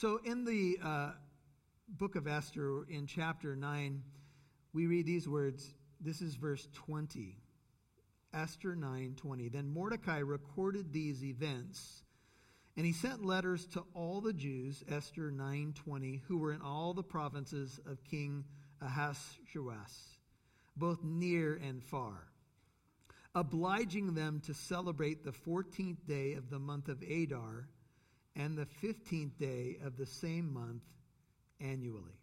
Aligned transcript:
So 0.00 0.20
in 0.24 0.44
the 0.44 0.78
uh, 0.80 1.10
book 1.88 2.14
of 2.14 2.28
Esther, 2.28 2.84
in 2.88 3.08
chapter 3.08 3.56
9, 3.56 4.00
we 4.72 4.86
read 4.86 5.06
these 5.06 5.28
words. 5.28 5.74
This 6.00 6.22
is 6.22 6.36
verse 6.36 6.68
20. 6.72 7.36
Esther 8.32 8.76
9:20. 8.76 9.50
Then 9.50 9.66
Mordecai 9.68 10.18
recorded 10.18 10.92
these 10.92 11.24
events, 11.24 12.04
and 12.76 12.86
he 12.86 12.92
sent 12.92 13.24
letters 13.24 13.66
to 13.72 13.82
all 13.92 14.20
the 14.20 14.32
Jews, 14.32 14.84
Esther 14.86 15.32
9:20, 15.32 16.22
who 16.28 16.38
were 16.38 16.52
in 16.52 16.60
all 16.60 16.94
the 16.94 17.02
provinces 17.02 17.80
of 17.84 18.04
King 18.04 18.44
Ahasuerus, 18.80 20.20
both 20.76 21.02
near 21.02 21.56
and 21.56 21.82
far, 21.82 22.30
obliging 23.34 24.14
them 24.14 24.38
to 24.42 24.54
celebrate 24.54 25.24
the 25.24 25.32
14th 25.32 26.06
day 26.06 26.34
of 26.34 26.50
the 26.50 26.60
month 26.60 26.88
of 26.88 27.02
Adar 27.02 27.68
and 28.38 28.56
the 28.56 28.66
15th 28.82 29.36
day 29.38 29.76
of 29.84 29.98
the 29.98 30.06
same 30.06 30.52
month 30.52 30.82
annually. 31.60 32.18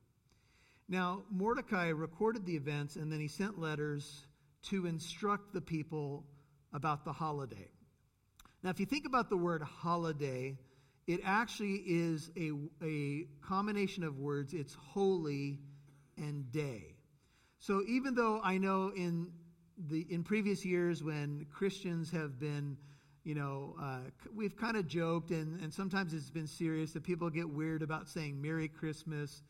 Now, 0.87 1.23
Mordecai 1.29 1.89
recorded 1.89 2.45
the 2.45 2.55
events 2.55 2.95
and 2.95 3.11
then 3.11 3.19
he 3.19 3.27
sent 3.27 3.59
letters 3.59 4.25
to 4.69 4.87
instruct 4.87 5.53
the 5.53 5.61
people 5.61 6.25
about 6.73 7.05
the 7.05 7.13
holiday. 7.13 7.69
Now, 8.63 8.69
if 8.69 8.79
you 8.79 8.85
think 8.85 9.05
about 9.05 9.29
the 9.29 9.37
word 9.37 9.61
holiday, 9.61 10.57
it 11.05 11.19
actually 11.23 11.83
is 11.85 12.31
a, 12.35 12.51
a 12.83 13.27
combination 13.45 14.03
of 14.03 14.17
words. 14.17 14.53
It's 14.53 14.73
holy 14.73 15.59
and 16.17 16.51
day. 16.51 16.95
So 17.59 17.83
even 17.87 18.15
though 18.15 18.41
I 18.43 18.57
know 18.57 18.91
in 18.95 19.31
the 19.89 20.05
in 20.09 20.23
previous 20.23 20.63
years 20.63 21.03
when 21.03 21.45
Christians 21.51 22.11
have 22.11 22.39
been, 22.39 22.77
you 23.25 23.33
know, 23.33 23.75
uh, 23.81 23.97
we've 24.33 24.55
kind 24.55 24.77
of 24.77 24.87
joked 24.87 25.31
and, 25.31 25.59
and 25.59 25.73
sometimes 25.73 26.13
it's 26.13 26.29
been 26.29 26.47
serious 26.47 26.93
that 26.93 27.03
people 27.03 27.29
get 27.31 27.49
weird 27.49 27.81
about 27.81 28.07
saying 28.07 28.39
Merry 28.39 28.67
Christmas. 28.67 29.41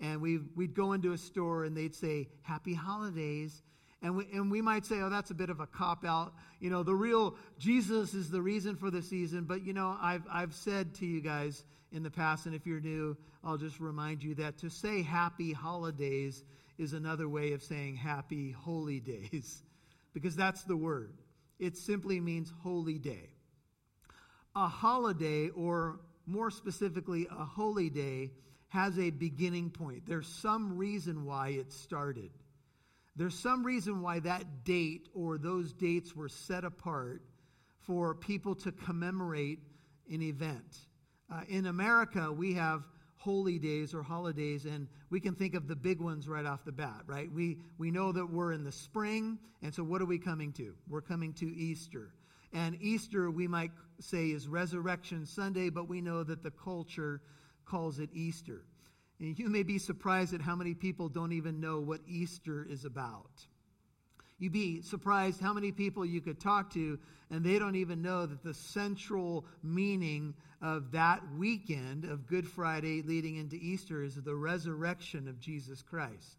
And 0.00 0.20
we 0.20 0.38
we'd 0.56 0.74
go 0.74 0.92
into 0.92 1.12
a 1.12 1.18
store 1.18 1.64
and 1.64 1.76
they'd 1.76 1.94
say 1.94 2.28
Happy 2.42 2.74
Holidays. 2.74 3.62
And 4.02 4.16
we, 4.16 4.26
and 4.32 4.50
we 4.50 4.60
might 4.62 4.84
say, 4.84 5.00
oh, 5.00 5.10
that's 5.10 5.30
a 5.30 5.34
bit 5.34 5.50
of 5.50 5.60
a 5.60 5.66
cop 5.66 6.04
out. 6.04 6.34
You 6.60 6.70
know, 6.70 6.82
the 6.82 6.94
real 6.94 7.36
Jesus 7.58 8.14
is 8.14 8.30
the 8.30 8.40
reason 8.40 8.76
for 8.76 8.90
the 8.90 9.02
season. 9.02 9.44
But, 9.44 9.64
you 9.64 9.72
know, 9.72 9.96
I've, 10.00 10.22
I've 10.30 10.54
said 10.54 10.94
to 10.96 11.06
you 11.06 11.20
guys 11.20 11.64
in 11.90 12.02
the 12.02 12.10
past, 12.10 12.46
and 12.46 12.54
if 12.54 12.66
you're 12.66 12.80
new, 12.80 13.16
I'll 13.42 13.56
just 13.56 13.80
remind 13.80 14.22
you 14.22 14.34
that 14.36 14.58
to 14.58 14.70
say 14.70 15.02
happy 15.02 15.52
holidays 15.52 16.44
is 16.76 16.92
another 16.92 17.28
way 17.28 17.52
of 17.52 17.62
saying 17.62 17.96
happy 17.96 18.52
holy 18.52 19.00
days, 19.00 19.62
because 20.12 20.36
that's 20.36 20.62
the 20.64 20.76
word. 20.76 21.14
It 21.58 21.76
simply 21.76 22.20
means 22.20 22.52
holy 22.62 22.98
day. 22.98 23.33
A 24.56 24.68
holiday, 24.68 25.48
or 25.48 26.00
more 26.26 26.50
specifically, 26.50 27.26
a 27.30 27.44
holy 27.44 27.90
day, 27.90 28.30
has 28.68 28.98
a 28.98 29.10
beginning 29.10 29.70
point. 29.70 30.04
There's 30.06 30.28
some 30.28 30.76
reason 30.76 31.24
why 31.24 31.50
it 31.50 31.72
started. 31.72 32.30
There's 33.16 33.38
some 33.38 33.64
reason 33.64 34.00
why 34.00 34.18
that 34.20 34.64
date 34.64 35.08
or 35.14 35.38
those 35.38 35.72
dates 35.72 36.16
were 36.16 36.28
set 36.28 36.64
apart 36.64 37.22
for 37.82 38.14
people 38.14 38.54
to 38.56 38.72
commemorate 38.72 39.60
an 40.10 40.22
event. 40.22 40.78
Uh, 41.32 41.42
in 41.48 41.66
America, 41.66 42.32
we 42.32 42.54
have 42.54 42.82
holy 43.16 43.58
days 43.58 43.94
or 43.94 44.02
holidays, 44.02 44.66
and 44.66 44.88
we 45.08 45.20
can 45.20 45.34
think 45.34 45.54
of 45.54 45.66
the 45.66 45.76
big 45.76 46.00
ones 46.00 46.28
right 46.28 46.44
off 46.44 46.64
the 46.64 46.72
bat, 46.72 47.02
right? 47.06 47.30
We, 47.32 47.58
we 47.78 47.90
know 47.90 48.12
that 48.12 48.26
we're 48.26 48.52
in 48.52 48.64
the 48.64 48.72
spring, 48.72 49.38
and 49.62 49.72
so 49.72 49.82
what 49.82 50.02
are 50.02 50.06
we 50.06 50.18
coming 50.18 50.52
to? 50.54 50.74
We're 50.88 51.00
coming 51.00 51.32
to 51.34 51.46
Easter. 51.46 52.12
And 52.54 52.80
Easter, 52.80 53.30
we 53.30 53.48
might 53.48 53.72
say, 53.98 54.28
is 54.28 54.46
Resurrection 54.46 55.26
Sunday, 55.26 55.70
but 55.70 55.88
we 55.88 56.00
know 56.00 56.22
that 56.22 56.44
the 56.44 56.52
culture 56.52 57.20
calls 57.66 57.98
it 57.98 58.10
Easter. 58.12 58.62
And 59.18 59.36
you 59.38 59.48
may 59.48 59.64
be 59.64 59.78
surprised 59.78 60.34
at 60.34 60.40
how 60.40 60.54
many 60.54 60.72
people 60.72 61.08
don't 61.08 61.32
even 61.32 61.60
know 61.60 61.80
what 61.80 62.00
Easter 62.06 62.64
is 62.68 62.84
about. 62.84 63.30
You'd 64.38 64.52
be 64.52 64.82
surprised 64.82 65.40
how 65.40 65.52
many 65.52 65.72
people 65.72 66.04
you 66.04 66.20
could 66.20 66.40
talk 66.40 66.72
to, 66.74 66.98
and 67.30 67.44
they 67.44 67.58
don't 67.58 67.76
even 67.76 68.02
know 68.02 68.26
that 68.26 68.42
the 68.44 68.54
central 68.54 69.46
meaning 69.62 70.34
of 70.62 70.92
that 70.92 71.22
weekend 71.36 72.04
of 72.04 72.26
Good 72.26 72.46
Friday 72.46 73.02
leading 73.02 73.36
into 73.36 73.56
Easter 73.56 74.02
is 74.02 74.14
the 74.14 74.34
resurrection 74.34 75.28
of 75.28 75.40
Jesus 75.40 75.82
Christ. 75.82 76.36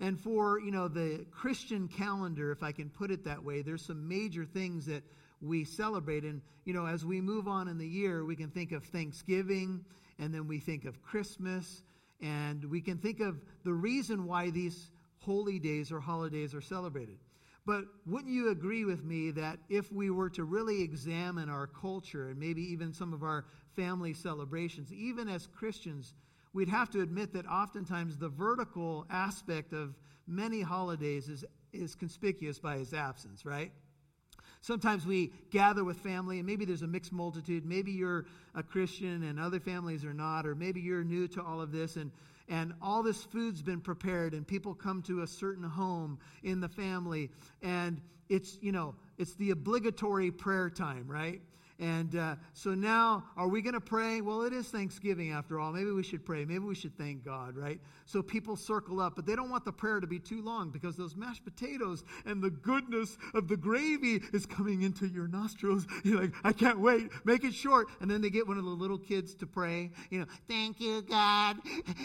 And 0.00 0.18
for, 0.18 0.60
you 0.60 0.70
know, 0.70 0.88
the 0.88 1.24
Christian 1.30 1.88
calendar, 1.88 2.50
if 2.50 2.62
I 2.62 2.72
can 2.72 2.90
put 2.90 3.10
it 3.10 3.24
that 3.24 3.44
way, 3.44 3.62
there's 3.62 3.84
some 3.84 4.08
major 4.08 4.44
things 4.44 4.86
that 4.86 5.02
we 5.42 5.64
celebrate. 5.64 6.24
And, 6.24 6.40
you 6.64 6.72
know, 6.72 6.86
as 6.86 7.04
we 7.04 7.20
move 7.20 7.48
on 7.48 7.68
in 7.68 7.78
the 7.78 7.86
year, 7.86 8.24
we 8.24 8.36
can 8.36 8.50
think 8.50 8.72
of 8.72 8.84
Thanksgiving, 8.84 9.84
and 10.18 10.32
then 10.32 10.46
we 10.46 10.58
think 10.58 10.84
of 10.84 11.02
Christmas, 11.02 11.82
and 12.20 12.64
we 12.64 12.80
can 12.80 12.98
think 12.98 13.20
of 13.20 13.40
the 13.64 13.72
reason 13.72 14.26
why 14.26 14.50
these 14.50 14.90
holy 15.18 15.58
days 15.58 15.92
or 15.92 16.00
holidays 16.00 16.54
are 16.54 16.60
celebrated. 16.60 17.18
But 17.64 17.84
wouldn't 18.06 18.32
you 18.32 18.50
agree 18.50 18.84
with 18.84 19.04
me 19.04 19.30
that 19.32 19.58
if 19.68 19.92
we 19.92 20.10
were 20.10 20.30
to 20.30 20.44
really 20.44 20.82
examine 20.82 21.48
our 21.48 21.68
culture 21.68 22.28
and 22.28 22.38
maybe 22.38 22.62
even 22.72 22.92
some 22.92 23.12
of 23.12 23.22
our 23.22 23.44
family 23.76 24.14
celebrations, 24.14 24.92
even 24.92 25.28
as 25.28 25.46
Christians, 25.46 26.14
we'd 26.52 26.68
have 26.68 26.90
to 26.90 27.00
admit 27.00 27.32
that 27.34 27.46
oftentimes 27.46 28.16
the 28.16 28.28
vertical 28.28 29.06
aspect 29.10 29.72
of 29.72 29.94
many 30.26 30.60
holidays 30.60 31.28
is, 31.28 31.44
is 31.72 31.94
conspicuous 31.94 32.58
by 32.58 32.76
its 32.76 32.92
absence, 32.92 33.46
right? 33.46 33.72
Sometimes 34.62 35.04
we 35.04 35.32
gather 35.50 35.82
with 35.82 35.98
family, 35.98 36.38
and 36.38 36.46
maybe 36.46 36.64
there's 36.64 36.82
a 36.82 36.86
mixed 36.86 37.12
multitude. 37.12 37.66
Maybe 37.66 37.90
you're 37.90 38.26
a 38.54 38.62
Christian 38.62 39.24
and 39.24 39.38
other 39.38 39.58
families 39.58 40.04
are 40.04 40.14
not, 40.14 40.46
or 40.46 40.54
maybe 40.54 40.80
you're 40.80 41.02
new 41.02 41.26
to 41.28 41.42
all 41.42 41.60
of 41.60 41.72
this, 41.72 41.96
and, 41.96 42.12
and 42.48 42.72
all 42.80 43.02
this 43.02 43.24
food's 43.24 43.60
been 43.60 43.80
prepared, 43.80 44.34
and 44.34 44.46
people 44.46 44.72
come 44.72 45.02
to 45.02 45.22
a 45.22 45.26
certain 45.26 45.64
home 45.64 46.18
in 46.44 46.60
the 46.60 46.68
family, 46.68 47.28
and 47.60 48.00
it's, 48.28 48.56
you 48.60 48.70
know, 48.70 48.94
it's 49.18 49.34
the 49.34 49.50
obligatory 49.50 50.30
prayer 50.30 50.70
time, 50.70 51.06
right? 51.08 51.42
And 51.82 52.14
uh, 52.14 52.36
so 52.52 52.74
now, 52.74 53.24
are 53.36 53.48
we 53.48 53.60
going 53.60 53.74
to 53.74 53.80
pray? 53.80 54.20
Well, 54.20 54.42
it 54.42 54.52
is 54.52 54.68
Thanksgiving 54.68 55.32
after 55.32 55.58
all. 55.58 55.72
Maybe 55.72 55.90
we 55.90 56.04
should 56.04 56.24
pray. 56.24 56.44
Maybe 56.44 56.60
we 56.60 56.76
should 56.76 56.96
thank 56.96 57.24
God, 57.24 57.56
right? 57.56 57.80
So 58.06 58.22
people 58.22 58.54
circle 58.54 59.00
up, 59.00 59.16
but 59.16 59.26
they 59.26 59.34
don't 59.34 59.50
want 59.50 59.64
the 59.64 59.72
prayer 59.72 59.98
to 59.98 60.06
be 60.06 60.20
too 60.20 60.42
long 60.42 60.70
because 60.70 60.96
those 60.96 61.16
mashed 61.16 61.44
potatoes 61.44 62.04
and 62.24 62.40
the 62.40 62.50
goodness 62.50 63.18
of 63.34 63.48
the 63.48 63.56
gravy 63.56 64.22
is 64.32 64.46
coming 64.46 64.82
into 64.82 65.08
your 65.08 65.26
nostrils. 65.26 65.88
You're 66.04 66.20
like, 66.20 66.32
I 66.44 66.52
can't 66.52 66.78
wait. 66.78 67.10
Make 67.24 67.42
it 67.42 67.52
short. 67.52 67.88
And 68.00 68.08
then 68.08 68.22
they 68.22 68.30
get 68.30 68.46
one 68.46 68.58
of 68.58 68.64
the 68.64 68.70
little 68.70 68.98
kids 68.98 69.34
to 69.34 69.46
pray, 69.48 69.90
you 70.08 70.20
know, 70.20 70.26
thank 70.48 70.80
you, 70.80 71.02
God, 71.02 71.56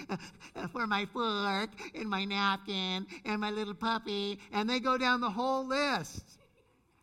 for 0.71 0.87
my 0.87 1.05
fork 1.05 1.69
and 1.93 2.09
my 2.09 2.25
napkin 2.25 3.05
and 3.25 3.39
my 3.39 3.51
little 3.51 3.75
puppy. 3.75 4.39
And 4.51 4.67
they 4.67 4.79
go 4.79 4.97
down 4.97 5.21
the 5.21 5.29
whole 5.29 5.67
list, 5.67 6.23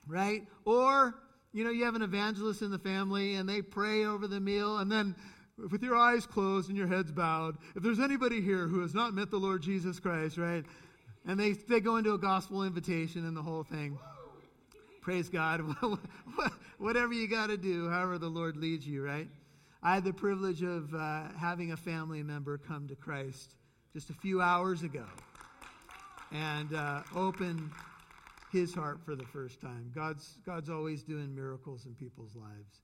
right? 0.09 0.43
Or, 0.65 1.15
you 1.55 1.63
know, 1.63 1.71
you 1.71 1.85
have 1.85 1.95
an 1.95 2.03
evangelist 2.03 2.63
in 2.63 2.73
the 2.73 2.79
family 2.79 3.37
and 3.37 3.49
they 3.49 3.63
pray 3.63 4.05
over 4.05 4.27
the 4.27 4.41
meal, 4.41 4.79
and 4.79 4.91
then 4.91 5.15
with 5.71 5.85
your 5.85 5.97
eyes 5.97 6.27
closed 6.27 6.69
and 6.69 6.77
your 6.77 6.89
heads 6.89 7.13
bowed, 7.13 7.57
if 7.77 7.83
there's 7.83 8.01
anybody 8.01 8.41
here 8.41 8.67
who 8.67 8.81
has 8.81 8.93
not 8.93 9.15
met 9.15 9.31
the 9.31 9.39
Lord 9.39 9.63
Jesus 9.63 10.01
Christ, 10.01 10.37
right? 10.37 10.65
And 11.27 11.39
they, 11.39 11.53
they 11.53 11.79
go 11.79 11.97
into 11.97 12.13
a 12.13 12.19
gospel 12.19 12.65
invitation 12.65 13.25
and 13.25 13.37
the 13.37 13.43
whole 13.43 13.63
thing. 13.63 13.97
Praise 15.01 15.29
God. 15.29 15.61
Whatever 16.79 17.13
you 17.13 17.29
got 17.29 17.47
to 17.47 17.57
do, 17.57 17.89
however 17.89 18.19
the 18.19 18.29
Lord 18.29 18.57
leads 18.57 18.87
you, 18.87 19.05
right? 19.05 19.29
I 19.81 19.95
had 19.95 20.05
the 20.05 20.13
privilege 20.13 20.63
of 20.63 20.93
uh, 20.93 21.29
having 21.39 21.71
a 21.71 21.77
family 21.77 22.23
member 22.23 22.59
come 22.59 22.89
to 22.89 22.97
Christ 22.97 23.55
just 23.93 24.11
a 24.11 24.15
few 24.15 24.43
hours 24.43 24.83
ago 24.83 25.05
and 26.33 26.75
uh, 26.75 27.03
open 27.15 27.71
his 28.55 28.73
heart 28.73 29.01
for 29.05 29.17
the 29.17 29.25
first 29.25 29.61
time. 29.61 29.91
God's, 29.95 30.39
God's 30.47 30.71
always 30.71 31.03
doing 31.03 31.35
miracles 31.35 31.87
in 31.87 31.95
people's 31.95 32.37
lives. 32.37 32.83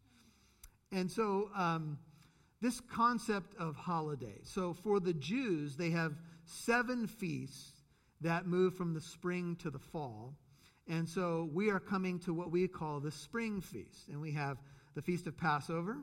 And 0.90 1.08
so, 1.08 1.48
um, 1.54 1.96
this 2.60 2.80
concept 2.80 3.54
of 3.56 3.76
holiday. 3.76 4.40
So, 4.42 4.74
for 4.74 4.98
the 4.98 5.14
Jews, 5.14 5.76
they 5.76 5.90
have 5.90 6.14
seven 6.44 7.06
feasts 7.06 7.72
that 8.20 8.46
move 8.46 8.74
from 8.74 8.92
the 8.92 9.00
spring 9.00 9.56
to 9.60 9.70
the 9.70 9.78
fall. 9.78 10.34
And 10.88 11.08
so, 11.08 11.48
we 11.54 11.70
are 11.70 11.78
coming 11.78 12.18
to 12.20 12.34
what 12.34 12.50
we 12.50 12.66
call 12.66 12.98
the 12.98 13.12
spring 13.12 13.60
feast. 13.60 14.08
And 14.08 14.20
we 14.20 14.32
have 14.32 14.58
the 14.96 15.02
Feast 15.02 15.28
of 15.28 15.36
Passover, 15.36 15.98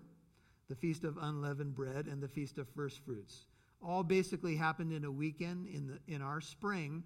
the 0.70 0.76
Feast 0.76 1.04
of 1.04 1.18
Unleavened 1.22 1.76
Bread, 1.76 2.08
and 2.08 2.24
the 2.24 2.30
Feast 2.30 2.58
of 2.58 2.70
First 2.70 3.00
Fruits. 3.06 3.46
All 3.84 4.02
basically 4.02 4.56
happened 4.56 4.94
in 4.94 5.04
a 5.04 5.12
weekend 5.12 5.68
in, 5.68 5.88
the, 5.88 6.00
in 6.08 6.22
our 6.22 6.40
spring 6.40 7.04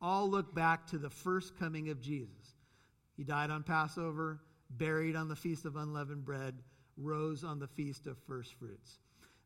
all 0.00 0.28
look 0.28 0.54
back 0.54 0.86
to 0.88 0.98
the 0.98 1.10
first 1.10 1.58
coming 1.58 1.88
of 1.90 2.00
Jesus. 2.00 2.54
He 3.16 3.24
died 3.24 3.50
on 3.50 3.62
Passover, 3.62 4.40
buried 4.70 5.16
on 5.16 5.28
the 5.28 5.36
Feast 5.36 5.64
of 5.64 5.76
Unleavened 5.76 6.24
Bread, 6.24 6.54
rose 6.96 7.44
on 7.44 7.58
the 7.58 7.66
Feast 7.66 8.06
of 8.06 8.16
First 8.26 8.54
Fruits. 8.54 8.98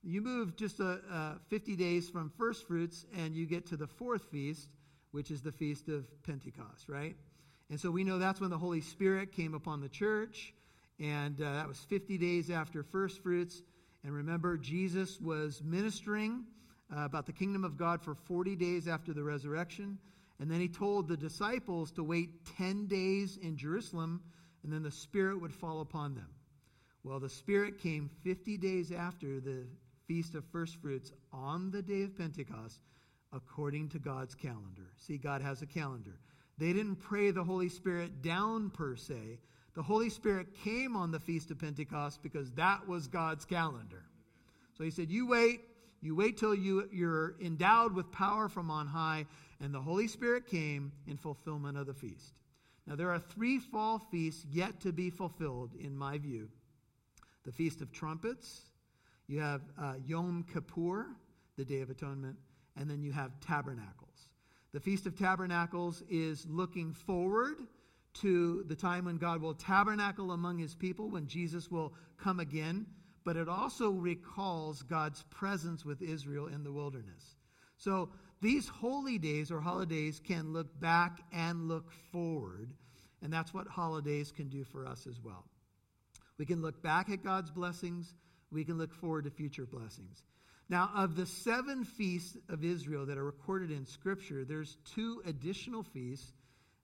You 0.03 0.23
move 0.23 0.57
just 0.57 0.81
a, 0.81 1.01
uh, 1.11 1.35
50 1.49 1.77
days 1.77 2.09
from 2.09 2.31
first 2.39 2.67
fruits 2.67 3.05
and 3.15 3.35
you 3.35 3.47
get 3.47 3.67
to 3.67 3.77
the 3.77 3.87
fourth 3.87 4.23
feast, 4.31 4.69
which 5.11 5.31
is 5.31 5.43
the 5.43 5.53
Feast 5.53 5.89
of 5.89 6.07
Pentecost, 6.23 6.89
right? 6.89 7.17
And 7.69 7.79
so 7.79 7.91
we 7.91 8.03
know 8.03 8.19
that's 8.19 8.41
when 8.41 8.51
the 8.51 8.59
Holy 8.59 8.81
Spirit 8.81 9.33
came 9.33 9.55
upon 9.55 9.81
the 9.81 9.89
church, 9.89 10.55
and 10.99 11.41
uh, 11.41 11.53
that 11.53 11.69
was 11.69 11.79
50 11.79 12.19
days 12.19 12.51
after 12.51 12.83
first 12.83 13.23
fruits. 13.23 13.63
And 14.03 14.13
remember, 14.13 14.57
Jesus 14.57 15.21
was 15.21 15.63
ministering 15.63 16.45
uh, 16.95 17.05
about 17.05 17.27
the 17.27 17.33
kingdom 17.33 17.65
of 17.65 17.77
God 17.77 18.03
for 18.03 18.15
40 18.15 18.57
days 18.57 18.89
after 18.89 19.13
the 19.13 19.23
resurrection. 19.23 19.99
And 20.41 20.51
then 20.51 20.61
he 20.61 20.69
told 20.69 21.07
the 21.07 21.17
disciples 21.17 21.93
to 21.93 22.03
wait 22.03 22.47
10 22.57 22.87
days 22.87 23.39
in 23.43 23.57
Jerusalem, 23.57 24.23
and 24.63 24.73
then 24.73 24.83
the 24.83 24.91
Spirit 24.91 25.41
would 25.41 25.53
fall 25.53 25.83
upon 25.83 26.15
them. 26.15 26.29
Well, 27.05 27.21
the 27.21 27.29
Spirit 27.29 27.79
came 27.79 28.11
50 28.23 28.57
days 28.57 28.91
after 28.91 29.39
the 29.39 29.67
Feast 30.07 30.35
of 30.35 30.45
First 30.47 30.77
Fruits 30.77 31.13
on 31.33 31.71
the 31.71 31.83
day 31.83 32.03
of 32.03 32.17
Pentecost, 32.17 32.81
according 33.33 33.91
to 33.91 33.99
God's 33.99 34.35
calendar. 34.35 34.91
See, 34.97 35.19
God 35.19 35.43
has 35.43 35.63
a 35.63 35.67
calendar. 35.67 36.19
They 36.59 36.73
didn't 36.73 36.97
pray 36.97 37.31
the 37.31 37.45
Holy 37.45 37.69
Spirit 37.69 38.23
down 38.23 38.71
per 38.71 38.97
se. 38.97 39.39
The 39.75 39.83
Holy 39.83 40.11
Spirit 40.11 40.49
came 40.65 40.97
on 40.97 41.11
the 41.11 41.21
Feast 41.21 41.51
of 41.51 41.59
Pentecost 41.59 42.23
because 42.23 42.51
that 42.53 42.89
was 42.89 43.07
God's 43.07 43.45
calendar. 43.45 44.05
So 44.77 44.85
he 44.85 44.91
said, 44.91 45.11
You 45.11 45.27
wait, 45.27 45.61
you 46.03 46.15
wait 46.17 46.39
till 46.39 46.55
you, 46.55 46.89
you're 46.93 47.37
endowed 47.41 47.95
with 47.95 48.11
power 48.11 48.49
from 48.49 48.71
on 48.71 48.87
high, 48.87 49.27
and 49.61 49.75
the 49.75 49.81
Holy 49.81 50.09
Spirit 50.09 50.47
came 50.47 50.93
in 51.07 51.17
fulfillment 51.17 51.77
of 51.77 51.87
the 51.87 51.95
feast. 51.95 52.35
Now, 52.87 52.97
there 52.97 53.11
are 53.11 53.19
three 53.19 53.59
fall 53.59 53.99
feasts 53.99 54.45
yet 54.51 54.81
to 54.81 54.93
be 54.93 55.11
fulfilled, 55.11 55.75
in 55.79 55.97
my 55.97 56.19
view 56.19 56.49
the 57.45 57.53
Feast 57.53 57.81
of 57.81 57.91
Trumpets, 57.91 58.67
you 59.27 59.41
have 59.41 59.63
uh, 59.81 59.95
Yom 60.07 60.45
Kippur, 60.53 61.07
the 61.57 61.65
Day 61.65 61.81
of 61.81 61.89
Atonement, 61.89 62.37
and 62.77 62.89
then 62.89 63.03
you 63.03 63.13
have 63.13 63.41
Tabernacles. 63.41 64.29
The 64.73 64.81
Feast 64.81 65.07
of 65.07 65.19
Tabernacles 65.19 66.03
is 66.11 66.47
looking 66.47 66.93
forward 66.93 67.57
to 68.15 68.63
the 68.69 68.75
time 68.75 69.07
when 69.07 69.17
God 69.17 69.41
will 69.41 69.55
tabernacle 69.55 70.33
among 70.33 70.59
his 70.59 70.75
people, 70.75 71.09
when 71.09 71.27
Jesus 71.27 71.71
will 71.71 71.95
come 72.19 72.41
again 72.41 72.85
but 73.25 73.37
it 73.37 73.49
also 73.49 73.91
recalls 73.91 74.83
God's 74.83 75.23
presence 75.31 75.85
with 75.85 76.03
Israel 76.03 76.47
in 76.47 76.65
the 76.65 76.73
wilderness. 76.73 77.37
So 77.77 78.11
these 78.41 78.69
holy 78.69 79.19
days 79.19 79.51
or 79.51 79.61
holidays 79.61 80.21
can 80.23 80.53
look 80.53 80.81
back 80.81 81.21
and 81.33 81.69
look 81.69 81.93
forward, 82.13 82.73
and 83.23 83.33
that's 83.33 83.53
what 83.53 83.69
holidays 83.69 84.33
can 84.33 84.49
do 84.49 84.65
for 84.65 84.87
us 84.87 85.07
as 85.07 85.21
well. 85.23 85.45
We 86.39 86.47
can 86.47 86.63
look 86.63 86.83
back 86.83 87.11
at 87.11 87.23
God's 87.23 87.51
blessings, 87.51 88.15
we 88.51 88.65
can 88.65 88.79
look 88.79 88.95
forward 88.95 89.25
to 89.25 89.31
future 89.31 89.67
blessings. 89.67 90.25
Now, 90.71 90.91
of 90.95 91.17
the 91.17 91.27
seven 91.27 91.85
feasts 91.85 92.37
of 92.49 92.65
Israel 92.65 93.07
that 93.07 93.19
are 93.19 93.25
recorded 93.25 93.71
in 93.71 93.85
Scripture, 93.85 94.45
there's 94.45 94.77
two 94.95 95.21
additional 95.27 95.83
feasts 95.83 96.33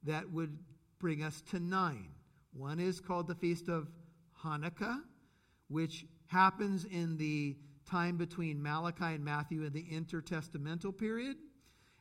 that 0.03 0.31
would 0.33 0.59
bring 0.99 1.23
us 1.23 1.41
to 1.51 1.61
nine. 1.61 2.09
One 2.53 2.81
is 2.81 3.01
called 3.01 3.29
the 3.29 3.35
Feast 3.35 3.69
of 3.69 3.89
Hanukkah, 4.43 5.01
which 5.69 6.05
happens 6.27 6.85
in 6.85 7.17
the 7.17 7.57
time 7.89 8.17
between 8.17 8.63
Malachi 8.63 9.15
and 9.15 9.25
Matthew 9.25 9.63
in 9.63 9.73
the 9.73 9.85
intertestamental 9.85 10.97
period. 10.97 11.37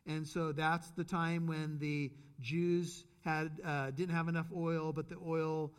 And 0.07 0.27
so 0.27 0.51
that's 0.51 0.91
the 0.91 1.03
time 1.03 1.47
when 1.47 1.77
the 1.79 2.11
Jews 2.41 3.05
had 3.23 3.51
uh, 3.65 3.91
didn't 3.91 4.15
have 4.15 4.27
enough 4.27 4.47
oil, 4.55 4.93
but 4.93 5.09
the 5.09 5.17
oil, 5.25 5.71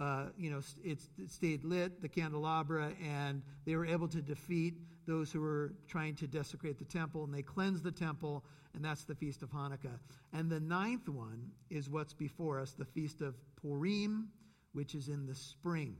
uh, 0.00 0.26
you 0.38 0.50
know, 0.50 0.60
it, 0.82 0.98
it 1.18 1.30
stayed 1.30 1.64
lit, 1.64 2.00
the 2.00 2.08
candelabra, 2.08 2.92
and 3.04 3.42
they 3.66 3.76
were 3.76 3.86
able 3.86 4.08
to 4.08 4.22
defeat 4.22 4.74
those 5.06 5.30
who 5.30 5.40
were 5.40 5.74
trying 5.86 6.14
to 6.14 6.26
desecrate 6.26 6.78
the 6.78 6.84
temple, 6.84 7.24
and 7.24 7.34
they 7.34 7.42
cleansed 7.42 7.82
the 7.82 7.92
temple, 7.92 8.42
and 8.74 8.82
that's 8.82 9.04
the 9.04 9.14
Feast 9.14 9.42
of 9.42 9.50
Hanukkah. 9.50 9.98
And 10.32 10.50
the 10.50 10.60
ninth 10.60 11.08
one 11.08 11.50
is 11.68 11.90
what's 11.90 12.14
before 12.14 12.58
us, 12.58 12.72
the 12.72 12.86
Feast 12.86 13.20
of 13.20 13.34
Purim, 13.56 14.28
which 14.72 14.94
is 14.94 15.08
in 15.08 15.26
the 15.26 15.34
spring. 15.34 15.96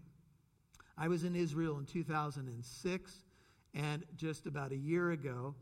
I 0.96 1.08
was 1.08 1.24
in 1.24 1.36
Israel 1.36 1.78
in 1.78 1.86
2006 1.86 3.24
and 3.74 4.04
just 4.16 4.46
about 4.46 4.72
a 4.72 4.76
year 4.76 5.10
ago. 5.10 5.54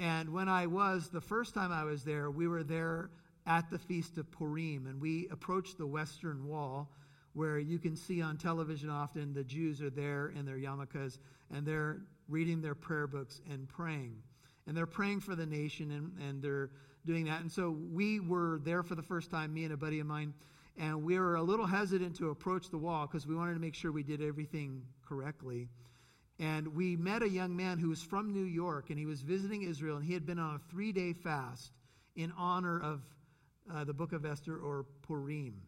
And 0.00 0.32
when 0.32 0.48
I 0.48 0.66
was, 0.66 1.10
the 1.10 1.20
first 1.20 1.52
time 1.52 1.70
I 1.70 1.84
was 1.84 2.04
there, 2.04 2.30
we 2.30 2.48
were 2.48 2.62
there 2.62 3.10
at 3.46 3.68
the 3.68 3.78
Feast 3.78 4.16
of 4.16 4.30
Purim, 4.30 4.86
and 4.86 4.98
we 4.98 5.28
approached 5.30 5.76
the 5.76 5.86
Western 5.86 6.48
Wall, 6.48 6.88
where 7.34 7.58
you 7.58 7.78
can 7.78 7.94
see 7.94 8.22
on 8.22 8.38
television 8.38 8.88
often 8.88 9.34
the 9.34 9.44
Jews 9.44 9.82
are 9.82 9.90
there 9.90 10.28
in 10.28 10.46
their 10.46 10.56
yarmulkes, 10.56 11.18
and 11.54 11.66
they're 11.66 11.98
reading 12.30 12.62
their 12.62 12.74
prayer 12.74 13.06
books 13.06 13.42
and 13.50 13.68
praying. 13.68 14.16
And 14.66 14.74
they're 14.74 14.86
praying 14.86 15.20
for 15.20 15.34
the 15.34 15.44
nation, 15.44 15.90
and, 15.90 16.28
and 16.28 16.42
they're 16.42 16.70
doing 17.04 17.26
that. 17.26 17.42
And 17.42 17.52
so 17.52 17.70
we 17.70 18.20
were 18.20 18.58
there 18.64 18.82
for 18.82 18.94
the 18.94 19.02
first 19.02 19.30
time, 19.30 19.52
me 19.52 19.64
and 19.64 19.74
a 19.74 19.76
buddy 19.76 20.00
of 20.00 20.06
mine, 20.06 20.32
and 20.78 21.04
we 21.04 21.18
were 21.18 21.34
a 21.34 21.42
little 21.42 21.66
hesitant 21.66 22.16
to 22.16 22.30
approach 22.30 22.70
the 22.70 22.78
wall 22.78 23.06
because 23.06 23.26
we 23.26 23.34
wanted 23.34 23.52
to 23.52 23.60
make 23.60 23.74
sure 23.74 23.92
we 23.92 24.02
did 24.02 24.22
everything 24.22 24.80
correctly. 25.06 25.68
And 26.40 26.74
we 26.74 26.96
met 26.96 27.22
a 27.22 27.28
young 27.28 27.54
man 27.54 27.78
who 27.78 27.90
was 27.90 28.02
from 28.02 28.32
New 28.32 28.44
York, 28.44 28.90
and 28.90 28.98
he 28.98 29.06
was 29.06 29.20
visiting 29.20 29.62
Israel, 29.62 29.98
and 29.98 30.04
he 30.04 30.14
had 30.14 30.26
been 30.26 30.38
on 30.38 30.56
a 30.56 30.58
three 30.70 30.90
day 30.90 31.12
fast 31.12 31.70
in 32.16 32.32
honor 32.36 32.80
of 32.80 33.02
uh, 33.72 33.84
the 33.84 33.92
book 33.92 34.12
of 34.12 34.24
Esther 34.24 34.56
or 34.56 34.86
Purim. 35.02 35.62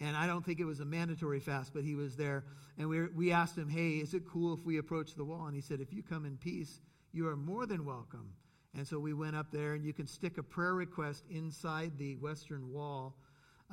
And 0.00 0.14
I 0.14 0.26
don't 0.26 0.44
think 0.44 0.60
it 0.60 0.64
was 0.64 0.80
a 0.80 0.84
mandatory 0.84 1.40
fast, 1.40 1.72
but 1.72 1.84
he 1.84 1.94
was 1.94 2.16
there. 2.16 2.44
And 2.76 2.88
we, 2.88 3.06
we 3.06 3.32
asked 3.32 3.56
him, 3.56 3.68
Hey, 3.70 3.92
is 3.92 4.12
it 4.12 4.24
cool 4.28 4.52
if 4.52 4.66
we 4.66 4.78
approach 4.78 5.14
the 5.14 5.24
wall? 5.24 5.46
And 5.46 5.54
he 5.54 5.62
said, 5.62 5.80
If 5.80 5.92
you 5.92 6.02
come 6.02 6.26
in 6.26 6.36
peace, 6.36 6.80
you 7.12 7.28
are 7.28 7.36
more 7.36 7.64
than 7.64 7.86
welcome. 7.86 8.32
And 8.76 8.86
so 8.86 8.98
we 8.98 9.14
went 9.14 9.36
up 9.36 9.50
there, 9.50 9.72
and 9.72 9.84
you 9.84 9.94
can 9.94 10.06
stick 10.06 10.36
a 10.36 10.42
prayer 10.42 10.74
request 10.74 11.24
inside 11.30 11.96
the 11.96 12.16
western 12.16 12.70
wall 12.72 13.16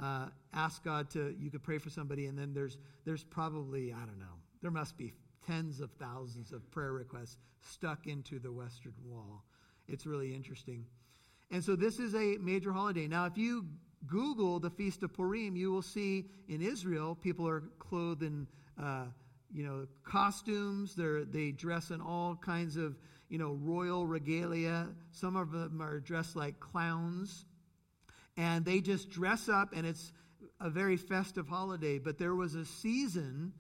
uh, 0.02 0.28
ask 0.54 0.84
God 0.84 1.10
to, 1.12 1.36
you 1.40 1.52
could 1.52 1.64
pray 1.64 1.78
for 1.78 1.90
somebody, 1.90 2.26
and 2.26 2.38
then 2.38 2.54
there's, 2.54 2.78
there's 3.06 3.24
probably, 3.24 3.94
I 3.94 4.00
don't 4.00 4.20
know, 4.20 4.26
there 4.62 4.72
must 4.72 4.98
be 4.98 5.14
tens 5.46 5.80
of 5.80 5.92
thousands 6.00 6.52
of 6.52 6.70
prayer 6.72 6.94
requests 6.94 7.38
stuck 7.62 8.08
into 8.08 8.40
the 8.40 8.52
Western 8.52 8.94
Wall. 9.06 9.44
It's 9.88 10.06
really 10.06 10.34
interesting. 10.34 10.86
And 11.52 11.64
so 11.64 11.76
this 11.76 12.00
is 12.00 12.16
a 12.16 12.38
major 12.40 12.72
holiday. 12.72 13.08
Now, 13.08 13.26
if 13.26 13.38
you 13.38 13.66
Google 14.08 14.60
the 14.60 14.70
Feast 14.70 15.04
of 15.04 15.14
Purim, 15.14 15.56
you 15.56 15.72
will 15.72 15.82
see 15.82 16.26
in 16.48 16.62
Israel 16.62 17.16
people 17.16 17.48
are 17.48 17.64
clothed 17.80 18.24
in, 18.24 18.48
uh, 18.82 19.06
you 19.54 19.64
know, 19.64 19.88
costumes. 20.04 20.96
They're, 20.96 21.26
they 21.26 21.52
dress 21.52 21.92
in 21.92 22.02
all 22.02 22.36
kinds 22.36 22.76
of, 22.76 22.98
you 23.30 23.38
know, 23.38 23.58
royal 23.62 24.08
regalia. 24.08 24.88
Some 25.12 25.36
of 25.36 25.52
them 25.52 25.82
are 25.82 26.00
dressed 26.00 26.36
like 26.36 26.60
clowns 26.60 27.46
and 28.38 28.66
they 28.66 28.80
just 28.80 29.10
dress 29.10 29.48
up, 29.48 29.74
and 29.76 29.86
it's 29.86 30.12
a 30.60 30.70
very 30.70 30.98
festive 30.98 31.48
holiday. 31.48 32.00
But 32.00 32.18
there 32.18 32.36
was 32.36 32.56
a 32.56 32.66
season 32.66 33.54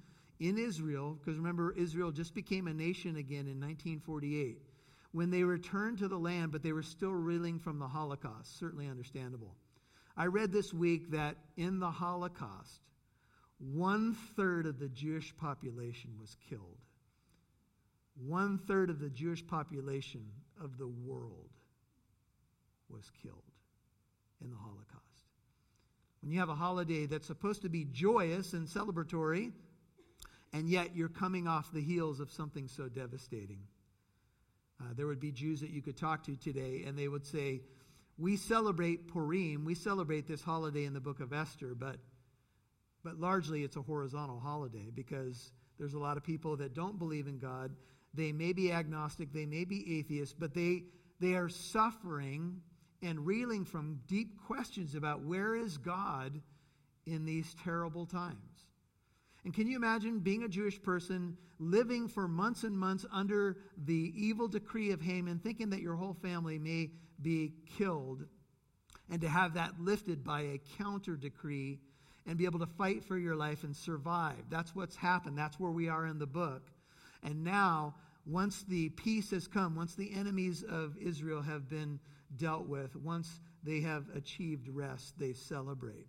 in 0.44 0.58
Israel, 0.58 1.18
because 1.18 1.38
remember, 1.38 1.72
Israel 1.72 2.12
just 2.12 2.36
became 2.36 2.68
a 2.68 2.74
nation 2.74 3.16
again 3.16 3.48
in 3.48 3.62
1948, 3.62 4.62
when 5.14 5.30
they 5.30 5.44
returned 5.44 6.00
to 6.00 6.10
the 6.10 6.18
land, 6.18 6.52
but 6.52 6.62
they 6.62 6.74
were 6.74 6.84
still 6.84 7.14
reeling 7.14 7.60
from 7.60 7.80
the 7.80 7.88
Holocaust. 7.88 8.60
Certainly 8.60 8.90
understandable. 8.90 9.56
I 10.18 10.26
read 10.26 10.52
this 10.52 10.74
week 10.74 11.12
that 11.12 11.38
in 11.56 11.80
the 11.80 11.90
Holocaust, 11.90 12.82
one 13.58 14.16
third 14.36 14.66
of 14.66 14.80
the 14.80 14.90
Jewish 14.90 15.34
population 15.38 16.12
was 16.20 16.36
killed. 16.50 16.78
One 18.28 18.58
third 18.58 18.90
of 18.90 19.00
the 19.00 19.10
Jewish 19.10 19.48
population 19.48 20.26
of 20.62 20.78
the 20.78 20.88
world 20.88 21.50
was 22.90 23.10
killed 23.22 23.50
in 24.44 24.52
the 24.52 24.58
Holocaust. 24.58 25.00
When 26.22 26.34
you 26.34 26.40
have 26.40 26.50
a 26.50 26.56
holiday 26.56 27.06
that's 27.06 27.28
supposed 27.28 27.62
to 27.62 27.70
be 27.70 27.86
joyous 27.86 28.52
and 28.52 28.68
celebratory, 28.68 29.54
and 30.54 30.70
yet 30.70 30.96
you're 30.96 31.10
coming 31.10 31.48
off 31.48 31.74
the 31.74 31.82
heels 31.82 32.20
of 32.20 32.32
something 32.32 32.68
so 32.68 32.88
devastating. 32.88 33.60
Uh, 34.80 34.94
there 34.96 35.08
would 35.08 35.20
be 35.20 35.32
Jews 35.32 35.60
that 35.62 35.72
you 35.72 35.82
could 35.82 35.98
talk 35.98 36.24
to 36.26 36.36
today, 36.36 36.84
and 36.86 36.98
they 36.98 37.08
would 37.08 37.26
say, 37.26 37.62
We 38.18 38.38
celebrate 38.38 39.08
Purim, 39.08 39.66
we 39.66 39.76
celebrate 39.76 40.28
this 40.28 40.42
holiday 40.42 40.86
in 40.86 40.94
the 40.94 41.00
book 41.00 41.20
of 41.20 41.34
Esther, 41.34 41.74
but, 41.76 41.98
but 43.04 43.20
largely 43.20 43.64
it's 43.64 43.78
a 43.78 43.82
horizontal 43.82 44.40
holiday 44.40 44.90
because 44.94 45.52
there's 45.80 45.96
a 45.96 46.00
lot 46.00 46.18
of 46.18 46.24
people 46.24 46.56
that 46.58 46.74
don't 46.74 47.00
believe 47.00 47.28
in 47.28 47.40
God. 47.40 47.72
They 48.14 48.32
may 48.32 48.54
be 48.54 48.72
agnostic, 48.72 49.34
they 49.34 49.48
may 49.48 49.66
be 49.66 50.00
atheists, 50.00 50.36
but 50.38 50.54
they, 50.54 50.84
they 51.20 51.34
are 51.34 51.50
suffering 51.50 52.62
and 53.02 53.26
reeling 53.26 53.66
from 53.66 54.00
deep 54.08 54.40
questions 54.46 54.96
about 54.96 55.22
where 55.22 55.56
is 55.56 55.78
God 55.78 56.40
in 57.06 57.26
these 57.26 57.56
terrible 57.64 58.06
times. 58.06 58.53
And 59.46 59.54
can 59.54 59.68
you 59.68 59.76
imagine 59.76 60.20
being 60.20 60.44
a 60.44 60.48
Jewish 60.48 60.82
person 60.82 61.38
living 61.60 62.08
for 62.08 62.28
months 62.28 62.64
and 62.64 62.78
months 62.78 63.06
under 63.12 63.58
the 63.86 64.14
evil 64.16 64.48
decree 64.48 64.92
of 64.92 65.02
Haman, 65.02 65.40
thinking 65.40 65.70
that 65.72 65.82
your 65.82 65.96
whole 65.96 66.14
family 66.14 66.58
may 66.58 66.92
be 67.22 67.54
killed, 67.78 68.26
and 69.10 69.22
to 69.22 69.30
have 69.30 69.54
that 69.56 69.80
lifted 69.80 70.24
by 70.24 70.42
a 70.42 70.62
counter 70.78 71.16
decree 71.16 71.80
and 72.26 72.38
be 72.38 72.46
able 72.46 72.60
to 72.60 72.66
fight 72.66 73.04
for 73.04 73.18
your 73.18 73.36
life 73.36 73.64
and 73.64 73.76
survive? 73.76 74.44
That's 74.50 74.74
what's 74.74 74.96
happened. 74.96 75.38
That's 75.38 75.60
where 75.60 75.72
we 75.72 75.90
are 75.90 76.06
in 76.06 76.20
the 76.20 76.26
book. 76.26 76.72
And 77.22 77.44
now, 77.44 77.96
once 78.26 78.64
the 78.64 78.90
peace 78.90 79.32
has 79.32 79.48
come, 79.48 79.76
once 79.76 79.96
the 79.96 80.14
enemies 80.14 80.64
of 80.64 80.98
Israel 80.98 81.42
have 81.42 81.70
been 81.70 82.00
dealt 82.38 82.68
with. 82.68 82.96
Once 82.96 83.40
they 83.64 83.82
have 83.82 84.06
achieved 84.16 84.68
rest, 84.70 85.18
they 85.18 85.34
celebrate. 85.34 86.08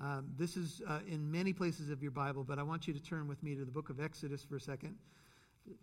Um, 0.00 0.28
this 0.36 0.56
is 0.56 0.82
uh, 0.88 1.00
in 1.06 1.30
many 1.30 1.52
places 1.52 1.90
of 1.90 2.02
your 2.02 2.10
Bible, 2.12 2.44
but 2.44 2.58
I 2.58 2.62
want 2.62 2.88
you 2.88 2.94
to 2.94 3.02
turn 3.02 3.28
with 3.28 3.42
me 3.42 3.54
to 3.54 3.64
the 3.64 3.70
book 3.70 3.90
of 3.90 4.00
Exodus 4.00 4.42
for 4.42 4.56
a 4.56 4.60
second. 4.60 4.96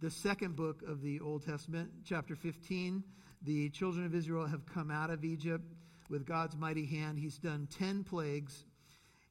the 0.02 0.10
second 0.10 0.56
book 0.56 0.82
of 0.88 1.02
the 1.02 1.20
Old 1.20 1.46
Testament, 1.46 1.90
chapter 2.04 2.36
15. 2.36 3.04
The 3.44 3.70
children 3.70 4.06
of 4.06 4.14
Israel 4.14 4.46
have 4.46 4.66
come 4.66 4.92
out 4.92 5.10
of 5.10 5.24
Egypt 5.24 5.64
with 6.10 6.26
God's 6.26 6.58
mighty 6.58 6.86
hand. 6.86 7.18
He's 7.20 7.38
done 7.38 7.68
10 7.78 8.04
plagues. 8.04 8.66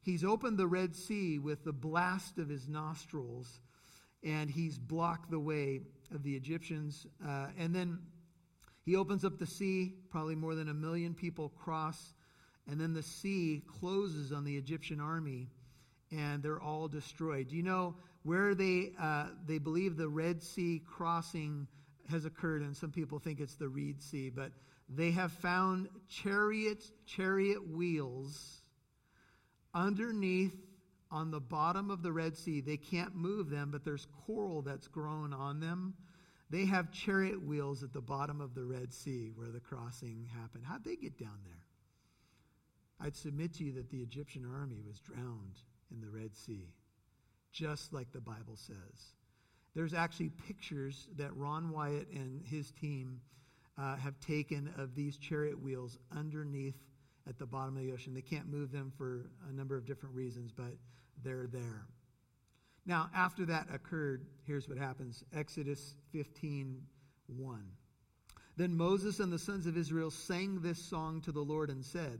He's 0.00 0.24
opened 0.24 0.56
the 0.56 0.66
Red 0.66 0.96
Sea 0.96 1.38
with 1.38 1.64
the 1.64 1.72
blast 1.72 2.38
of 2.38 2.48
his 2.48 2.68
nostrils, 2.68 3.60
and 4.22 4.48
he's 4.48 4.78
blocked 4.78 5.30
the 5.30 5.40
way 5.40 5.80
of 6.14 6.22
the 6.22 6.34
Egyptians. 6.34 7.06
Uh, 7.26 7.48
and 7.58 7.74
then 7.74 7.98
he 8.86 8.96
opens 8.96 9.24
up 9.24 9.38
the 9.38 9.46
sea, 9.46 9.96
probably 10.08 10.34
more 10.34 10.54
than 10.54 10.70
a 10.70 10.74
million 10.74 11.12
people 11.12 11.50
cross, 11.50 12.14
and 12.68 12.80
then 12.80 12.92
the 12.92 13.02
sea 13.02 13.62
closes 13.80 14.32
on 14.32 14.44
the 14.44 14.56
Egyptian 14.56 15.00
army, 15.00 15.48
and 16.10 16.42
they're 16.42 16.60
all 16.60 16.88
destroyed. 16.88 17.48
Do 17.48 17.56
you 17.56 17.62
know 17.62 17.94
where 18.22 18.54
they, 18.54 18.92
uh, 19.00 19.28
they 19.46 19.58
believe 19.58 19.96
the 19.96 20.08
Red 20.08 20.42
Sea 20.42 20.82
crossing 20.86 21.66
has 22.10 22.24
occurred? 22.24 22.62
And 22.62 22.76
some 22.76 22.90
people 22.90 23.18
think 23.18 23.40
it's 23.40 23.56
the 23.56 23.68
Reed 23.68 24.02
Sea, 24.02 24.30
but 24.30 24.52
they 24.88 25.10
have 25.12 25.32
found 25.32 25.88
chariot, 26.08 26.84
chariot 27.06 27.66
wheels 27.68 28.58
underneath 29.74 30.54
on 31.10 31.30
the 31.30 31.40
bottom 31.40 31.90
of 31.90 32.02
the 32.02 32.12
Red 32.12 32.36
Sea. 32.36 32.60
They 32.60 32.76
can't 32.76 33.14
move 33.14 33.50
them, 33.50 33.70
but 33.70 33.84
there's 33.84 34.06
coral 34.26 34.62
that's 34.62 34.88
grown 34.88 35.32
on 35.32 35.60
them 35.60 35.94
they 36.50 36.64
have 36.64 36.90
chariot 36.90 37.42
wheels 37.42 37.82
at 37.82 37.92
the 37.92 38.00
bottom 38.00 38.40
of 38.40 38.54
the 38.54 38.64
Red 38.64 38.92
Sea 38.92 39.32
where 39.34 39.48
the 39.48 39.60
crossing 39.60 40.26
happened. 40.40 40.64
How'd 40.66 40.84
they 40.84 40.96
get 40.96 41.18
down 41.18 41.38
there? 41.44 41.67
I'd 43.00 43.16
submit 43.16 43.54
to 43.54 43.64
you 43.64 43.72
that 43.72 43.90
the 43.90 44.02
Egyptian 44.02 44.44
army 44.44 44.80
was 44.86 45.00
drowned 45.00 45.60
in 45.92 46.00
the 46.00 46.10
Red 46.10 46.34
Sea, 46.34 46.68
just 47.52 47.92
like 47.92 48.12
the 48.12 48.20
Bible 48.20 48.56
says. 48.56 49.14
There's 49.74 49.94
actually 49.94 50.30
pictures 50.46 51.08
that 51.16 51.34
Ron 51.36 51.70
Wyatt 51.70 52.08
and 52.10 52.42
his 52.44 52.72
team 52.72 53.20
uh, 53.78 53.96
have 53.96 54.18
taken 54.20 54.72
of 54.76 54.94
these 54.94 55.16
chariot 55.16 55.62
wheels 55.62 55.98
underneath 56.16 56.74
at 57.28 57.38
the 57.38 57.46
bottom 57.46 57.76
of 57.76 57.82
the 57.82 57.92
ocean. 57.92 58.14
They 58.14 58.22
can't 58.22 58.48
move 58.48 58.72
them 58.72 58.92
for 58.96 59.30
a 59.48 59.52
number 59.52 59.76
of 59.76 59.86
different 59.86 60.14
reasons, 60.14 60.50
but 60.50 60.74
they're 61.22 61.46
there. 61.46 61.86
Now, 62.86 63.10
after 63.14 63.44
that 63.46 63.68
occurred, 63.72 64.26
here's 64.46 64.68
what 64.68 64.78
happens 64.78 65.22
Exodus 65.32 65.94
15 66.12 66.82
1. 67.36 67.62
Then 68.56 68.76
Moses 68.76 69.20
and 69.20 69.32
the 69.32 69.38
sons 69.38 69.66
of 69.66 69.76
Israel 69.76 70.10
sang 70.10 70.60
this 70.60 70.78
song 70.78 71.20
to 71.20 71.30
the 71.30 71.40
Lord 71.40 71.70
and 71.70 71.84
said, 71.84 72.18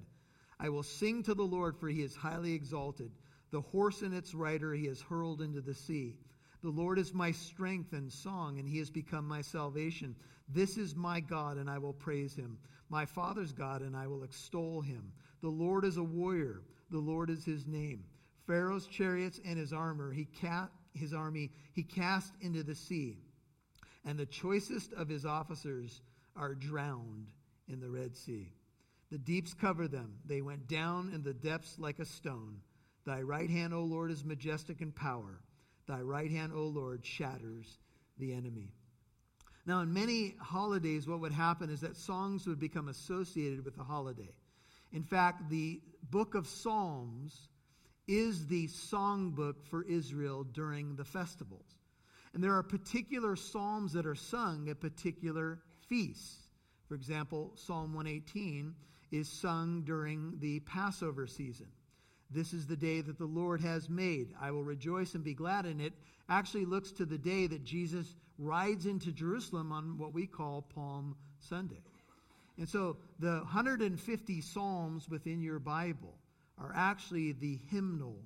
I 0.60 0.68
will 0.68 0.82
sing 0.82 1.22
to 1.24 1.34
the 1.34 1.42
Lord, 1.42 1.76
for 1.76 1.88
he 1.88 2.02
is 2.02 2.16
highly 2.16 2.52
exalted. 2.52 3.10
The 3.50 3.60
horse 3.60 4.02
and 4.02 4.12
its 4.12 4.34
rider 4.34 4.74
he 4.74 4.86
has 4.86 5.00
hurled 5.00 5.40
into 5.40 5.60
the 5.60 5.74
sea. 5.74 6.16
The 6.62 6.70
Lord 6.70 6.98
is 6.98 7.14
my 7.14 7.30
strength 7.30 7.92
and 7.92 8.12
song, 8.12 8.58
and 8.58 8.68
he 8.68 8.78
has 8.78 8.90
become 8.90 9.26
my 9.26 9.40
salvation. 9.40 10.16
This 10.48 10.76
is 10.76 10.96
my 10.96 11.20
God, 11.20 11.56
and 11.56 11.70
I 11.70 11.78
will 11.78 11.92
praise 11.92 12.34
him. 12.34 12.58
My 12.88 13.04
father's 13.04 13.52
God, 13.52 13.82
and 13.82 13.96
I 13.96 14.06
will 14.06 14.24
extol 14.24 14.80
him. 14.80 15.12
The 15.40 15.48
Lord 15.48 15.84
is 15.84 15.98
a 15.98 16.02
warrior, 16.02 16.62
the 16.90 16.98
Lord 16.98 17.30
is 17.30 17.44
his 17.44 17.66
name. 17.66 18.04
Pharaoh's 18.46 18.86
chariots 18.86 19.40
and 19.44 19.58
his 19.58 19.72
armor, 19.72 20.10
he 20.10 20.24
cast, 20.24 20.72
his 20.94 21.12
army, 21.12 21.50
he 21.74 21.82
cast 21.82 22.32
into 22.40 22.62
the 22.62 22.74
sea. 22.74 23.18
And 24.04 24.18
the 24.18 24.26
choicest 24.26 24.92
of 24.94 25.08
his 25.08 25.26
officers 25.26 26.00
are 26.34 26.54
drowned 26.54 27.30
in 27.68 27.78
the 27.78 27.90
Red 27.90 28.16
Sea. 28.16 28.52
The 29.10 29.18
deeps 29.18 29.54
cover 29.54 29.88
them. 29.88 30.18
They 30.26 30.42
went 30.42 30.68
down 30.68 31.10
in 31.14 31.22
the 31.22 31.32
depths 31.32 31.78
like 31.78 31.98
a 31.98 32.04
stone. 32.04 32.60
Thy 33.06 33.22
right 33.22 33.48
hand, 33.48 33.72
O 33.72 33.82
Lord, 33.82 34.10
is 34.10 34.24
majestic 34.24 34.82
in 34.82 34.92
power. 34.92 35.40
Thy 35.86 36.02
right 36.02 36.30
hand, 36.30 36.52
O 36.54 36.64
Lord, 36.64 37.04
shatters 37.04 37.78
the 38.18 38.34
enemy. 38.34 38.72
Now, 39.64 39.80
in 39.80 39.92
many 39.92 40.34
holidays, 40.40 41.06
what 41.06 41.20
would 41.20 41.32
happen 41.32 41.70
is 41.70 41.80
that 41.80 41.96
songs 41.96 42.46
would 42.46 42.58
become 42.58 42.88
associated 42.88 43.64
with 43.64 43.76
the 43.76 43.82
holiday. 43.82 44.34
In 44.92 45.02
fact, 45.02 45.48
the 45.48 45.80
book 46.10 46.34
of 46.34 46.46
Psalms 46.46 47.48
is 48.06 48.46
the 48.46 48.66
songbook 48.68 49.62
for 49.64 49.84
Israel 49.84 50.44
during 50.44 50.96
the 50.96 51.04
festivals. 51.04 51.76
And 52.34 52.42
there 52.42 52.54
are 52.54 52.62
particular 52.62 53.36
psalms 53.36 53.92
that 53.92 54.06
are 54.06 54.14
sung 54.14 54.68
at 54.68 54.80
particular 54.80 55.60
feasts. 55.88 56.48
For 56.88 56.94
example, 56.94 57.52
Psalm 57.54 57.94
118 57.94 58.74
is 59.10 59.28
sung 59.28 59.82
during 59.82 60.34
the 60.40 60.60
Passover 60.60 61.26
season. 61.26 61.68
This 62.30 62.52
is 62.52 62.66
the 62.66 62.76
day 62.76 63.00
that 63.00 63.18
the 63.18 63.24
Lord 63.24 63.60
has 63.62 63.88
made. 63.88 64.34
I 64.40 64.50
will 64.50 64.64
rejoice 64.64 65.14
and 65.14 65.24
be 65.24 65.34
glad 65.34 65.64
in 65.64 65.80
it. 65.80 65.94
Actually 66.28 66.66
looks 66.66 66.92
to 66.92 67.06
the 67.06 67.16
day 67.16 67.46
that 67.46 67.64
Jesus 67.64 68.14
rides 68.38 68.86
into 68.86 69.12
Jerusalem 69.12 69.72
on 69.72 69.96
what 69.96 70.12
we 70.12 70.26
call 70.26 70.62
Palm 70.62 71.16
Sunday. 71.38 71.82
And 72.58 72.68
so 72.68 72.98
the 73.18 73.38
150 73.38 74.40
Psalms 74.40 75.08
within 75.08 75.40
your 75.40 75.58
Bible 75.58 76.14
are 76.58 76.72
actually 76.74 77.32
the 77.32 77.58
hymnal 77.70 78.16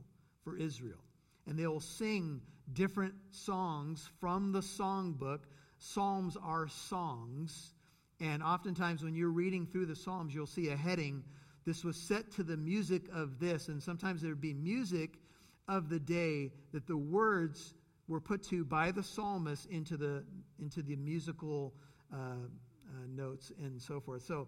for 0.42 0.56
Israel. 0.56 0.98
And 1.46 1.58
they 1.58 1.66
will 1.66 1.80
sing 1.80 2.40
different 2.72 3.14
songs 3.30 4.08
from 4.20 4.52
the 4.52 4.60
songbook. 4.60 5.40
Psalms 5.78 6.36
are 6.42 6.68
songs. 6.68 7.74
And 8.22 8.40
oftentimes, 8.40 9.02
when 9.02 9.16
you're 9.16 9.30
reading 9.30 9.66
through 9.66 9.86
the 9.86 9.96
Psalms, 9.96 10.32
you'll 10.32 10.46
see 10.46 10.68
a 10.68 10.76
heading. 10.76 11.24
This 11.66 11.82
was 11.82 11.96
set 11.96 12.30
to 12.32 12.44
the 12.44 12.56
music 12.56 13.02
of 13.12 13.40
this. 13.40 13.66
And 13.66 13.82
sometimes 13.82 14.22
there 14.22 14.30
would 14.30 14.40
be 14.40 14.54
music 14.54 15.18
of 15.66 15.88
the 15.88 15.98
day 15.98 16.52
that 16.72 16.86
the 16.86 16.96
words 16.96 17.74
were 18.06 18.20
put 18.20 18.44
to 18.44 18.64
by 18.64 18.92
the 18.92 19.02
psalmist 19.02 19.66
into 19.66 19.96
the, 19.96 20.22
into 20.60 20.82
the 20.82 20.94
musical 20.94 21.74
uh, 22.12 22.16
uh, 22.16 23.06
notes 23.08 23.50
and 23.60 23.82
so 23.82 23.98
forth. 23.98 24.22
So 24.22 24.46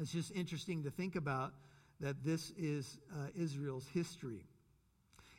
it's 0.00 0.12
just 0.12 0.30
interesting 0.30 0.84
to 0.84 0.90
think 0.90 1.16
about 1.16 1.54
that 1.98 2.22
this 2.22 2.52
is 2.56 2.98
uh, 3.12 3.26
Israel's 3.34 3.88
history. 3.88 4.44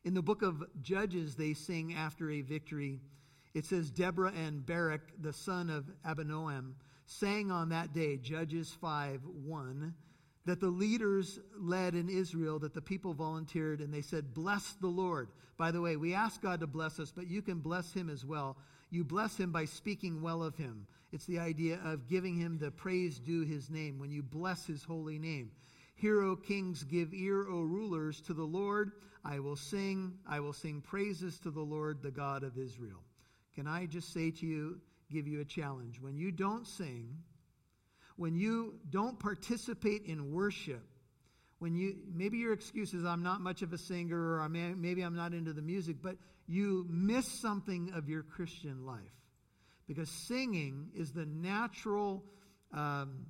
In 0.03 0.13
the 0.13 0.22
book 0.22 0.41
of 0.41 0.65
Judges, 0.82 1.36
they 1.36 1.53
sing 1.53 1.93
after 1.93 2.29
a 2.29 2.41
victory. 2.41 3.00
It 3.53 3.65
says, 3.65 3.89
Deborah 3.89 4.34
and 4.36 4.65
Barak, 4.65 5.01
the 5.22 5.32
son 5.32 5.70
of 5.70 5.86
Abinoam, 6.05 6.74
sang 7.05 7.51
on 7.51 7.69
that 7.69 7.93
day, 7.93 8.17
Judges 8.17 8.75
5 8.81 9.22
1, 9.25 9.93
that 10.45 10.60
the 10.60 10.67
leaders 10.67 11.39
led 11.57 11.95
in 11.95 12.10
Israel, 12.10 12.60
that 12.60 12.74
the 12.74 12.81
people 12.81 13.13
volunteered, 13.13 13.79
and 13.79 13.93
they 13.93 14.01
said, 14.01 14.33
Bless 14.33 14.74
the 14.74 14.88
Lord. 14.88 15.29
By 15.57 15.72
the 15.72 15.81
way, 15.81 15.95
we 15.95 16.13
ask 16.13 16.41
God 16.41 16.60
to 16.62 16.67
bless 16.67 17.00
us, 17.00 17.12
but 17.12 17.27
you 17.27 17.41
can 17.41 17.60
bless 17.60 17.93
him 17.93 18.10
as 18.10 18.25
well. 18.25 18.57
You 18.89 19.03
bless 19.03 19.38
him 19.38 19.51
by 19.51 19.65
speaking 19.65 20.22
well 20.22 20.43
of 20.43 20.55
him. 20.55 20.88
It's 21.12 21.25
the 21.25 21.39
idea 21.39 21.79
of 21.86 22.07
giving 22.07 22.36
him 22.36 22.57
the 22.57 22.72
praise 22.72 23.19
due 23.19 23.43
his 23.43 23.69
name 23.69 24.00
when 24.00 24.12
you 24.12 24.24
bless 24.24 24.65
his 24.65 24.83
holy 24.83 25.19
name. 25.19 25.51
Hear, 25.95 26.22
O 26.22 26.36
kings, 26.36 26.83
give 26.83 27.13
ear, 27.13 27.45
O 27.48 27.62
rulers, 27.62 28.19
to 28.22 28.33
the 28.33 28.43
Lord. 28.43 28.93
I 29.24 29.39
will 29.39 29.55
sing, 29.55 30.13
I 30.27 30.39
will 30.39 30.53
sing 30.53 30.81
praises 30.81 31.39
to 31.39 31.51
the 31.51 31.62
Lord, 31.62 32.01
the 32.01 32.12
God 32.12 32.43
of 32.43 32.57
Israel. 32.57 33.03
Can 33.55 33.67
I 33.67 33.86
just 33.86 34.12
say 34.12 34.31
to 34.31 34.45
you, 34.45 34.81
give 35.13 35.27
you 35.27 35.41
a 35.41 35.46
challenge? 35.46 36.01
When 36.01 36.17
you 36.17 36.32
don't 36.32 36.67
sing, 36.67 37.17
when 38.15 38.36
you 38.36 38.75
don't 38.89 39.20
participate 39.20 40.03
in 40.05 40.32
worship, 40.32 40.84
when 41.60 41.75
you 41.75 41.96
maybe 42.13 42.38
your 42.39 42.53
excuse 42.53 42.93
is 42.93 43.05
I'm 43.05 43.24
not 43.24 43.39
much 43.39 43.62
of 43.62 43.72
a 43.72 43.77
singer 43.77 44.41
or 44.41 44.50
may, 44.50 44.74
maybe 44.74 45.01
I'm 45.01 45.15
not 45.15 45.34
into 45.34 45.53
the 45.53 45.62
music, 45.62 45.98
but 46.01 46.17
you 46.48 46.86
miss 46.89 47.25
something 47.41 47.91
of 47.96 48.10
your 48.10 48.24
Christian 48.24 48.86
life 48.86 49.00
because 49.88 50.10
singing 50.27 50.89
is 50.96 51.12
the 51.12 51.25
natural 51.25 52.24
um, 52.74 53.27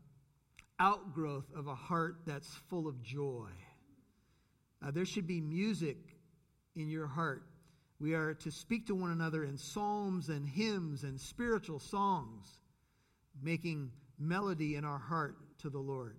outgrowth 0.79 1.45
of 1.55 1.67
a 1.67 1.75
heart 1.75 2.21
that's 2.25 2.49
full 2.69 2.87
of 2.87 3.01
joy. 3.03 3.49
Uh, 4.83 4.91
there 4.91 5.05
should 5.05 5.27
be 5.27 5.39
music 5.39 5.97
in 6.75 6.89
your 6.89 7.07
heart. 7.07 7.43
We 8.03 8.15
are 8.15 8.33
to 8.33 8.51
speak 8.51 8.87
to 8.87 8.95
one 8.95 9.11
another 9.11 9.45
in 9.45 9.57
psalms 9.57 10.27
and 10.27 10.45
hymns 10.45 11.03
and 11.03 11.17
spiritual 11.17 11.79
songs, 11.79 12.45
making 13.41 13.93
melody 14.19 14.75
in 14.75 14.83
our 14.83 14.97
heart 14.97 15.37
to 15.59 15.69
the 15.69 15.79
Lord. 15.79 16.17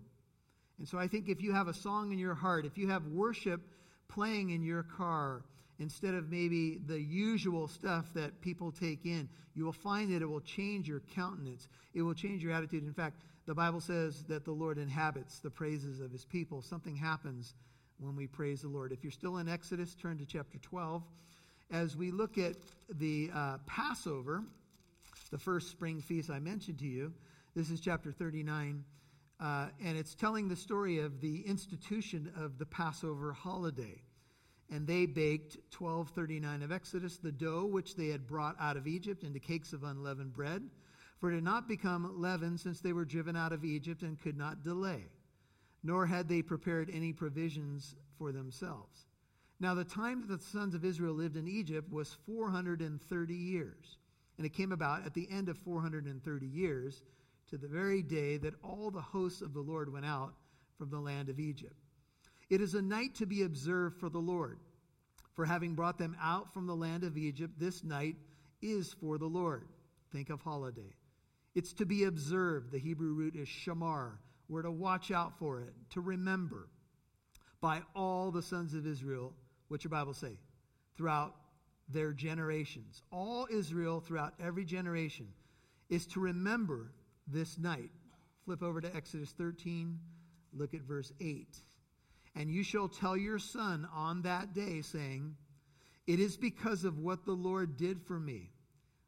And 0.79 0.89
so 0.89 0.99
I 0.99 1.09
think 1.09 1.29
if 1.29 1.43
you 1.43 1.53
have 1.53 1.69
a 1.69 1.75
song 1.75 2.11
in 2.11 2.19
your 2.19 2.33
heart, 2.33 2.65
if 2.65 2.79
you 2.79 2.89
have 2.89 3.07
worship 3.09 3.61
playing 4.09 4.49
in 4.49 4.63
your 4.63 4.83
car, 4.83 5.45
instead 5.79 6.15
of 6.15 6.31
maybe 6.31 6.79
the 6.87 6.99
usual 6.99 7.69
stuff 7.69 8.07
that 8.15 8.41
people 8.41 8.73
take 8.73 9.05
in, 9.05 9.29
you 9.55 9.67
will 9.67 9.73
find 9.73 10.11
that 10.15 10.23
it 10.23 10.27
will 10.27 10.41
change 10.41 10.89
your 10.89 11.03
countenance. 11.15 11.69
It 11.93 12.01
will 12.01 12.15
change 12.15 12.43
your 12.43 12.55
attitude. 12.55 12.87
In 12.87 12.95
fact, 12.95 13.21
the 13.45 13.55
Bible 13.55 13.83
says 13.83 14.25
that 14.29 14.47
the 14.47 14.53
Lord 14.53 14.79
inhabits 14.79 15.39
the 15.41 15.51
praises 15.51 16.01
of 16.01 16.11
his 16.11 16.25
people. 16.25 16.63
Something 16.63 16.97
happens 16.97 17.53
when 17.99 18.17
we 18.17 18.27
praise 18.27 18.63
the 18.63 18.69
Lord. 18.69 18.91
If 18.91 19.05
you're 19.05 19.11
still 19.11 19.37
in 19.37 19.51
Exodus, 19.51 19.95
turn 19.95 20.17
to 20.17 20.25
chapter 20.25 20.57
12. 20.57 21.03
As 21.71 21.97
we 21.97 22.11
look 22.11 22.39
at 22.39 22.57
the 22.89 23.31
uh, 23.35 23.59
Passover, 23.67 24.45
the 25.31 25.39
first 25.39 25.71
spring 25.71 26.01
feast 26.01 26.31
I 26.31 26.39
mentioned 26.39 26.79
to 26.79 26.87
you, 26.87 27.13
this 27.55 27.71
is 27.71 27.81
chapter 27.81 28.13
39, 28.13 28.85
uh, 29.41 29.69
and 29.83 29.97
it's 29.97 30.15
telling 30.15 30.49
the 30.49 30.57
story 30.57 30.99
of 30.99 31.21
the 31.21 31.41
institution 31.47 32.31
of 32.37 32.59
the 32.59 32.67
Passover 32.67 33.33
holiday. 33.33 34.03
And 34.71 34.87
they 34.87 35.07
baked 35.07 35.57
1239 35.77 36.63
of 36.63 36.73
Exodus 36.73 37.17
the 37.17 37.33
dough 37.33 37.65
which 37.65 37.97
they 37.97 38.09
had 38.09 38.27
brought 38.27 38.57
out 38.61 38.77
of 38.77 38.87
Egypt 38.87 39.25
into 39.25 39.39
cakes 39.39 39.73
of 39.73 39.85
unleavened 39.85 40.35
bread, 40.35 40.63
for 41.19 41.31
it 41.31 41.37
had 41.37 41.45
not 41.45 41.67
become 41.67 42.21
leavened 42.21 42.61
since 42.61 42.81
they 42.81 42.93
were 42.93 43.05
driven 43.05 43.37
out 43.37 43.53
of 43.53 43.65
Egypt 43.65 44.03
and 44.03 44.21
could 44.21 44.37
not 44.37 44.63
delay, 44.63 45.07
nor 45.83 46.07
had 46.07 46.29
they 46.29 46.43
prepared 46.43 46.91
any 46.93 47.13
provisions 47.13 47.95
for 48.19 48.33
themselves. 48.33 49.07
Now, 49.61 49.75
the 49.75 49.85
time 49.85 50.21
that 50.21 50.39
the 50.39 50.45
sons 50.45 50.75
of 50.75 50.85
Israel 50.85 51.15
lived 51.15 51.37
in 51.37 51.49
Egypt 51.49 51.91
was 51.93 52.17
430 52.27 53.35
years. 53.35 53.99
And 54.37 54.45
it 54.45 54.53
came 54.53 54.73
about 54.73 55.07
at 55.07 55.15
the 55.15 55.29
end 55.31 55.49
of 55.49 55.57
430 55.59 56.47
years, 56.47 57.03
to 57.51 57.59
the 57.59 57.69
very 57.69 58.03
day 58.03 58.37
that 58.39 58.55
all 58.65 58.91
the 58.91 59.01
hosts 59.01 59.43
of 59.43 59.55
the 59.55 59.61
Lord 59.61 59.93
went 59.93 60.07
out 60.07 60.35
from 60.77 60.91
the 60.91 60.99
land 60.99 61.29
of 61.29 61.39
Egypt. 61.39 61.77
It 62.51 62.61
is 62.61 62.75
a 62.75 62.83
night 62.83 63.15
to 63.17 63.27
be 63.27 63.43
observed 63.43 63.99
for 64.01 64.09
the 64.09 64.19
Lord. 64.19 64.59
For 65.35 65.45
having 65.45 65.75
brought 65.75 65.99
them 65.99 66.17
out 66.21 66.53
from 66.53 66.67
the 66.67 66.77
land 66.77 67.05
of 67.05 67.17
Egypt, 67.17 67.55
this 67.59 67.85
night 67.85 68.17
is 68.63 68.93
for 68.93 69.19
the 69.19 69.27
Lord. 69.27 69.69
Think 70.13 70.31
of 70.31 70.41
holiday. 70.41 70.95
It's 71.55 71.73
to 71.75 71.87
be 71.87 72.05
observed. 72.05 72.73
The 72.73 72.79
Hebrew 72.79 73.13
root 73.13 73.37
is 73.37 73.49
shamar. 73.49 74.19
We're 74.49 74.63
to 74.63 74.71
watch 74.71 75.11
out 75.11 75.39
for 75.39 75.61
it, 75.61 75.73
to 75.91 76.01
remember 76.01 76.69
by 77.61 77.83
all 77.95 78.31
the 78.31 78.43
sons 78.43 78.75
of 78.75 78.87
Israel. 78.87 79.33
What's 79.75 79.83
your 79.83 79.91
Bible 79.91 80.15
say? 80.15 80.39
Throughout 80.97 81.35
their 81.89 82.13
generations. 82.13 83.03
All 83.11 83.49
Israel 83.51 83.99
throughout 83.99 84.35
every 84.39 84.65
generation 84.65 85.27
is 85.89 86.07
to 86.07 86.21
remember 86.21 86.93
this 87.27 87.59
night. 87.59 87.91
Flip 88.45 88.63
over 88.63 88.81
to 88.81 88.95
Exodus 88.95 89.35
13, 89.37 89.99
look 90.53 90.75
at 90.75 90.83
verse 90.83 91.13
8. 91.21 91.49
And 92.37 92.53
you 92.53 92.63
shall 92.63 92.87
tell 92.87 93.17
your 93.17 93.41
son 93.41 93.89
on 93.93 94.23
that 94.23 94.55
day, 94.55 94.81
saying, 94.81 95.35
It 96.07 96.21
is 96.21 96.37
because 96.37 96.85
of 96.85 97.01
what 97.01 97.25
the 97.25 97.33
Lord 97.33 97.77
did 97.77 98.01
for 98.01 98.21
me 98.21 98.53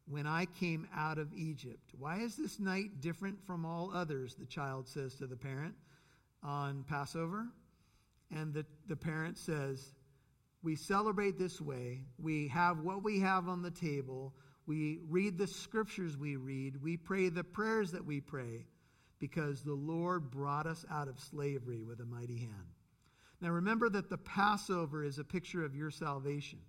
when 0.05 0.27
I 0.27 0.47
came 0.59 0.85
out 0.93 1.17
of 1.17 1.33
Egypt. 1.33 1.93
Why 1.97 2.17
is 2.17 2.35
this 2.35 2.59
night 2.59 2.99
different 2.99 3.37
from 3.47 3.65
all 3.65 3.89
others? 3.93 4.35
The 4.35 4.45
child 4.45 4.89
says 4.89 5.15
to 5.15 5.27
the 5.27 5.37
parent 5.37 5.75
on 6.43 6.83
Passover. 6.89 7.47
And 8.35 8.53
the, 8.53 8.65
the 8.89 8.97
parent 8.97 9.37
says, 9.37 9.93
We 10.63 10.75
celebrate 10.75 11.37
this 11.37 11.61
way. 11.61 12.01
We 12.19 12.47
have 12.49 12.79
what 12.79 13.03
we 13.03 13.19
have 13.19 13.47
on 13.47 13.61
the 13.61 13.71
table. 13.71 14.33
We 14.65 14.99
read 15.07 15.37
the 15.37 15.47
scriptures 15.47 16.17
we 16.17 16.35
read. 16.35 16.81
We 16.81 16.97
pray 16.97 17.29
the 17.29 17.43
prayers 17.43 17.91
that 17.91 18.05
we 18.05 18.19
pray 18.19 18.65
because 19.19 19.63
the 19.63 19.73
Lord 19.73 20.29
brought 20.29 20.67
us 20.67 20.85
out 20.91 21.07
of 21.07 21.19
slavery 21.19 21.81
with 21.81 21.99
a 21.99 22.05
mighty 22.05 22.37
hand. 22.37 22.73
Now 23.41 23.49
remember 23.49 23.89
that 23.89 24.09
the 24.09 24.17
Passover 24.17 25.03
is 25.03 25.19
a 25.19 25.23
picture 25.23 25.63
of 25.63 25.75
your 25.75 25.91
salvation 25.91 26.59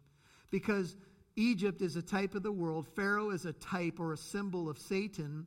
because 0.50 0.96
Egypt 1.36 1.82
is 1.82 1.96
a 1.96 2.02
type 2.02 2.34
of 2.34 2.42
the 2.42 2.52
world, 2.52 2.86
Pharaoh 2.94 3.30
is 3.30 3.46
a 3.46 3.52
type 3.54 4.00
or 4.00 4.12
a 4.12 4.16
symbol 4.16 4.68
of 4.68 4.78
Satan. 4.78 5.46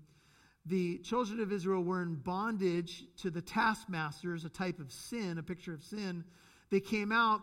The 0.65 0.99
children 0.99 1.39
of 1.39 1.51
Israel 1.51 1.83
were 1.83 2.01
in 2.01 2.15
bondage 2.15 3.05
to 3.17 3.31
the 3.31 3.41
taskmasters, 3.41 4.45
a 4.45 4.49
type 4.49 4.79
of 4.79 4.91
sin, 4.91 5.37
a 5.37 5.43
picture 5.43 5.73
of 5.73 5.83
sin. 5.83 6.23
They 6.69 6.79
came 6.79 7.11
out, 7.11 7.41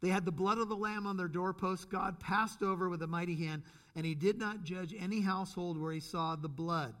they 0.00 0.08
had 0.08 0.24
the 0.24 0.32
blood 0.32 0.58
of 0.58 0.68
the 0.68 0.76
lamb 0.76 1.06
on 1.06 1.16
their 1.16 1.28
doorposts. 1.28 1.84
God 1.84 2.20
passed 2.20 2.62
over 2.62 2.88
with 2.88 3.02
a 3.02 3.06
mighty 3.06 3.34
hand, 3.34 3.62
and 3.96 4.06
he 4.06 4.14
did 4.14 4.38
not 4.38 4.62
judge 4.62 4.94
any 4.98 5.20
household 5.20 5.78
where 5.78 5.92
he 5.92 6.00
saw 6.00 6.36
the 6.36 6.48
blood. 6.48 6.94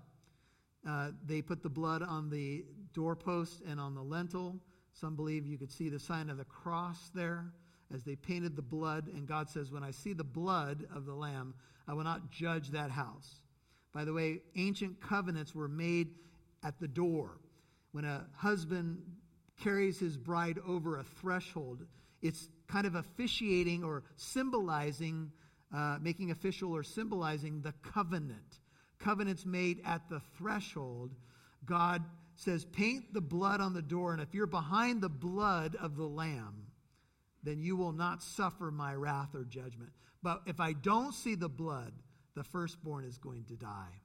Uh, 0.88 1.10
they 1.24 1.42
put 1.42 1.62
the 1.62 1.68
blood 1.68 2.02
on 2.02 2.30
the 2.30 2.64
doorpost 2.94 3.62
and 3.68 3.78
on 3.78 3.94
the 3.94 4.02
lintel. 4.02 4.58
Some 4.92 5.14
believe 5.14 5.46
you 5.46 5.58
could 5.58 5.70
see 5.70 5.88
the 5.88 5.98
sign 5.98 6.28
of 6.30 6.38
the 6.38 6.44
cross 6.44 7.10
there 7.14 7.52
as 7.92 8.04
they 8.04 8.16
painted 8.16 8.56
the 8.56 8.62
blood. 8.62 9.08
And 9.08 9.26
God 9.26 9.48
says, 9.48 9.70
When 9.70 9.84
I 9.84 9.90
see 9.90 10.12
the 10.12 10.24
blood 10.24 10.86
of 10.94 11.06
the 11.06 11.14
Lamb, 11.14 11.54
I 11.86 11.94
will 11.94 12.04
not 12.04 12.30
judge 12.30 12.70
that 12.70 12.90
house. 12.90 13.40
By 13.92 14.04
the 14.04 14.12
way, 14.12 14.42
ancient 14.56 15.00
covenants 15.00 15.54
were 15.54 15.68
made 15.68 16.08
at 16.64 16.78
the 16.78 16.88
door. 16.88 17.38
When 17.92 18.04
a 18.04 18.26
husband 18.36 19.00
carries 19.60 19.98
his 19.98 20.16
bride 20.16 20.58
over 20.66 20.98
a 20.98 21.04
threshold, 21.04 21.86
it's 22.22 22.48
kind 22.68 22.86
of 22.86 22.94
officiating 22.94 23.82
or 23.82 24.04
symbolizing, 24.16 25.32
uh, 25.74 25.98
making 26.00 26.30
official 26.30 26.72
or 26.72 26.82
symbolizing 26.82 27.62
the 27.62 27.72
covenant. 27.82 28.60
Covenants 28.98 29.46
made 29.46 29.80
at 29.84 30.08
the 30.08 30.20
threshold. 30.36 31.14
God 31.64 32.02
says, 32.36 32.64
Paint 32.64 33.12
the 33.14 33.20
blood 33.20 33.60
on 33.60 33.74
the 33.74 33.82
door, 33.82 34.12
and 34.12 34.20
if 34.20 34.34
you're 34.34 34.46
behind 34.46 35.00
the 35.00 35.08
blood 35.08 35.76
of 35.80 35.96
the 35.96 36.06
Lamb, 36.06 36.66
then 37.42 37.62
you 37.62 37.76
will 37.76 37.92
not 37.92 38.22
suffer 38.22 38.70
my 38.70 38.94
wrath 38.94 39.34
or 39.34 39.44
judgment. 39.44 39.90
But 40.22 40.42
if 40.46 40.60
I 40.60 40.72
don't 40.72 41.14
see 41.14 41.34
the 41.34 41.48
blood, 41.48 41.92
the 42.34 42.44
firstborn 42.44 43.04
is 43.04 43.18
going 43.18 43.44
to 43.44 43.54
die. 43.54 44.02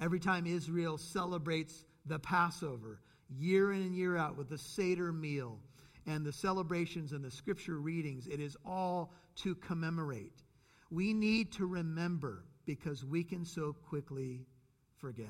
Every 0.00 0.20
time 0.20 0.46
Israel 0.46 0.98
celebrates 0.98 1.84
the 2.06 2.18
Passover, 2.18 3.00
year 3.28 3.72
in 3.72 3.82
and 3.82 3.94
year 3.94 4.16
out, 4.16 4.36
with 4.36 4.48
the 4.48 4.58
Seder 4.58 5.12
meal 5.12 5.58
and 6.06 6.24
the 6.24 6.32
celebrations 6.32 7.12
and 7.12 7.24
the 7.24 7.30
scripture 7.30 7.78
readings, 7.78 8.26
it 8.26 8.40
is 8.40 8.56
all 8.64 9.12
to 9.36 9.54
commemorate. 9.54 10.42
We 10.90 11.12
need 11.12 11.52
to 11.52 11.66
remember 11.66 12.44
because 12.66 13.04
we 13.04 13.24
can 13.24 13.44
so 13.44 13.74
quickly 13.88 14.46
forget. 14.98 15.28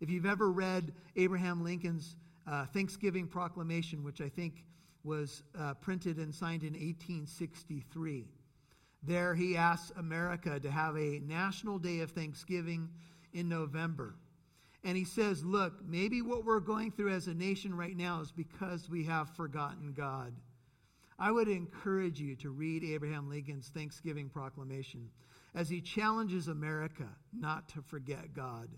If 0.00 0.10
you've 0.10 0.26
ever 0.26 0.50
read 0.50 0.92
Abraham 1.16 1.62
Lincoln's 1.62 2.16
uh, 2.46 2.66
Thanksgiving 2.66 3.26
Proclamation, 3.26 4.02
which 4.02 4.20
I 4.20 4.28
think 4.28 4.64
was 5.04 5.42
uh, 5.58 5.74
printed 5.74 6.16
and 6.18 6.34
signed 6.34 6.62
in 6.62 6.72
1863, 6.72 8.26
there 9.02 9.34
he 9.34 9.56
asks 9.56 9.92
America 9.96 10.60
to 10.60 10.70
have 10.70 10.96
a 10.96 11.20
national 11.20 11.78
day 11.78 12.00
of 12.00 12.10
Thanksgiving 12.12 12.88
in 13.32 13.48
November. 13.48 14.14
And 14.84 14.96
he 14.96 15.04
says, 15.04 15.44
Look, 15.44 15.74
maybe 15.84 16.22
what 16.22 16.44
we're 16.44 16.60
going 16.60 16.90
through 16.90 17.12
as 17.12 17.26
a 17.26 17.34
nation 17.34 17.74
right 17.74 17.96
now 17.96 18.20
is 18.20 18.32
because 18.32 18.88
we 18.88 19.04
have 19.04 19.34
forgotten 19.36 19.92
God. 19.92 20.34
I 21.18 21.30
would 21.30 21.48
encourage 21.48 22.20
you 22.20 22.34
to 22.36 22.50
read 22.50 22.82
Abraham 22.82 23.28
Lincoln's 23.28 23.68
Thanksgiving 23.68 24.28
Proclamation 24.28 25.10
as 25.54 25.68
he 25.68 25.80
challenges 25.80 26.48
America 26.48 27.08
not 27.32 27.68
to 27.70 27.82
forget 27.82 28.34
God 28.34 28.68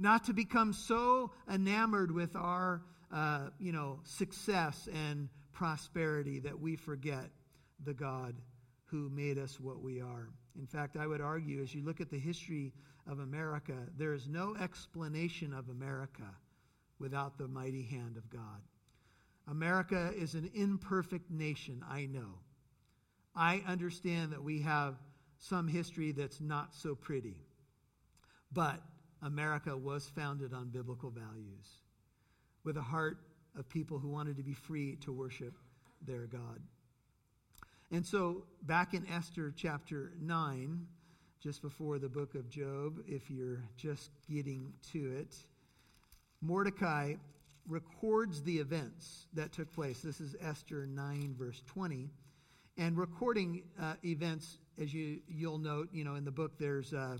not 0.00 0.24
to 0.24 0.32
become 0.32 0.72
so 0.72 1.30
enamored 1.52 2.10
with 2.10 2.34
our, 2.34 2.82
uh, 3.12 3.48
you 3.58 3.70
know, 3.70 4.00
success 4.02 4.88
and 4.92 5.28
prosperity 5.52 6.40
that 6.40 6.58
we 6.58 6.74
forget 6.74 7.26
the 7.84 7.92
God 7.92 8.34
who 8.86 9.10
made 9.10 9.38
us 9.38 9.60
what 9.60 9.82
we 9.82 10.00
are. 10.00 10.30
In 10.58 10.66
fact, 10.66 10.96
I 10.96 11.06
would 11.06 11.20
argue, 11.20 11.62
as 11.62 11.74
you 11.74 11.84
look 11.84 12.00
at 12.00 12.10
the 12.10 12.18
history 12.18 12.72
of 13.06 13.20
America, 13.20 13.76
there 13.96 14.12
is 14.12 14.28
no 14.28 14.56
explanation 14.56 15.52
of 15.52 15.68
America 15.68 16.34
without 16.98 17.38
the 17.38 17.48
mighty 17.48 17.82
hand 17.82 18.16
of 18.16 18.28
God. 18.30 18.60
America 19.48 20.12
is 20.16 20.34
an 20.34 20.50
imperfect 20.54 21.30
nation, 21.30 21.84
I 21.88 22.06
know. 22.06 22.38
I 23.34 23.62
understand 23.66 24.32
that 24.32 24.42
we 24.42 24.60
have 24.60 24.96
some 25.38 25.66
history 25.66 26.12
that's 26.12 26.40
not 26.40 26.74
so 26.74 26.94
pretty. 26.94 27.36
But 28.52 28.82
America 29.22 29.76
was 29.76 30.08
founded 30.08 30.52
on 30.52 30.68
biblical 30.68 31.10
values 31.10 31.66
with 32.64 32.76
a 32.76 32.82
heart 32.82 33.18
of 33.56 33.68
people 33.68 33.98
who 33.98 34.08
wanted 34.08 34.36
to 34.36 34.42
be 34.42 34.54
free 34.54 34.96
to 34.96 35.12
worship 35.12 35.54
their 36.06 36.26
God. 36.26 36.60
And 37.90 38.06
so, 38.06 38.44
back 38.62 38.94
in 38.94 39.06
Esther 39.08 39.52
chapter 39.56 40.12
9, 40.20 40.86
just 41.42 41.62
before 41.62 41.98
the 41.98 42.08
book 42.08 42.34
of 42.34 42.48
Job, 42.48 43.02
if 43.06 43.30
you're 43.30 43.62
just 43.76 44.10
getting 44.30 44.72
to 44.92 45.16
it, 45.16 45.34
Mordecai 46.42 47.14
records 47.68 48.42
the 48.42 48.58
events 48.58 49.26
that 49.34 49.52
took 49.52 49.72
place. 49.72 50.00
This 50.00 50.20
is 50.20 50.36
Esther 50.40 50.86
9, 50.86 51.34
verse 51.38 51.62
20. 51.66 52.10
And 52.76 52.96
recording 52.96 53.62
uh, 53.80 53.94
events, 54.04 54.58
as 54.80 54.92
you, 54.92 55.20
you'll 55.28 55.58
note, 55.58 55.88
you 55.92 56.04
know, 56.04 56.14
in 56.14 56.24
the 56.24 56.32
book, 56.32 56.52
there's. 56.58 56.92
Uh, 56.92 57.16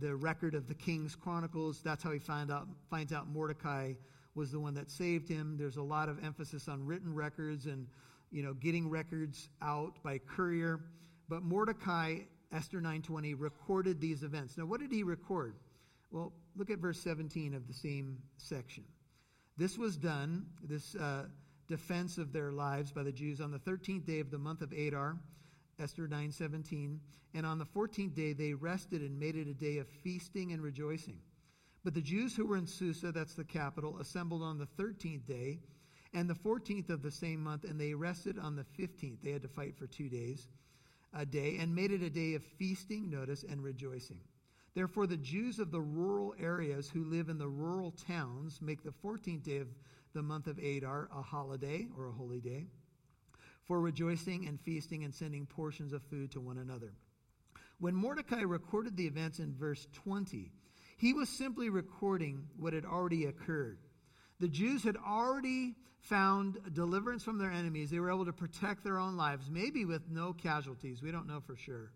the 0.00 0.14
record 0.14 0.54
of 0.54 0.68
the 0.68 0.74
King's 0.74 1.16
Chronicles. 1.16 1.80
That's 1.82 2.02
how 2.02 2.12
he 2.12 2.18
find 2.18 2.50
out, 2.50 2.68
finds 2.90 3.12
out 3.12 3.28
Mordecai 3.28 3.94
was 4.34 4.52
the 4.52 4.60
one 4.60 4.74
that 4.74 4.90
saved 4.90 5.28
him. 5.28 5.56
There's 5.58 5.76
a 5.76 5.82
lot 5.82 6.08
of 6.08 6.22
emphasis 6.22 6.68
on 6.68 6.84
written 6.84 7.12
records 7.14 7.66
and 7.66 7.86
you 8.30 8.42
know 8.42 8.54
getting 8.54 8.88
records 8.88 9.48
out 9.62 9.94
by 10.02 10.18
courier. 10.18 10.80
But 11.28 11.42
Mordecai, 11.42 12.20
Esther 12.52 12.80
9:20, 12.80 13.34
recorded 13.34 14.00
these 14.00 14.22
events. 14.22 14.56
Now, 14.56 14.66
what 14.66 14.80
did 14.80 14.92
he 14.92 15.02
record? 15.02 15.56
Well, 16.10 16.32
look 16.56 16.70
at 16.70 16.78
verse 16.78 17.00
17 17.00 17.54
of 17.54 17.66
the 17.66 17.74
same 17.74 18.18
section. 18.36 18.84
This 19.56 19.76
was 19.76 19.96
done, 19.96 20.46
this 20.62 20.94
uh, 20.94 21.26
defense 21.66 22.16
of 22.16 22.32
their 22.32 22.50
lives 22.52 22.92
by 22.92 23.02
the 23.02 23.12
Jews, 23.12 23.40
on 23.40 23.50
the 23.50 23.58
13th 23.58 24.06
day 24.06 24.20
of 24.20 24.30
the 24.30 24.38
month 24.38 24.62
of 24.62 24.72
Adar 24.72 25.18
Esther 25.78 26.08
9:17, 26.08 26.98
and 27.34 27.46
on 27.46 27.58
the 27.58 27.64
14th 27.64 28.14
day 28.14 28.32
they 28.32 28.54
rested 28.54 29.00
and 29.00 29.18
made 29.18 29.36
it 29.36 29.46
a 29.46 29.54
day 29.54 29.78
of 29.78 29.88
feasting 29.88 30.52
and 30.52 30.60
rejoicing. 30.62 31.20
But 31.84 31.94
the 31.94 32.02
Jews 32.02 32.34
who 32.34 32.46
were 32.46 32.56
in 32.56 32.66
Susa, 32.66 33.12
that's 33.12 33.34
the 33.34 33.44
capital, 33.44 33.98
assembled 33.98 34.42
on 34.42 34.58
the 34.58 34.66
13th 34.66 35.24
day, 35.24 35.60
and 36.12 36.28
the 36.28 36.34
14th 36.34 36.90
of 36.90 37.02
the 37.02 37.10
same 37.10 37.42
month, 37.42 37.64
and 37.64 37.80
they 37.80 37.94
rested 37.94 38.38
on 38.38 38.56
the 38.56 38.64
15th. 38.64 39.22
They 39.22 39.30
had 39.30 39.42
to 39.42 39.48
fight 39.48 39.76
for 39.76 39.86
two 39.86 40.08
days, 40.08 40.48
a 41.14 41.26
day, 41.26 41.56
and 41.58 41.74
made 41.74 41.90
it 41.90 42.02
a 42.02 42.10
day 42.10 42.34
of 42.34 42.42
feasting, 42.42 43.10
notice, 43.10 43.44
and 43.48 43.62
rejoicing. 43.62 44.20
Therefore, 44.74 45.06
the 45.06 45.16
Jews 45.16 45.58
of 45.58 45.70
the 45.70 45.80
rural 45.80 46.34
areas 46.38 46.88
who 46.88 47.04
live 47.04 47.28
in 47.28 47.38
the 47.38 47.48
rural 47.48 47.90
towns 47.90 48.60
make 48.60 48.82
the 48.82 48.94
14th 49.04 49.42
day 49.42 49.58
of 49.58 49.68
the 50.12 50.22
month 50.22 50.46
of 50.46 50.58
Adar 50.58 51.08
a 51.14 51.22
holiday 51.22 51.88
or 51.96 52.06
a 52.06 52.12
holy 52.12 52.40
day 52.40 52.66
for 53.64 53.80
rejoicing 53.80 54.46
and 54.46 54.60
feasting 54.60 55.04
and 55.04 55.14
sending 55.14 55.46
portions 55.46 55.92
of 55.92 56.02
food 56.02 56.30
to 56.32 56.40
one 56.40 56.58
another. 56.58 56.92
When 57.80 57.94
Mordecai 57.94 58.40
recorded 58.40 58.96
the 58.96 59.06
events 59.06 59.38
in 59.38 59.54
verse 59.54 59.86
20, 59.92 60.50
he 60.96 61.12
was 61.12 61.28
simply 61.28 61.68
recording 61.68 62.48
what 62.56 62.72
had 62.72 62.84
already 62.84 63.26
occurred. 63.26 63.78
The 64.40 64.48
Jews 64.48 64.84
had 64.84 64.96
already 64.96 65.74
found 66.00 66.58
deliverance 66.72 67.22
from 67.22 67.38
their 67.38 67.50
enemies. 67.50 67.90
They 67.90 67.98
were 67.98 68.10
able 68.10 68.26
to 68.26 68.32
protect 68.32 68.84
their 68.84 68.98
own 68.98 69.16
lives, 69.16 69.50
maybe 69.50 69.84
with 69.84 70.02
no 70.10 70.32
casualties. 70.32 71.02
We 71.02 71.10
don't 71.10 71.26
know 71.26 71.40
for 71.40 71.56
sure. 71.56 71.92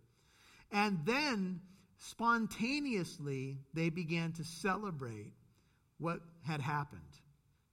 And 0.71 0.99
then, 1.05 1.61
spontaneously, 1.99 3.59
they 3.75 3.91
began 3.91 4.33
to 4.33 4.45
celebrate 4.45 5.33
what 5.99 6.21
had 6.45 6.61
happened. 6.61 7.01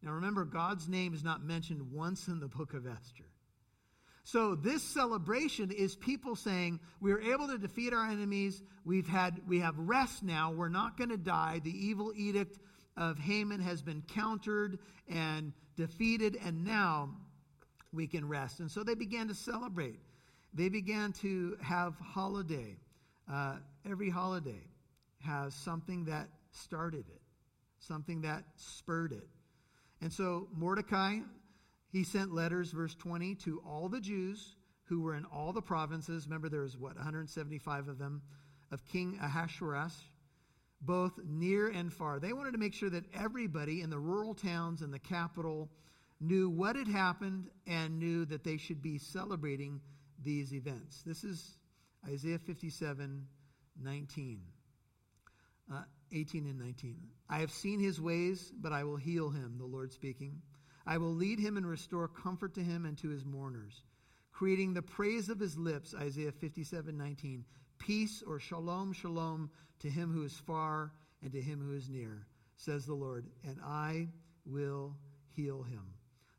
Now, 0.02 0.12
remember, 0.12 0.46
God's 0.46 0.88
name 0.88 1.14
is 1.14 1.24
not 1.24 1.44
mentioned 1.44 1.92
once 1.92 2.28
in 2.28 2.40
the 2.40 2.48
book 2.48 2.74
of 2.74 2.86
Esther. 2.86 3.26
So 4.24 4.54
this 4.54 4.84
celebration 4.84 5.72
is 5.72 5.96
people 5.96 6.36
saying 6.36 6.80
we 7.02 7.12
are 7.14 7.20
able 7.20 7.48
to 7.48 7.58
defeat 7.58 7.94
our 7.94 8.06
enemies. 8.06 8.62
We've 8.86 9.08
had 9.08 9.42
we 9.48 9.60
have 9.62 9.74
rest 9.76 10.22
now. 10.22 10.52
We're 10.52 10.70
not 10.70 10.98
going 10.98 11.10
to 11.10 11.18
die. 11.18 11.62
The 11.64 11.72
evil 11.72 12.14
edict 12.16 12.60
of 13.00 13.18
Haman 13.18 13.62
has 13.62 13.82
been 13.82 14.04
countered 14.14 14.78
and 15.08 15.54
defeated, 15.78 16.38
and 16.46 16.66
now 16.66 17.10
we 17.94 18.06
can 18.06 18.28
rest. 18.28 18.60
And 18.60 18.70
so 18.70 18.84
they 18.84 18.94
began 18.94 19.30
to 19.30 19.34
celebrate. 19.34 20.00
They 20.54 20.70
began 20.70 21.14
to 21.14 21.58
have 21.62 21.96
holiday. 21.96 22.76
Uh, 23.32 23.56
every 23.90 24.10
holiday 24.10 24.62
has 25.26 25.56
something 25.56 26.06
that 26.06 26.28
started 26.52 27.06
it, 27.10 27.22
something 27.80 28.22
that 28.22 28.44
spurred 28.58 29.14
it. 29.14 29.28
And 30.02 30.12
so 30.12 30.50
Mordecai, 30.54 31.20
he 31.92 32.04
sent 32.04 32.34
letters, 32.34 32.72
verse 32.72 32.96
20, 32.96 33.36
to 33.36 33.62
all 33.66 33.88
the 33.88 34.02
Jews 34.02 34.56
who 34.84 35.02
were 35.02 35.16
in 35.16 35.24
all 35.26 35.54
the 35.54 35.62
provinces. 35.62 36.26
Remember, 36.26 36.50
there 36.50 36.62
was 36.62 36.78
what, 36.78 36.96
175 36.96 37.88
of 37.88 37.98
them, 37.98 38.22
of 38.72 38.84
King 38.86 39.20
Ahasuerus 39.22 39.96
both 40.82 41.20
near 41.26 41.68
and 41.68 41.92
far. 41.92 42.20
They 42.20 42.34
wanted 42.34 42.54
to 42.54 42.58
make 42.58 42.74
sure 42.74 42.90
that 42.90 43.06
everybody 43.14 43.82
in 43.82 43.90
the 43.90 44.00
rural 44.00 44.34
towns 44.34 44.82
and 44.82 44.94
the 44.94 45.00
capital 45.00 45.70
knew 46.22 46.50
what 46.50 46.76
had 46.76 46.88
happened 46.88 47.50
and 47.68 48.00
knew 48.00 48.26
that 48.26 48.44
they 48.44 48.58
should 48.58 48.82
be 48.82 48.98
celebrating 48.98 49.82
these 50.24 50.54
events. 50.54 51.02
This 51.06 51.24
is 51.24 51.58
Isaiah 52.08 52.40
57 52.40 53.28
19. 53.82 54.42
Uh, 55.72 55.82
18 56.12 56.48
and 56.48 56.60
19. 56.60 56.98
I 57.30 57.40
have 57.40 57.52
seen 57.52 57.80
his 57.80 58.02
ways, 58.02 58.52
but 58.60 58.74
I 58.74 58.84
will 58.84 58.98
heal 58.98 59.30
him, 59.30 59.56
the 59.60 59.66
Lord 59.66 59.94
speaking. 59.94 60.42
I 60.86 60.98
will 60.98 61.14
lead 61.14 61.40
him 61.40 61.58
and 61.58 61.66
restore 61.66 62.08
comfort 62.08 62.56
to 62.56 62.64
him 62.64 62.86
and 62.86 62.98
to 62.98 63.10
his 63.10 63.24
mourners, 63.24 63.84
creating 64.32 64.74
the 64.74 64.82
praise 64.82 65.30
of 65.30 65.40
his 65.40 65.56
lips, 65.58 65.94
Isaiah 65.94 66.32
57 66.32 66.98
19. 66.98 67.46
Peace 67.80 68.24
or 68.26 68.40
shalom, 68.40 68.94
shalom 68.94 69.50
to 69.80 69.90
him 69.90 70.12
who 70.12 70.24
is 70.24 70.34
far 70.34 70.92
and 71.24 71.32
to 71.32 71.42
him 71.42 71.60
who 71.60 71.76
is 71.76 71.90
near, 71.90 72.28
says 72.56 72.86
the 72.86 72.94
Lord, 72.94 73.26
and 73.44 73.58
I 73.66 74.08
will 74.46 74.96
heal 75.36 75.64
him. 75.64 75.84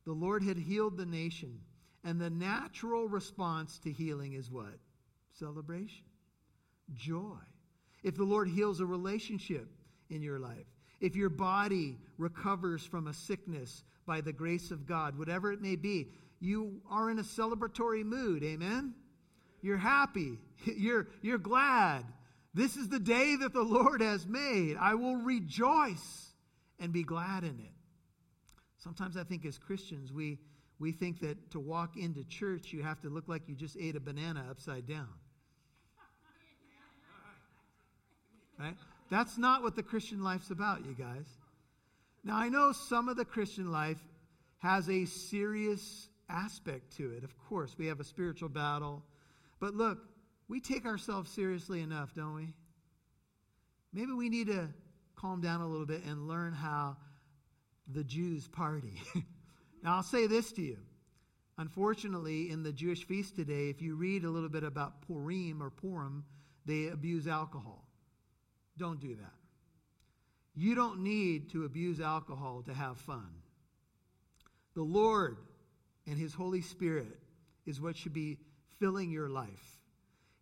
The 0.05 0.13
Lord 0.13 0.43
had 0.43 0.59
healed 0.59 0.97
the 0.97 1.07
nation, 1.07 1.61
and 2.05 2.21
the 2.21 2.31
natural 2.31 3.09
response 3.09 3.79
to 3.81 3.93
healing 3.93 4.35
is 4.35 4.51
what? 4.51 4.79
Celebration, 5.33 6.05
joy. 6.95 7.37
If 8.03 8.17
the 8.17 8.25
Lord 8.25 8.49
heals 8.49 8.81
a 8.81 8.87
relationship 8.87 9.69
in 10.09 10.23
your 10.23 10.39
life, 10.39 10.67
if 11.01 11.17
your 11.17 11.29
body 11.31 11.99
recovers 12.19 12.85
from 12.85 13.07
a 13.07 13.15
sickness 13.15 13.85
by 14.07 14.21
the 14.21 14.33
grace 14.33 14.71
of 14.71 14.87
God, 14.87 15.19
whatever 15.19 15.53
it 15.53 15.61
may 15.61 15.77
be, 15.77 16.09
you 16.41 16.81
are 16.91 17.11
in 17.11 17.19
a 17.19 17.23
celebratory 17.23 18.05
mood. 18.05 18.43
Amen? 18.43 18.95
You're 19.63 19.77
happy. 19.77 20.39
You're, 20.77 21.09
you're 21.23 21.39
glad. 21.39 22.05
This 22.53 22.77
is 22.77 22.89
the 22.89 22.99
day 22.99 23.37
that 23.37 23.53
the 23.53 23.63
Lord 23.63 24.03
has 24.03 24.27
made. 24.27 24.77
I 24.77 24.95
will 24.95 25.17
rejoice 25.17 26.33
and 26.79 26.93
be 26.93 27.03
glad 27.03 27.45
in 27.45 27.61
it. 27.61 27.73
Sometimes 28.79 29.17
I 29.17 29.25
think 29.25 29.45
as 29.45 29.59
Christians, 29.59 30.13
we, 30.13 30.39
we 30.79 30.91
think 30.91 31.21
that 31.21 31.51
to 31.53 31.61
walk 31.61 31.97
into 31.97 32.25
church, 32.25 32.73
you 32.73 32.83
have 32.83 33.01
to 33.03 33.09
look 33.09 33.29
like 33.29 33.43
you 33.47 33.55
just 33.55 33.77
ate 33.79 33.95
a 33.95 34.01
banana 34.01 34.47
upside 34.51 34.87
down. 34.87 35.09
Right? 38.59 38.77
That's 39.11 39.39
not 39.39 39.63
what 39.63 39.77
the 39.77 39.83
Christian 39.83 40.23
life's 40.23 40.51
about, 40.51 40.85
you 40.85 40.95
guys. 40.95 41.27
Now, 42.25 42.37
I 42.37 42.49
know 42.49 42.73
some 42.73 43.09
of 43.09 43.17
the 43.17 43.25
Christian 43.25 43.71
life 43.71 44.01
has 44.59 44.89
a 44.91 45.07
serious 45.07 46.09
aspect 46.29 46.97
to 46.97 47.13
it. 47.13 47.25
Of 47.25 47.35
course, 47.49 47.75
we 47.79 47.87
have 47.87 48.01
a 48.01 48.05
spiritual 48.05 48.51
battle. 48.51 49.03
But 49.59 49.75
look, 49.75 49.99
we 50.51 50.59
take 50.59 50.85
ourselves 50.85 51.31
seriously 51.31 51.81
enough, 51.81 52.13
don't 52.13 52.35
we? 52.35 52.49
Maybe 53.93 54.11
we 54.11 54.29
need 54.29 54.49
to 54.49 54.69
calm 55.15 55.41
down 55.41 55.61
a 55.61 55.67
little 55.67 55.87
bit 55.87 56.03
and 56.05 56.27
learn 56.27 56.53
how 56.53 56.97
the 57.87 58.03
Jews 58.03 58.49
party. 58.49 59.01
now, 59.85 59.95
I'll 59.95 60.03
say 60.03 60.27
this 60.27 60.51
to 60.53 60.63
you. 60.63 60.79
Unfortunately, 61.57 62.51
in 62.51 62.65
the 62.65 62.73
Jewish 62.73 63.07
feast 63.07 63.37
today, 63.37 63.69
if 63.69 63.81
you 63.81 63.95
read 63.95 64.25
a 64.25 64.31
little 64.31 64.49
bit 64.49 64.65
about 64.65 65.03
Purim 65.03 65.63
or 65.63 65.71
Purim, 65.71 66.25
they 66.67 66.89
abuse 66.89 67.29
alcohol. 67.29 67.87
Don't 68.77 68.99
do 68.99 69.15
that. 69.15 69.35
You 70.57 70.75
don't 70.75 71.01
need 71.05 71.51
to 71.51 71.65
abuse 71.65 72.01
alcohol 72.01 72.65
to 72.67 72.75
have 72.75 72.99
fun. 72.99 73.31
The 74.75 74.83
Lord 74.83 75.37
and 76.09 76.19
His 76.19 76.35
Holy 76.35 76.61
Spirit 76.61 77.21
is 77.67 77.81
what 77.81 77.97
should 77.97 78.15
be 78.15 78.39
filling 78.81 79.13
your 79.13 79.29
life. 79.29 79.80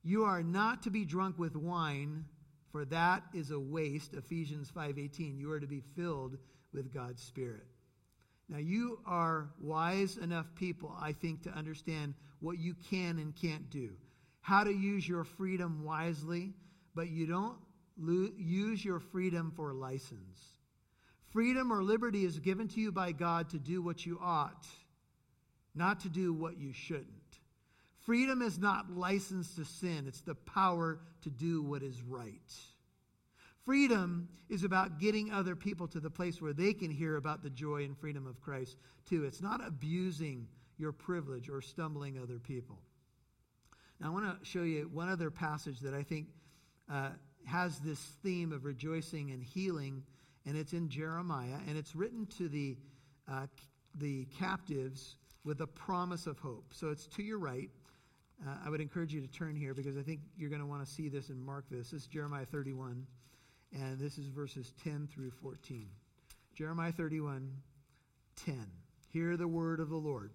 You 0.09 0.25
are 0.25 0.43
not 0.43 0.85
to 0.85 0.91
be 0.91 1.05
drunk 1.05 1.39
with 1.39 1.55
wine, 1.55 2.25
for 2.73 2.87
that 2.87 3.25
is 3.35 3.51
a 3.51 3.61
waste. 3.61 4.15
Ephesians 4.15 4.71
5:18. 4.71 5.37
You 5.37 5.51
are 5.53 5.61
to 5.61 5.67
be 5.67 5.83
filled 5.83 6.39
with 6.73 6.95
God's 6.95 7.23
Spirit. 7.23 7.67
Now 8.49 8.57
you 8.57 9.03
are 9.05 9.51
wise 9.61 10.17
enough 10.17 10.47
people, 10.55 10.97
I 10.99 11.13
think, 11.13 11.43
to 11.43 11.55
understand 11.55 12.15
what 12.41 12.59
you 12.59 12.73
can 12.73 13.19
and 13.19 13.37
can't 13.37 13.69
do. 13.69 13.99
How 14.41 14.65
to 14.65 14.73
use 14.73 15.07
your 15.07 15.25
freedom 15.25 15.85
wisely, 15.85 16.55
but 16.95 17.11
you 17.11 17.27
don't 17.27 17.59
lo- 17.99 18.33
use 18.35 18.83
your 18.83 19.01
freedom 19.01 19.51
for 19.51 19.75
license. 19.75 20.59
Freedom 21.27 21.71
or 21.71 21.83
liberty 21.83 22.25
is 22.25 22.39
given 22.39 22.67
to 22.69 22.81
you 22.81 22.93
by 22.93 23.13
God 23.13 23.51
to 23.51 23.59
do 23.59 23.83
what 23.83 24.07
you 24.07 24.19
ought, 24.23 24.67
not 25.75 26.01
to 26.01 26.09
do 26.09 26.33
what 26.33 26.57
you 26.57 26.73
shouldn't. 26.73 27.18
Freedom 28.09 28.41
is 28.41 28.59
not 28.59 28.91
license 28.91 29.55
to 29.57 29.67
sin, 29.67 30.07
it's 30.09 30.23
the 30.23 30.35
power 30.35 30.99
to 31.21 31.29
do 31.29 31.61
what 31.61 31.83
is 31.83 32.03
right. 32.03 32.55
Freedom 33.67 34.27
is 34.49 34.65
about 34.65 34.99
getting 34.99 35.31
other 35.31 35.55
people 35.55 35.87
to 35.89 36.01
the 36.01 36.09
place 36.09 36.41
where 36.41 36.55
they 36.55 36.73
can 36.73 36.91
hear 36.91 37.17
about 37.17 37.43
the 37.43 37.51
joy 37.51 37.85
and 37.85 37.95
freedom 37.99 38.27
of 38.27 38.41
Christ, 38.41 38.79
too. 39.05 39.27
It's 39.27 39.43
not 39.43 39.61
abusing 39.63 40.49
your 40.79 40.91
privilege 40.91 41.51
or 41.51 41.61
stumbling 41.61 42.19
other 42.19 42.39
people. 42.39 42.79
Now, 44.01 44.07
I 44.07 44.11
want 44.11 44.41
to 44.41 44.43
show 44.43 44.63
you 44.63 44.89
one 44.91 45.11
other 45.11 45.31
passage 45.31 45.81
that 45.81 45.93
I 45.93 46.03
think 46.03 46.29
uh, 46.91 47.11
has 47.45 47.79
this 47.81 48.01
theme 48.23 48.53
of 48.55 48.65
rejoicing 48.65 49.33
and 49.33 49.45
healing, 49.45 50.03
and 50.47 50.57
it's 50.57 50.73
in 50.73 50.89
Jeremiah, 50.89 51.59
and 51.69 51.77
it's 51.77 51.95
written 51.95 52.25
to 52.39 52.49
the, 52.49 52.79
uh, 53.31 53.49
the 53.97 54.25
captives 54.39 55.17
with 55.45 55.61
a 55.61 55.67
promise 55.67 56.27
of 56.27 56.39
hope. 56.39 56.73
So 56.73 56.89
it's 56.89 57.07
to 57.09 57.23
your 57.23 57.39
right. 57.39 57.69
Uh, 58.47 58.55
I 58.65 58.71
would 58.71 58.81
encourage 58.81 59.13
you 59.13 59.21
to 59.21 59.27
turn 59.27 59.57
here 59.57 59.75
because 59.75 59.97
I 59.97 60.03
think 60.03 60.21
you're 60.37 60.51
going 60.51 60.61
to 60.61 60.67
want 60.67 60.85
to 60.87 60.91
see 60.91 61.09
this 61.09 61.29
and 61.29 61.43
mark 61.43 61.65
this. 61.71 61.91
This 61.91 62.03
is 62.03 62.07
Jeremiah 62.07 62.47
31, 62.47 63.07
and 63.73 63.99
this 63.99 64.17
is 64.19 64.29
verses 64.29 64.73
10 64.85 65.09
through 65.13 65.31
14. 65.31 65.89
Jeremiah 66.55 66.93
31, 66.93 67.53
10. 68.45 68.67
Hear 69.13 69.37
the 69.37 69.49
word 69.49 69.81
of 69.81 69.89
the 69.89 69.97
Lord. 69.97 70.31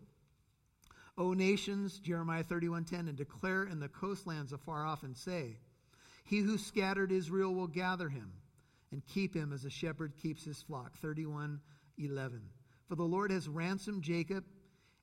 O 1.18 1.34
nations, 1.34 2.00
Jeremiah 2.00 2.44
31:10, 2.44 3.08
and 3.08 3.16
declare 3.16 3.66
in 3.66 3.80
the 3.80 3.88
coastlands 3.88 4.52
afar 4.52 4.86
off 4.86 5.04
and 5.04 5.16
say, 5.16 5.58
He 6.24 6.40
who 6.40 6.58
scattered 6.58 7.12
Israel 7.12 7.54
will 7.54 7.68
gather 7.68 8.10
him 8.10 8.32
and 8.92 9.06
keep 9.06 9.36
him 9.36 9.54
as 9.54 9.64
a 9.64 9.70
shepherd 9.70 10.18
keeps 10.18 10.44
his 10.44 10.62
flock. 10.64 10.98
31:11. 11.00 12.50
For 12.88 12.96
the 12.96 13.04
Lord 13.04 13.32
has 13.32 13.48
ransomed 13.48 14.04
Jacob 14.04 14.44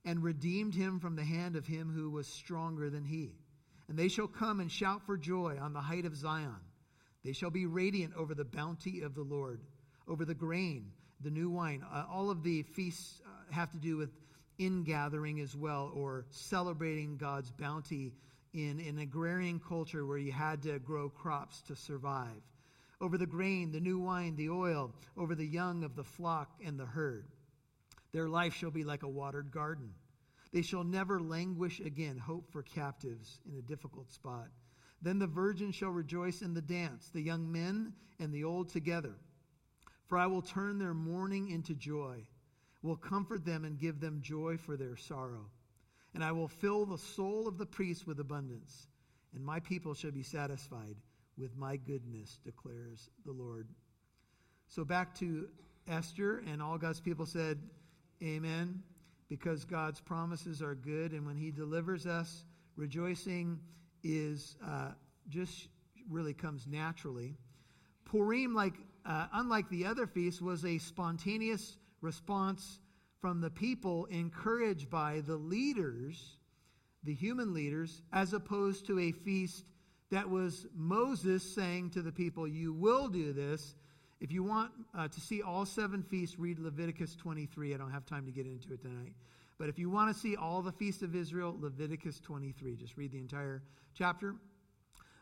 and 0.05 0.23
redeemed 0.23 0.73
him 0.73 0.99
from 0.99 1.15
the 1.15 1.23
hand 1.23 1.55
of 1.55 1.67
him 1.67 1.91
who 1.93 2.09
was 2.09 2.27
stronger 2.27 2.89
than 2.89 3.03
he. 3.05 3.35
And 3.87 3.97
they 3.97 4.07
shall 4.07 4.27
come 4.27 4.59
and 4.59 4.71
shout 4.71 5.05
for 5.05 5.17
joy 5.17 5.57
on 5.61 5.73
the 5.73 5.81
height 5.81 6.05
of 6.05 6.15
Zion. 6.15 6.55
They 7.23 7.33
shall 7.33 7.51
be 7.51 7.65
radiant 7.65 8.15
over 8.15 8.33
the 8.33 8.45
bounty 8.45 9.01
of 9.01 9.13
the 9.13 9.21
Lord, 9.21 9.61
over 10.07 10.25
the 10.25 10.33
grain. 10.33 10.91
the 11.23 11.29
new 11.29 11.49
wine. 11.49 11.83
Uh, 11.91 12.05
all 12.11 12.29
of 12.29 12.43
the 12.43 12.63
feasts 12.63 13.21
uh, 13.25 13.53
have 13.53 13.71
to 13.71 13.77
do 13.77 13.97
with 13.97 14.09
ingathering 14.57 15.39
as 15.39 15.55
well, 15.55 15.91
or 15.93 16.25
celebrating 16.29 17.17
God's 17.17 17.51
bounty 17.51 18.13
in 18.53 18.79
an 18.79 18.99
agrarian 18.99 19.59
culture 19.59 20.05
where 20.05 20.17
you 20.17 20.31
had 20.31 20.61
to 20.63 20.79
grow 20.79 21.09
crops 21.09 21.61
to 21.67 21.75
survive. 21.75 22.41
Over 22.99 23.17
the 23.17 23.25
grain, 23.25 23.71
the 23.71 23.79
new 23.79 23.99
wine, 23.99 24.35
the 24.35 24.49
oil, 24.49 24.93
over 25.17 25.33
the 25.35 25.45
young 25.45 25.83
of 25.83 25.95
the 25.95 26.03
flock 26.03 26.51
and 26.63 26.79
the 26.79 26.85
herd. 26.85 27.25
Their 28.13 28.27
life 28.27 28.53
shall 28.53 28.71
be 28.71 28.83
like 28.83 29.03
a 29.03 29.09
watered 29.09 29.51
garden. 29.51 29.93
They 30.51 30.61
shall 30.61 30.83
never 30.83 31.19
languish 31.19 31.79
again, 31.79 32.17
hope 32.17 32.51
for 32.51 32.61
captives 32.61 33.39
in 33.49 33.57
a 33.57 33.61
difficult 33.61 34.11
spot. 34.11 34.49
Then 35.01 35.17
the 35.17 35.27
virgin 35.27 35.71
shall 35.71 35.89
rejoice 35.89 36.41
in 36.41 36.53
the 36.53 36.61
dance, 36.61 37.09
the 37.09 37.21
young 37.21 37.51
men 37.51 37.93
and 38.19 38.33
the 38.33 38.43
old 38.43 38.69
together. 38.69 39.15
For 40.07 40.17
I 40.17 40.27
will 40.27 40.41
turn 40.41 40.77
their 40.77 40.93
mourning 40.93 41.49
into 41.49 41.73
joy, 41.73 42.25
will 42.81 42.97
comfort 42.97 43.45
them 43.45 43.63
and 43.63 43.79
give 43.79 43.99
them 43.99 44.21
joy 44.21 44.57
for 44.57 44.75
their 44.75 44.97
sorrow. 44.97 45.49
And 46.13 46.23
I 46.23 46.33
will 46.33 46.49
fill 46.49 46.85
the 46.85 46.97
soul 46.97 47.47
of 47.47 47.57
the 47.57 47.65
priest 47.65 48.05
with 48.05 48.19
abundance, 48.19 48.87
and 49.33 49.43
my 49.43 49.61
people 49.61 49.93
shall 49.93 50.11
be 50.11 50.23
satisfied 50.23 50.97
with 51.37 51.55
my 51.55 51.77
goodness, 51.77 52.39
declares 52.43 53.09
the 53.25 53.31
Lord. 53.31 53.69
So 54.67 54.83
back 54.83 55.15
to 55.15 55.47
Esther, 55.87 56.43
and 56.45 56.61
all 56.61 56.77
God's 56.77 56.99
people 56.99 57.25
said, 57.25 57.59
Amen, 58.23 58.83
because 59.29 59.65
God's 59.65 59.99
promises 59.99 60.61
are 60.61 60.75
good, 60.75 61.11
and 61.11 61.25
when 61.25 61.37
He 61.37 61.49
delivers 61.49 62.05
us, 62.05 62.43
rejoicing 62.75 63.59
is 64.03 64.57
uh, 64.63 64.91
just 65.27 65.69
really 66.07 66.33
comes 66.33 66.67
naturally. 66.67 67.35
Purim, 68.05 68.53
like 68.53 68.75
uh, 69.05 69.25
unlike 69.33 69.67
the 69.69 69.85
other 69.85 70.05
feasts, 70.05 70.39
was 70.39 70.63
a 70.65 70.77
spontaneous 70.77 71.77
response 72.01 72.79
from 73.21 73.41
the 73.41 73.49
people, 73.49 74.05
encouraged 74.05 74.89
by 74.89 75.21
the 75.25 75.35
leaders, 75.35 76.37
the 77.03 77.13
human 77.13 77.53
leaders, 77.53 78.03
as 78.13 78.33
opposed 78.33 78.85
to 78.85 78.99
a 78.99 79.11
feast 79.11 79.65
that 80.11 80.29
was 80.29 80.67
Moses 80.75 81.55
saying 81.55 81.89
to 81.91 82.03
the 82.03 82.11
people, 82.11 82.47
"You 82.47 82.71
will 82.71 83.07
do 83.07 83.33
this." 83.33 83.75
If 84.21 84.31
you 84.31 84.43
want 84.43 84.71
uh, 84.95 85.07
to 85.07 85.19
see 85.19 85.41
all 85.41 85.65
seven 85.65 86.03
feasts, 86.03 86.37
read 86.37 86.59
Leviticus 86.59 87.15
23. 87.15 87.73
I 87.73 87.77
don't 87.77 87.89
have 87.89 88.05
time 88.05 88.27
to 88.27 88.31
get 88.31 88.45
into 88.45 88.71
it 88.71 88.81
tonight. 88.83 89.13
But 89.57 89.67
if 89.67 89.79
you 89.79 89.89
want 89.89 90.13
to 90.13 90.19
see 90.19 90.35
all 90.35 90.61
the 90.61 90.71
feasts 90.71 91.01
of 91.01 91.15
Israel, 91.15 91.57
Leviticus 91.59 92.19
23. 92.19 92.75
Just 92.75 92.97
read 92.97 93.11
the 93.11 93.17
entire 93.17 93.63
chapter. 93.95 94.35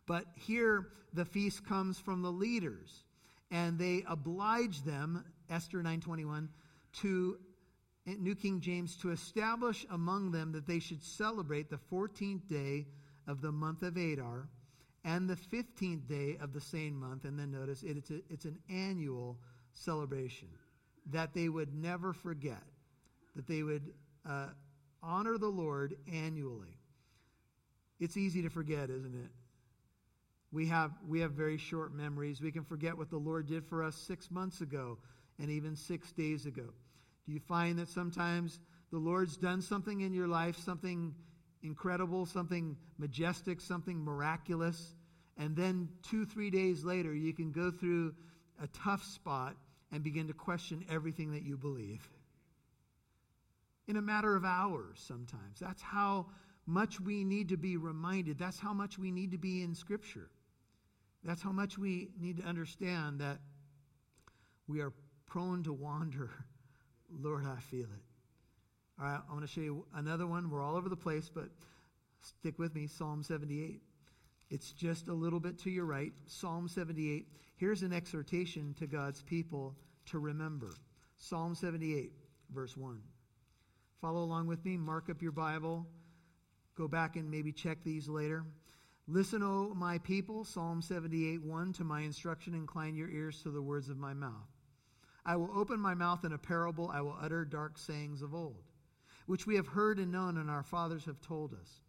But 0.06 0.26
here, 0.36 0.90
the 1.14 1.24
feast 1.24 1.66
comes 1.66 1.98
from 1.98 2.22
the 2.22 2.32
leaders, 2.32 3.06
and 3.52 3.80
they 3.80 4.04
oblige 4.06 4.84
them, 4.84 5.24
Esther 5.50 5.82
9:21, 5.82 6.50
to 7.02 7.38
New 8.06 8.36
King 8.36 8.60
James 8.60 8.98
to 8.98 9.12
establish 9.12 9.86
among 9.92 10.32
them 10.32 10.52
that 10.52 10.68
they 10.68 10.80
should 10.80 11.04
celebrate 11.04 11.70
the 11.70 11.80
14th 11.90 12.50
day 12.50 12.86
of 13.28 13.40
the 13.42 13.52
month 13.52 13.82
of 13.82 13.96
Adar 13.96 14.50
and 15.04 15.30
the 15.30 15.36
15th 15.36 16.08
day 16.08 16.38
of 16.42 16.54
the 16.54 16.62
same 16.62 17.00
month. 17.00 17.26
And 17.26 17.38
then 17.40 17.52
notice 17.52 17.84
it, 17.84 17.98
it's, 17.98 18.10
a, 18.10 18.22
it's 18.30 18.46
an 18.46 18.60
annual 18.70 19.38
celebration 19.74 20.50
that 21.12 21.34
they 21.34 21.50
would 21.50 21.74
never 21.74 22.14
forget, 22.14 22.64
that 23.36 23.48
they 23.48 23.64
would 23.64 23.94
uh, 24.28 24.48
honor 25.02 25.38
the 25.38 25.48
Lord 25.48 25.96
annually. 26.12 26.78
It's 28.00 28.18
easy 28.18 28.42
to 28.44 28.50
forget, 28.50 28.90
isn't 28.90 29.16
it? 29.16 29.32
We 30.52 30.68
have, 30.68 30.92
we 31.08 31.20
have 31.20 31.32
very 31.32 31.58
short 31.58 31.94
memories. 31.94 32.42
We 32.42 32.52
can 32.52 32.64
forget 32.64 32.98
what 32.98 33.10
the 33.10 33.18
Lord 33.18 33.48
did 33.48 33.66
for 33.66 33.84
us 33.84 33.96
six 33.96 34.32
months 34.32 34.62
ago 34.62 34.98
and 35.38 35.50
even 35.50 35.76
six 35.76 36.12
days 36.12 36.46
ago. 36.46 36.74
Do 37.26 37.34
you 37.34 37.40
find 37.40 37.78
that 37.78 37.90
sometimes 37.90 38.60
the 38.92 38.98
Lord's 38.98 39.38
done 39.38 39.62
something 39.62 40.02
in 40.02 40.14
your 40.14 40.28
life, 40.28 40.58
something 40.58 41.14
incredible, 41.63 42.26
something 42.26 42.78
majestic, 42.98 43.62
something 43.62 44.04
miraculous, 44.04 44.95
and 45.38 45.56
then 45.56 45.89
two, 46.04 46.26
three 46.26 46.50
days 46.50 46.84
later, 46.84 47.13
you 47.13 47.34
can 47.34 47.52
go 47.52 47.72
through 47.72 48.13
a 48.62 48.67
tough 48.67 49.04
spot 49.04 49.56
and 49.91 50.04
begin 50.04 50.28
to 50.28 50.34
question 50.34 50.86
everything 50.89 51.32
that 51.32 51.43
you 51.43 51.58
believe? 51.58 52.08
In 53.88 53.95
a 53.95 54.02
matter 54.02 54.36
of 54.36 54.45
hours, 54.45 55.00
sometimes. 55.00 55.60
That's 55.60 55.82
how 55.82 56.28
much 56.67 57.00
we 57.00 57.24
need 57.24 57.50
to 57.50 57.58
be 57.58 57.78
reminded. 57.78 58.38
That's 58.38 58.60
how 58.60 58.74
much 58.74 59.00
we 59.00 59.12
need 59.12 59.32
to 59.32 59.38
be 59.38 59.63
in 59.63 59.74
Scripture. 59.74 60.30
That's 61.24 61.41
how 61.41 61.52
much 61.52 61.78
we 61.78 62.10
need 62.19 62.38
to 62.38 62.43
understand 62.43 63.19
that 63.19 63.39
we 64.67 64.82
are 64.82 64.93
prone 65.26 65.63
to 65.63 65.74
wander. 65.74 66.30
Lord, 67.22 67.45
I 67.45 67.60
feel 67.60 67.86
it. 67.86 68.09
All 69.00 69.06
right, 69.06 69.22
I 69.30 69.34
want 69.34 69.46
to 69.46 69.48
show 69.48 69.62
you 69.62 69.86
another 69.96 70.28
one. 70.28 70.50
We're 70.50 70.62
all 70.62 70.76
over 70.76 70.90
the 70.90 70.96
place, 70.98 71.32
but 71.34 71.50
stick 72.22 72.60
with 72.60 72.76
me 72.76 72.88
Psalm 72.88 73.24
78. 73.24 73.82
It's 74.50 74.74
just 74.74 75.08
a 75.08 75.14
little 75.14 75.40
bit 75.40 75.58
to 75.60 75.70
your 75.70 75.86
right. 75.86 76.12
Psalm 76.28 76.68
78. 76.68 77.28
Here's 77.56 77.82
an 77.82 77.94
exhortation 77.94 78.76
to 78.78 78.88
God's 78.88 79.22
people 79.22 79.76
to 80.08 80.20
remember. 80.20 80.74
Psalm 81.18 81.56
78, 81.56 82.12
verse 82.54 82.76
1. 82.76 83.00
Follow 84.02 84.24
along 84.24 84.48
with 84.48 84.66
me. 84.66 84.76
Mark 84.76 85.10
up 85.10 85.22
your 85.22 85.32
Bible. 85.32 85.88
Go 86.76 86.90
back 86.90 87.16
and 87.16 87.32
maybe 87.32 87.54
check 87.54 87.78
these 87.86 88.10
later. 88.10 88.44
Listen, 89.08 89.42
O 89.44 89.74
my 89.76 89.98
people, 90.00 90.44
Psalm 90.44 90.82
78 90.82 91.42
1, 91.42 91.74
to 91.74 91.84
my 91.84 92.02
instruction, 92.02 92.54
incline 92.54 92.96
your 92.96 93.10
ears 93.10 93.42
to 93.44 93.50
the 93.50 93.62
words 93.62 93.90
of 93.90 93.98
my 93.98 94.14
mouth. 94.14 94.48
I 95.26 95.36
will 95.36 95.52
open 95.54 95.80
my 95.80 95.94
mouth 95.94 96.26
in 96.26 96.34
a 96.34 96.38
parable, 96.38 96.92
I 96.94 97.02
will 97.02 97.18
utter 97.22 97.44
dark 97.44 97.78
sayings 97.78 98.22
of 98.22 98.34
old, 98.36 98.64
which 99.30 99.46
we 99.46 99.58
have 99.58 99.68
heard 99.68 100.00
and 100.00 100.12
known, 100.12 100.38
and 100.38 100.50
our 100.50 100.63
fathers 100.63 101.06
have 101.06 101.22
told 101.22 101.54
us. 101.54 101.82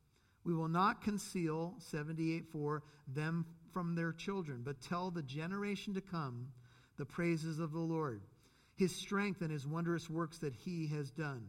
We 0.45 0.53
will 0.53 0.69
not 0.69 1.03
conceal, 1.03 1.75
78 1.79 2.47
4, 2.53 2.83
them 3.15 3.47
from 3.73 3.95
their 3.95 4.13
children, 4.13 4.61
but 4.63 4.83
tell 4.83 5.11
the 5.11 5.23
generation 5.23 5.95
to 5.95 6.03
come 6.03 6.49
the 6.99 7.07
praises 7.07 7.59
of 7.59 7.73
the 7.73 7.79
Lord, 7.79 8.21
his 8.77 8.95
strength 8.95 9.41
and 9.41 9.51
his 9.51 9.67
wondrous 9.67 10.11
works 10.11 10.37
that 10.41 10.55
he 10.55 10.87
has 10.89 11.11
done. 11.11 11.47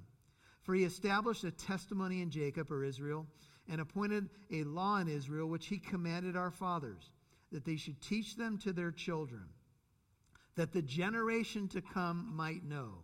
For 0.64 0.74
he 0.76 0.86
established 0.86 1.44
a 1.44 1.52
testimony 1.52 2.22
in 2.22 2.30
Jacob 2.30 2.72
or 2.72 2.86
Israel 2.86 3.28
and 3.68 3.82
appointed 3.82 4.30
a 4.50 4.64
law 4.64 4.96
in 5.00 5.10
Israel, 5.10 5.50
which 5.50 5.68
he 5.68 5.78
commanded 5.78 6.38
our 6.38 6.52
fathers, 6.52 7.12
that 7.52 7.66
they 7.66 7.76
should 7.76 8.00
teach 8.00 8.38
them 8.38 8.58
to 8.60 8.72
their 8.72 8.92
children, 8.92 9.44
that 10.56 10.72
the 10.72 10.82
generation 10.82 11.68
to 11.68 11.82
come 11.82 12.32
might 12.34 12.64
know, 12.64 13.04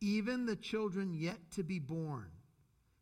even 0.00 0.46
the 0.46 0.56
children 0.56 1.14
yet 1.14 1.38
to 1.52 1.62
be 1.62 1.78
born, 1.78 2.30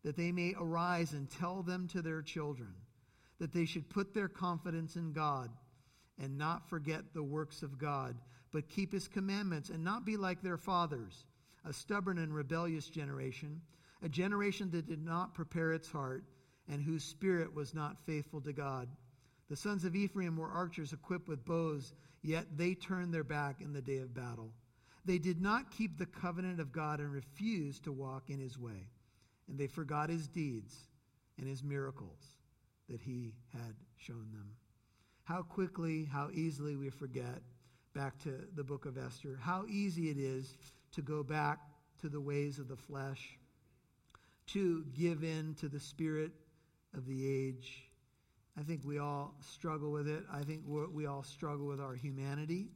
that 0.05 0.17
they 0.17 0.33
may 0.33 0.55
arise 0.59 1.13
and 1.13 1.31
tell 1.31 1.63
them 1.63 1.89
to 1.89 2.03
their 2.03 2.23
children, 2.23 2.75
that 3.39 3.53
they 3.53 3.65
should 3.65 3.89
put 3.89 4.15
their 4.15 4.29
confidence 4.29 4.97
in 4.97 5.13
God 5.13 5.51
and 6.19 6.39
not 6.39 6.69
forget 6.69 7.13
the 7.13 7.23
works 7.23 7.63
of 7.63 7.79
God, 7.79 8.17
but 8.53 8.69
keep 8.69 8.93
his 8.93 9.09
commandments 9.09 9.71
and 9.71 9.83
not 9.83 10.05
be 10.05 10.17
like 10.17 10.43
their 10.43 10.57
fathers, 10.57 11.25
a 11.65 11.73
stubborn 11.73 12.19
and 12.19 12.35
rebellious 12.35 12.89
generation 12.89 13.61
a 14.05 14.09
generation 14.09 14.71
that 14.71 14.87
did 14.87 15.03
not 15.03 15.35
prepare 15.35 15.73
its 15.73 15.91
heart 15.91 16.25
and 16.69 16.83
whose 16.83 17.03
spirit 17.03 17.53
was 17.55 17.75
not 17.75 18.05
faithful 18.05 18.41
to 18.43 18.53
God. 18.53 18.87
The 19.49 19.57
sons 19.57 19.85
of 19.85 19.97
Ephraim 19.97 20.37
were 20.37 20.51
archers 20.51 20.93
equipped 20.93 21.27
with 21.27 21.45
bows, 21.45 21.95
yet 22.23 22.47
they 22.57 22.75
turned 22.75 23.13
their 23.13 23.25
back 23.25 23.61
in 23.61 23.73
the 23.73 23.81
day 23.81 23.99
of 23.99 24.15
battle. 24.15 24.53
They 25.05 25.19
did 25.19 25.41
not 25.41 25.71
keep 25.71 25.99
the 25.99 26.07
covenant 26.07 26.61
of 26.61 26.73
God 26.73 27.01
and 27.01 27.13
refused 27.13 27.85
to 27.85 27.93
walk 27.93 28.31
in 28.31 28.39
his 28.39 28.59
way. 28.59 28.89
And 29.49 29.59
they 29.59 29.67
forgot 29.67 30.09
his 30.09 30.29
deeds 30.29 30.75
and 31.39 31.47
his 31.47 31.63
miracles 31.63 32.23
that 32.89 33.01
he 33.01 33.35
had 33.53 33.75
shown 33.97 34.29
them. 34.33 34.51
How 35.25 35.43
quickly, 35.43 36.05
how 36.05 36.31
easily 36.33 36.77
we 36.77 36.91
forget 36.91 37.43
back 37.95 38.19
to 38.21 38.47
the 38.55 38.65
book 38.65 38.87
of 38.87 38.99
Esther. 38.99 39.39
How 39.41 39.65
easy 39.69 40.11
it 40.11 40.19
is 40.19 40.57
to 40.93 41.03
go 41.03 41.23
back 41.23 41.61
to 42.01 42.09
the 42.09 42.21
ways 42.21 42.59
of 42.59 42.69
the 42.69 42.77
flesh 42.77 43.39
to 44.47 44.85
give 44.95 45.23
in 45.25 45.55
to 45.55 45.69
the 45.69 45.81
spirit 45.81 46.33
of 46.95 47.07
the 47.07 47.27
age. 47.27 47.89
I 48.59 48.63
think 48.63 48.83
we 48.85 48.99
all 48.99 49.35
struggle 49.41 49.91
with 49.91 50.07
it. 50.09 50.25
I 50.33 50.43
think 50.43 50.63
we 50.67 51.07
all 51.07 51.23
struggle 51.23 51.67
with 51.67 51.81
our 51.81 51.95
humanity. 51.95 52.69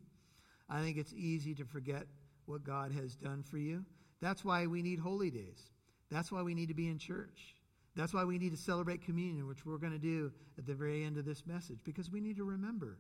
I 0.69 0.81
think 0.83 0.97
it's 0.97 1.12
easy 1.14 1.55
to 1.55 1.64
forget 1.64 2.07
what 2.48 2.64
God 2.64 2.92
has 2.92 3.14
done 3.14 3.42
for 3.42 3.58
you. 3.58 3.84
That's 4.20 4.44
why 4.44 4.66
we 4.66 4.82
need 4.82 4.98
holy 4.98 5.30
days. 5.30 5.70
That's 6.11 6.32
why 6.32 6.42
we 6.42 6.54
need 6.54 6.68
to 6.68 6.74
be 6.74 6.88
in 6.88 6.98
church. 6.98 7.54
That's 7.94 8.14
why 8.14 8.24
we 8.24 8.38
need 8.38 8.50
to 8.50 8.56
celebrate 8.56 9.02
communion, 9.02 9.46
which 9.46 9.66
we're 9.66 9.78
going 9.78 9.92
to 9.92 9.98
do 9.98 10.32
at 10.56 10.66
the 10.66 10.74
very 10.74 11.04
end 11.04 11.18
of 11.18 11.24
this 11.24 11.46
message, 11.46 11.80
because 11.84 12.11
we 12.11 12.20
need 12.20 12.37
to 12.37 12.44
remember. 12.44 12.98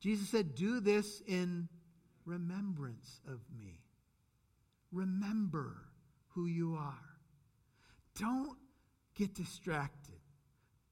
Jesus 0.00 0.28
said, 0.28 0.54
Do 0.54 0.80
this 0.80 1.22
in 1.26 1.68
remembrance 2.24 3.20
of 3.26 3.40
me. 3.58 3.80
Remember 4.92 5.76
who 6.28 6.46
you 6.46 6.76
are. 6.76 6.94
Don't 8.18 8.56
get 9.14 9.34
distracted. 9.34 10.20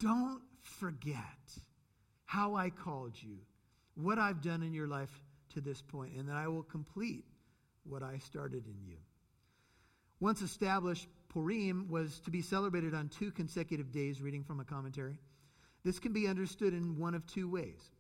Don't 0.00 0.42
forget 0.62 1.16
how 2.24 2.56
I 2.56 2.70
called 2.70 3.14
you, 3.20 3.38
what 3.94 4.18
I've 4.18 4.42
done 4.42 4.62
in 4.62 4.74
your 4.74 4.86
life 4.86 5.20
to 5.54 5.60
this 5.60 5.80
point, 5.80 6.14
and 6.16 6.28
that 6.28 6.36
I 6.36 6.48
will 6.48 6.64
complete 6.64 7.24
what 7.88 8.03
I 8.03 8.18
started 8.18 8.66
in 8.66 8.77
you. 8.87 8.96
Once 10.20 10.42
established, 10.42 11.09
Purim 11.29 11.88
was 11.88 12.20
to 12.20 12.31
be 12.31 12.40
celebrated 12.40 12.94
on 12.94 13.09
two 13.09 13.31
consecutive 13.31 13.92
days, 13.92 14.22
reading 14.22 14.44
from 14.44 14.61
a 14.61 14.64
commentary. 14.64 15.18
This 15.85 15.99
can 15.99 16.12
be 16.12 16.27
understood 16.27 16.72
in 16.72 16.99
one 16.99 17.14
of 17.14 17.27
two 17.27 17.49
ways. 17.49 17.90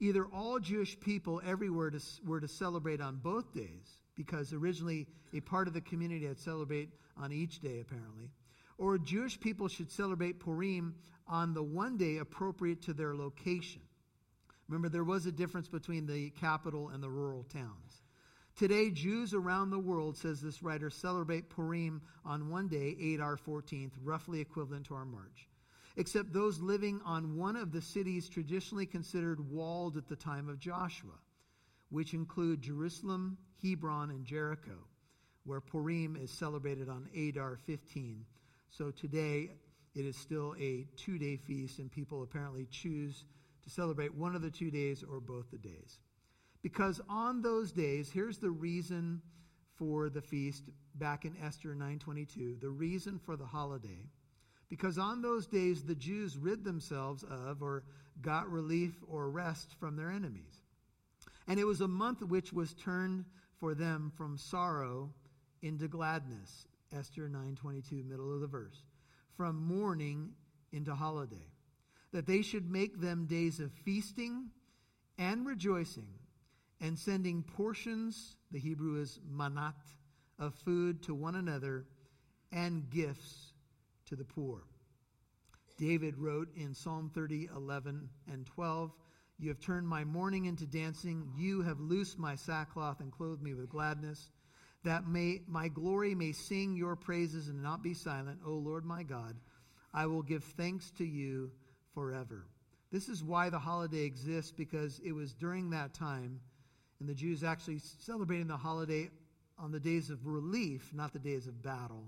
Either 0.00 0.26
all 0.26 0.58
Jewish 0.58 0.98
people 1.00 1.40
everywhere 1.46 1.90
to, 1.90 2.00
were 2.24 2.40
to 2.40 2.48
celebrate 2.48 3.00
on 3.00 3.16
both 3.16 3.52
days, 3.52 4.00
because 4.14 4.52
originally 4.52 5.06
a 5.34 5.40
part 5.40 5.68
of 5.68 5.74
the 5.74 5.80
community 5.80 6.26
had 6.26 6.38
celebrate 6.38 6.90
on 7.16 7.32
each 7.32 7.60
day, 7.60 7.80
apparently, 7.80 8.30
or 8.78 8.98
Jewish 8.98 9.38
people 9.38 9.68
should 9.68 9.90
celebrate 9.90 10.40
Purim 10.40 10.94
on 11.26 11.54
the 11.54 11.62
one 11.62 11.96
day 11.96 12.18
appropriate 12.18 12.82
to 12.82 12.92
their 12.92 13.14
location. 13.14 13.82
Remember, 14.68 14.88
there 14.88 15.04
was 15.04 15.26
a 15.26 15.32
difference 15.32 15.68
between 15.68 16.06
the 16.06 16.30
capital 16.30 16.88
and 16.88 17.02
the 17.02 17.08
rural 17.08 17.44
towns. 17.44 18.02
Today, 18.56 18.90
Jews 18.90 19.34
around 19.34 19.68
the 19.68 19.78
world, 19.78 20.16
says 20.16 20.40
this 20.40 20.62
writer, 20.62 20.88
celebrate 20.88 21.50
Purim 21.50 22.00
on 22.24 22.48
one 22.48 22.68
day, 22.68 22.96
Adar 23.12 23.36
14th, 23.36 23.92
roughly 24.02 24.40
equivalent 24.40 24.86
to 24.86 24.94
our 24.94 25.04
March, 25.04 25.46
except 25.96 26.32
those 26.32 26.58
living 26.58 26.98
on 27.04 27.36
one 27.36 27.54
of 27.54 27.70
the 27.70 27.82
cities 27.82 28.30
traditionally 28.30 28.86
considered 28.86 29.50
walled 29.50 29.98
at 29.98 30.08
the 30.08 30.16
time 30.16 30.48
of 30.48 30.58
Joshua, 30.58 31.18
which 31.90 32.14
include 32.14 32.62
Jerusalem, 32.62 33.36
Hebron, 33.62 34.08
and 34.08 34.24
Jericho, 34.24 34.78
where 35.44 35.60
Purim 35.60 36.16
is 36.16 36.30
celebrated 36.30 36.88
on 36.88 37.10
Adar 37.14 37.58
15. 37.66 38.24
So 38.70 38.90
today, 38.90 39.50
it 39.94 40.06
is 40.06 40.16
still 40.16 40.54
a 40.58 40.86
two 40.96 41.18
day 41.18 41.36
feast, 41.36 41.78
and 41.78 41.92
people 41.92 42.22
apparently 42.22 42.66
choose 42.70 43.24
to 43.64 43.68
celebrate 43.68 44.14
one 44.14 44.34
of 44.34 44.40
the 44.40 44.50
two 44.50 44.70
days 44.70 45.04
or 45.04 45.20
both 45.20 45.50
the 45.50 45.58
days. 45.58 45.98
Because 46.66 47.00
on 47.08 47.42
those 47.42 47.70
days, 47.70 48.10
here's 48.10 48.38
the 48.38 48.50
reason 48.50 49.22
for 49.76 50.10
the 50.10 50.20
feast 50.20 50.64
back 50.96 51.24
in 51.24 51.36
Esther 51.36 51.76
9:22, 51.76 52.58
the 52.58 52.68
reason 52.68 53.20
for 53.20 53.36
the 53.36 53.46
holiday. 53.46 54.10
Because 54.68 54.98
on 54.98 55.22
those 55.22 55.46
days 55.46 55.84
the 55.84 55.94
Jews 55.94 56.36
rid 56.36 56.64
themselves 56.64 57.22
of 57.22 57.62
or 57.62 57.84
got 58.20 58.50
relief 58.50 59.00
or 59.06 59.30
rest 59.30 59.76
from 59.76 59.94
their 59.94 60.10
enemies. 60.10 60.60
And 61.46 61.60
it 61.60 61.64
was 61.64 61.82
a 61.82 61.86
month 61.86 62.20
which 62.24 62.52
was 62.52 62.74
turned 62.74 63.26
for 63.60 63.72
them 63.72 64.10
from 64.16 64.36
sorrow 64.36 65.14
into 65.62 65.86
gladness. 65.86 66.66
Esther 66.90 67.28
9:22, 67.28 68.02
middle 68.02 68.34
of 68.34 68.40
the 68.40 68.48
verse. 68.48 68.82
From 69.36 69.54
mourning 69.54 70.34
into 70.72 70.96
holiday. 70.96 71.46
That 72.10 72.26
they 72.26 72.42
should 72.42 72.68
make 72.68 72.98
them 72.98 73.26
days 73.26 73.60
of 73.60 73.70
feasting 73.70 74.50
and 75.16 75.46
rejoicing 75.46 76.08
and 76.80 76.98
sending 76.98 77.42
portions, 77.42 78.36
the 78.50 78.58
Hebrew 78.58 79.00
is 79.00 79.20
manat, 79.30 79.74
of 80.38 80.54
food 80.54 81.02
to 81.04 81.14
one 81.14 81.36
another 81.36 81.86
and 82.52 82.88
gifts 82.90 83.52
to 84.06 84.16
the 84.16 84.24
poor. 84.24 84.62
David 85.78 86.16
wrote 86.18 86.48
in 86.56 86.74
Psalm 86.74 87.10
30, 87.14 87.48
11 87.54 88.08
and 88.30 88.46
12, 88.46 88.92
You 89.38 89.48
have 89.48 89.60
turned 89.60 89.88
my 89.88 90.04
mourning 90.04 90.46
into 90.46 90.66
dancing. 90.66 91.30
You 91.36 91.62
have 91.62 91.80
loosed 91.80 92.18
my 92.18 92.34
sackcloth 92.34 93.00
and 93.00 93.12
clothed 93.12 93.42
me 93.42 93.54
with 93.54 93.68
gladness, 93.68 94.30
that 94.84 95.08
may, 95.08 95.42
my 95.46 95.68
glory 95.68 96.14
may 96.14 96.32
sing 96.32 96.76
your 96.76 96.96
praises 96.96 97.48
and 97.48 97.62
not 97.62 97.82
be 97.82 97.94
silent. 97.94 98.40
O 98.46 98.52
Lord 98.52 98.84
my 98.84 99.02
God, 99.02 99.36
I 99.92 100.06
will 100.06 100.22
give 100.22 100.44
thanks 100.44 100.90
to 100.92 101.04
you 101.04 101.50
forever. 101.94 102.46
This 102.92 103.08
is 103.08 103.24
why 103.24 103.50
the 103.50 103.58
holiday 103.58 104.04
exists, 104.04 104.52
because 104.52 105.00
it 105.04 105.12
was 105.12 105.34
during 105.34 105.70
that 105.70 105.92
time 105.92 106.40
and 107.00 107.08
the 107.08 107.14
Jews 107.14 107.44
actually 107.44 107.78
celebrating 107.78 108.46
the 108.46 108.56
holiday 108.56 109.10
on 109.58 109.72
the 109.72 109.80
days 109.80 110.10
of 110.10 110.26
relief, 110.26 110.90
not 110.94 111.12
the 111.12 111.18
days 111.18 111.46
of 111.46 111.62
battle. 111.62 112.04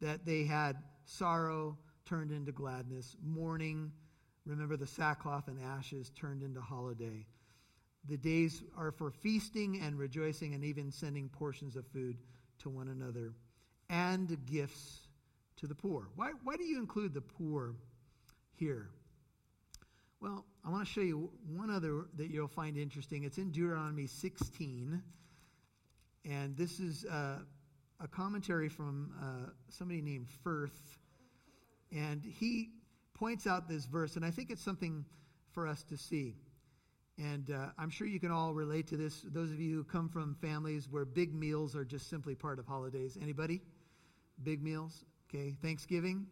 That 0.00 0.24
they 0.24 0.44
had 0.44 0.76
sorrow 1.04 1.76
turned 2.04 2.30
into 2.30 2.52
gladness, 2.52 3.16
mourning, 3.22 3.90
remember 4.44 4.76
the 4.76 4.86
sackcloth 4.86 5.48
and 5.48 5.58
ashes 5.60 6.10
turned 6.10 6.42
into 6.42 6.60
holiday. 6.60 7.26
The 8.08 8.16
days 8.16 8.62
are 8.76 8.92
for 8.92 9.10
feasting 9.10 9.80
and 9.80 9.98
rejoicing 9.98 10.54
and 10.54 10.64
even 10.64 10.92
sending 10.92 11.28
portions 11.28 11.74
of 11.74 11.86
food 11.88 12.16
to 12.60 12.70
one 12.70 12.88
another 12.88 13.34
and 13.90 14.36
gifts 14.46 15.00
to 15.56 15.66
the 15.66 15.74
poor. 15.74 16.08
Why, 16.14 16.32
why 16.44 16.56
do 16.56 16.64
you 16.64 16.78
include 16.78 17.14
the 17.14 17.20
poor 17.20 17.74
here? 18.54 18.90
Well, 20.20 20.46
I 20.64 20.70
want 20.70 20.86
to 20.86 20.90
show 20.90 21.02
you 21.02 21.30
one 21.46 21.70
other 21.70 22.06
that 22.16 22.30
you'll 22.30 22.48
find 22.48 22.78
interesting. 22.78 23.24
It's 23.24 23.36
in 23.36 23.50
Deuteronomy 23.50 24.06
16. 24.06 25.02
And 26.24 26.56
this 26.56 26.80
is 26.80 27.04
uh, 27.04 27.40
a 28.00 28.08
commentary 28.08 28.70
from 28.70 29.12
uh, 29.20 29.50
somebody 29.68 30.00
named 30.00 30.28
Firth. 30.42 30.98
And 31.92 32.24
he 32.24 32.70
points 33.12 33.46
out 33.46 33.68
this 33.68 33.84
verse, 33.84 34.16
and 34.16 34.24
I 34.24 34.30
think 34.30 34.50
it's 34.50 34.62
something 34.62 35.04
for 35.52 35.66
us 35.66 35.82
to 35.84 35.98
see. 35.98 36.34
And 37.18 37.50
uh, 37.50 37.68
I'm 37.78 37.90
sure 37.90 38.06
you 38.06 38.20
can 38.20 38.30
all 38.30 38.54
relate 38.54 38.86
to 38.88 38.96
this. 38.96 39.20
Those 39.22 39.50
of 39.50 39.60
you 39.60 39.76
who 39.76 39.84
come 39.84 40.08
from 40.08 40.34
families 40.34 40.88
where 40.90 41.04
big 41.04 41.34
meals 41.34 41.76
are 41.76 41.84
just 41.84 42.08
simply 42.08 42.34
part 42.34 42.58
of 42.58 42.66
holidays. 42.66 43.18
Anybody? 43.20 43.60
Big 44.42 44.62
meals? 44.62 45.04
Okay. 45.28 45.56
Thanksgiving? 45.62 46.26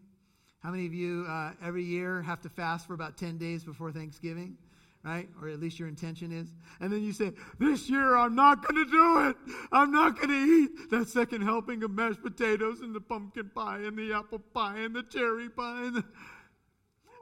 How 0.65 0.71
many 0.71 0.87
of 0.87 0.95
you 0.95 1.27
uh, 1.29 1.51
every 1.63 1.85
year 1.85 2.23
have 2.23 2.41
to 2.41 2.49
fast 2.49 2.87
for 2.87 2.95
about 2.95 3.19
10 3.19 3.37
days 3.37 3.63
before 3.63 3.93
Thanksgiving? 3.93 4.57
Right? 5.03 5.29
Or 5.43 5.49
at 5.51 5.61
least 5.61 5.79
your 5.79 5.89
intention 5.89 6.33
is. 6.33 6.49
And 6.81 6.91
then 6.91 7.03
you 7.03 7.13
say, 7.13 7.33
This 7.59 7.91
year 7.91 8.17
I'm 8.17 8.35
not 8.35 8.67
going 8.67 8.83
to 8.83 8.91
do 8.91 9.29
it. 9.29 9.37
I'm 9.71 9.93
not 9.93 10.17
going 10.17 10.31
to 10.31 10.35
eat 10.35 10.91
that 10.91 11.11
second 11.11 11.43
helping 11.43 11.83
of 11.83 11.91
mashed 11.91 12.23
potatoes 12.23 12.81
and 12.81 12.95
the 12.95 13.03
pumpkin 13.03 13.51
pie 13.55 13.81
and 13.81 13.99
the 13.99 14.15
apple 14.15 14.39
pie 14.39 14.79
and 14.79 14.97
the 14.97 15.03
cherry 15.03 15.51
pie. 15.51 15.83
And, 15.83 15.97
the... 15.97 16.05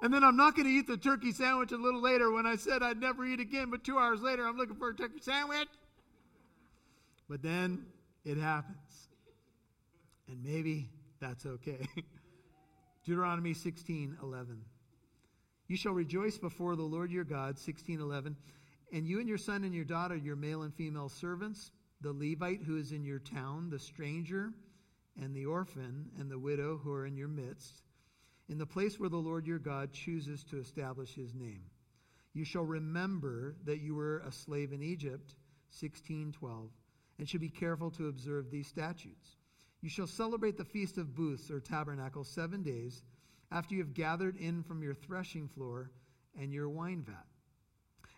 and 0.03 0.15
then 0.15 0.23
I'm 0.23 0.37
not 0.37 0.55
going 0.55 0.69
to 0.69 0.73
eat 0.73 0.87
the 0.87 0.97
turkey 0.97 1.33
sandwich 1.33 1.73
a 1.73 1.77
little 1.77 2.01
later 2.01 2.31
when 2.31 2.47
I 2.47 2.55
said 2.55 2.85
I'd 2.85 3.01
never 3.01 3.25
eat 3.25 3.41
again, 3.41 3.71
but 3.71 3.83
two 3.83 3.99
hours 3.99 4.21
later 4.21 4.47
I'm 4.47 4.57
looking 4.57 4.77
for 4.77 4.91
a 4.91 4.95
turkey 4.95 5.21
sandwich. 5.21 5.69
But 7.29 7.43
then 7.43 7.87
it 8.25 8.39
happens. 8.39 9.09
And 10.29 10.41
maybe 10.45 10.89
that's 11.19 11.45
okay. 11.45 11.89
Deuteronomy 13.05 13.53
16 13.53 14.19
11. 14.23 14.61
You 15.67 15.77
shall 15.77 15.93
rejoice 15.93 16.39
before 16.39 16.77
the 16.77 16.83
Lord 16.83 17.11
your 17.11 17.25
God, 17.25 17.59
16 17.59 18.01
11. 18.01 18.37
And 18.93 19.07
you 19.07 19.19
and 19.21 19.29
your 19.29 19.39
son 19.39 19.65
and 19.65 19.75
your 19.75 19.85
daughter, 19.85 20.17
your 20.17 20.37
male 20.37 20.63
and 20.63 20.75
female 20.75 21.09
servants, 21.09 21.73
the 22.01 22.13
Levite 22.13 22.63
who 22.63 22.77
is 22.77 22.93
in 22.93 23.05
your 23.05 23.19
town, 23.19 23.71
the 23.71 23.79
stranger, 23.79 24.53
and 25.21 25.35
the 25.35 25.47
orphan, 25.47 26.11
and 26.19 26.31
the 26.31 26.39
widow 26.39 26.79
who 26.79 26.93
are 26.93 27.07
in 27.07 27.17
your 27.17 27.29
midst, 27.29 27.83
in 28.49 28.59
the 28.59 28.67
place 28.67 29.01
where 29.01 29.09
the 29.09 29.17
Lord 29.17 29.47
your 29.47 29.59
God 29.59 29.93
chooses 29.93 30.45
to 30.45 30.59
establish 30.59 31.15
his 31.15 31.35
name. 31.35 31.63
You 32.35 32.45
shall 32.45 32.65
remember 32.65 33.57
that 33.65 33.81
you 33.81 33.95
were 33.95 34.19
a 34.19 34.33
slave 34.33 34.73
in 34.73 34.83
Egypt, 34.83 35.35
1612, 35.71 36.71
and 37.19 37.29
should 37.29 37.41
be 37.41 37.49
careful 37.49 37.91
to 37.93 38.09
observe 38.09 38.51
these 38.51 38.67
statutes. 38.67 39.37
You 39.83 39.89
shall 39.89 40.07
celebrate 40.07 40.57
the 40.57 40.65
feast 40.65 40.97
of 40.97 41.15
booths 41.15 41.51
or 41.51 41.59
tabernacles 41.59 42.29
seven 42.29 42.63
days 42.63 43.03
after 43.51 43.75
you 43.75 43.81
have 43.81 43.95
gathered 43.95 44.37
in 44.37 44.63
from 44.63 44.81
your 44.81 44.95
threshing 44.95 45.49
floor 45.49 45.91
and 46.39 46.53
your 46.53 46.69
wine 46.69 47.03
vat. 47.03 47.27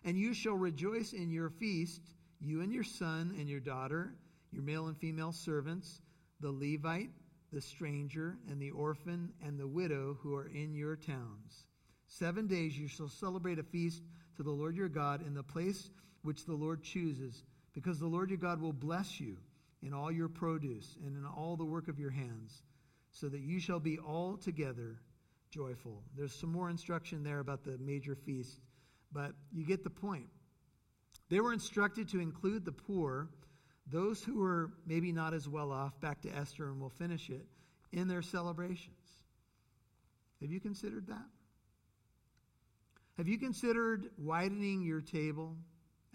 And 0.03 0.17
you 0.17 0.35
shall 0.35 0.53
rejoice 0.53 1.13
in 1.13 1.31
your 1.31 1.49
feast, 1.49 2.01
you 2.39 2.61
and 2.61 2.71
your 2.71 2.83
son 2.83 3.35
and 3.39 3.49
your 3.49 3.59
daughter, 3.59 4.13
your 4.51 4.61
male 4.61 4.85
and 4.85 4.97
female 4.97 5.31
servants, 5.31 6.01
the 6.39 6.51
Levite, 6.51 7.09
the 7.51 7.61
stranger, 7.61 8.37
and 8.47 8.61
the 8.61 8.69
orphan, 8.69 9.33
and 9.43 9.59
the 9.59 9.67
widow 9.67 10.17
who 10.21 10.35
are 10.35 10.47
in 10.47 10.75
your 10.75 10.95
towns. 10.95 11.65
Seven 12.07 12.45
days 12.45 12.77
you 12.77 12.87
shall 12.87 13.09
celebrate 13.09 13.57
a 13.57 13.63
feast 13.63 14.03
to 14.37 14.43
the 14.43 14.51
Lord 14.51 14.75
your 14.75 14.89
God 14.89 15.25
in 15.25 15.33
the 15.33 15.41
place 15.41 15.89
which 16.21 16.45
the 16.45 16.53
Lord 16.53 16.83
chooses, 16.83 17.43
because 17.73 17.99
the 17.99 18.05
Lord 18.05 18.29
your 18.29 18.37
God 18.37 18.61
will 18.61 18.73
bless 18.73 19.19
you 19.19 19.37
in 19.81 19.93
all 19.93 20.11
your 20.11 20.29
produce 20.29 20.97
and 21.05 21.15
in 21.15 21.25
all 21.25 21.55
the 21.55 21.65
work 21.65 21.87
of 21.87 21.99
your 21.99 22.11
hands, 22.11 22.63
so 23.11 23.29
that 23.29 23.41
you 23.41 23.59
shall 23.59 23.79
be 23.79 23.99
altogether 23.99 24.99
joyful. 25.49 26.03
There's 26.17 26.33
some 26.33 26.51
more 26.51 26.69
instruction 26.69 27.23
there 27.23 27.39
about 27.39 27.63
the 27.63 27.77
major 27.77 28.15
feast, 28.15 28.59
but 29.11 29.31
you 29.51 29.65
get 29.65 29.83
the 29.83 29.89
point. 29.89 30.27
They 31.29 31.39
were 31.39 31.53
instructed 31.53 32.09
to 32.09 32.19
include 32.19 32.65
the 32.65 32.71
poor, 32.71 33.29
those 33.87 34.23
who 34.23 34.39
were 34.39 34.71
maybe 34.85 35.11
not 35.11 35.33
as 35.33 35.47
well 35.47 35.71
off, 35.71 35.99
back 36.01 36.21
to 36.21 36.29
Esther, 36.35 36.67
and 36.67 36.79
we'll 36.79 36.89
finish 36.89 37.29
it, 37.29 37.45
in 37.91 38.07
their 38.07 38.21
celebrations. 38.21 39.23
Have 40.41 40.51
you 40.51 40.59
considered 40.59 41.07
that? 41.07 41.25
Have 43.17 43.27
you 43.29 43.37
considered 43.37 44.09
widening 44.17 44.81
your 44.81 44.99
table 44.99 45.55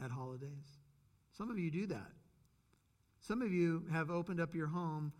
at 0.05 0.11
holidays? 0.11 0.79
Some 1.33 1.51
of 1.51 1.59
you 1.59 1.71
do 1.71 1.87
that. 1.87 2.13
Some 3.21 3.43
of 3.43 3.53
you 3.53 3.85
have 3.93 4.11
opened 4.11 4.41
up 4.41 4.55
your 4.55 4.67
home 4.67 5.13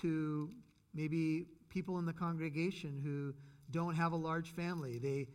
to 0.00 0.50
maybe 0.94 1.46
people 1.68 1.98
in 1.98 2.06
the 2.06 2.12
congregation 2.12 3.00
who 3.02 3.34
don't 3.70 3.94
have 3.94 4.12
a 4.12 4.16
large 4.16 4.50
family. 4.50 4.98
They, 4.98 5.28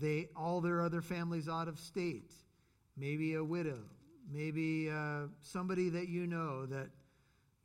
they, 0.00 0.28
all 0.34 0.60
their 0.60 0.80
other 0.80 1.02
families 1.02 1.48
out 1.48 1.68
of 1.68 1.78
state. 1.78 2.32
Maybe 2.96 3.34
a 3.34 3.44
widow. 3.44 3.82
Maybe 4.32 4.90
uh, 4.90 5.26
somebody 5.42 5.90
that 5.90 6.08
you 6.08 6.26
know 6.26 6.66
that 6.66 6.88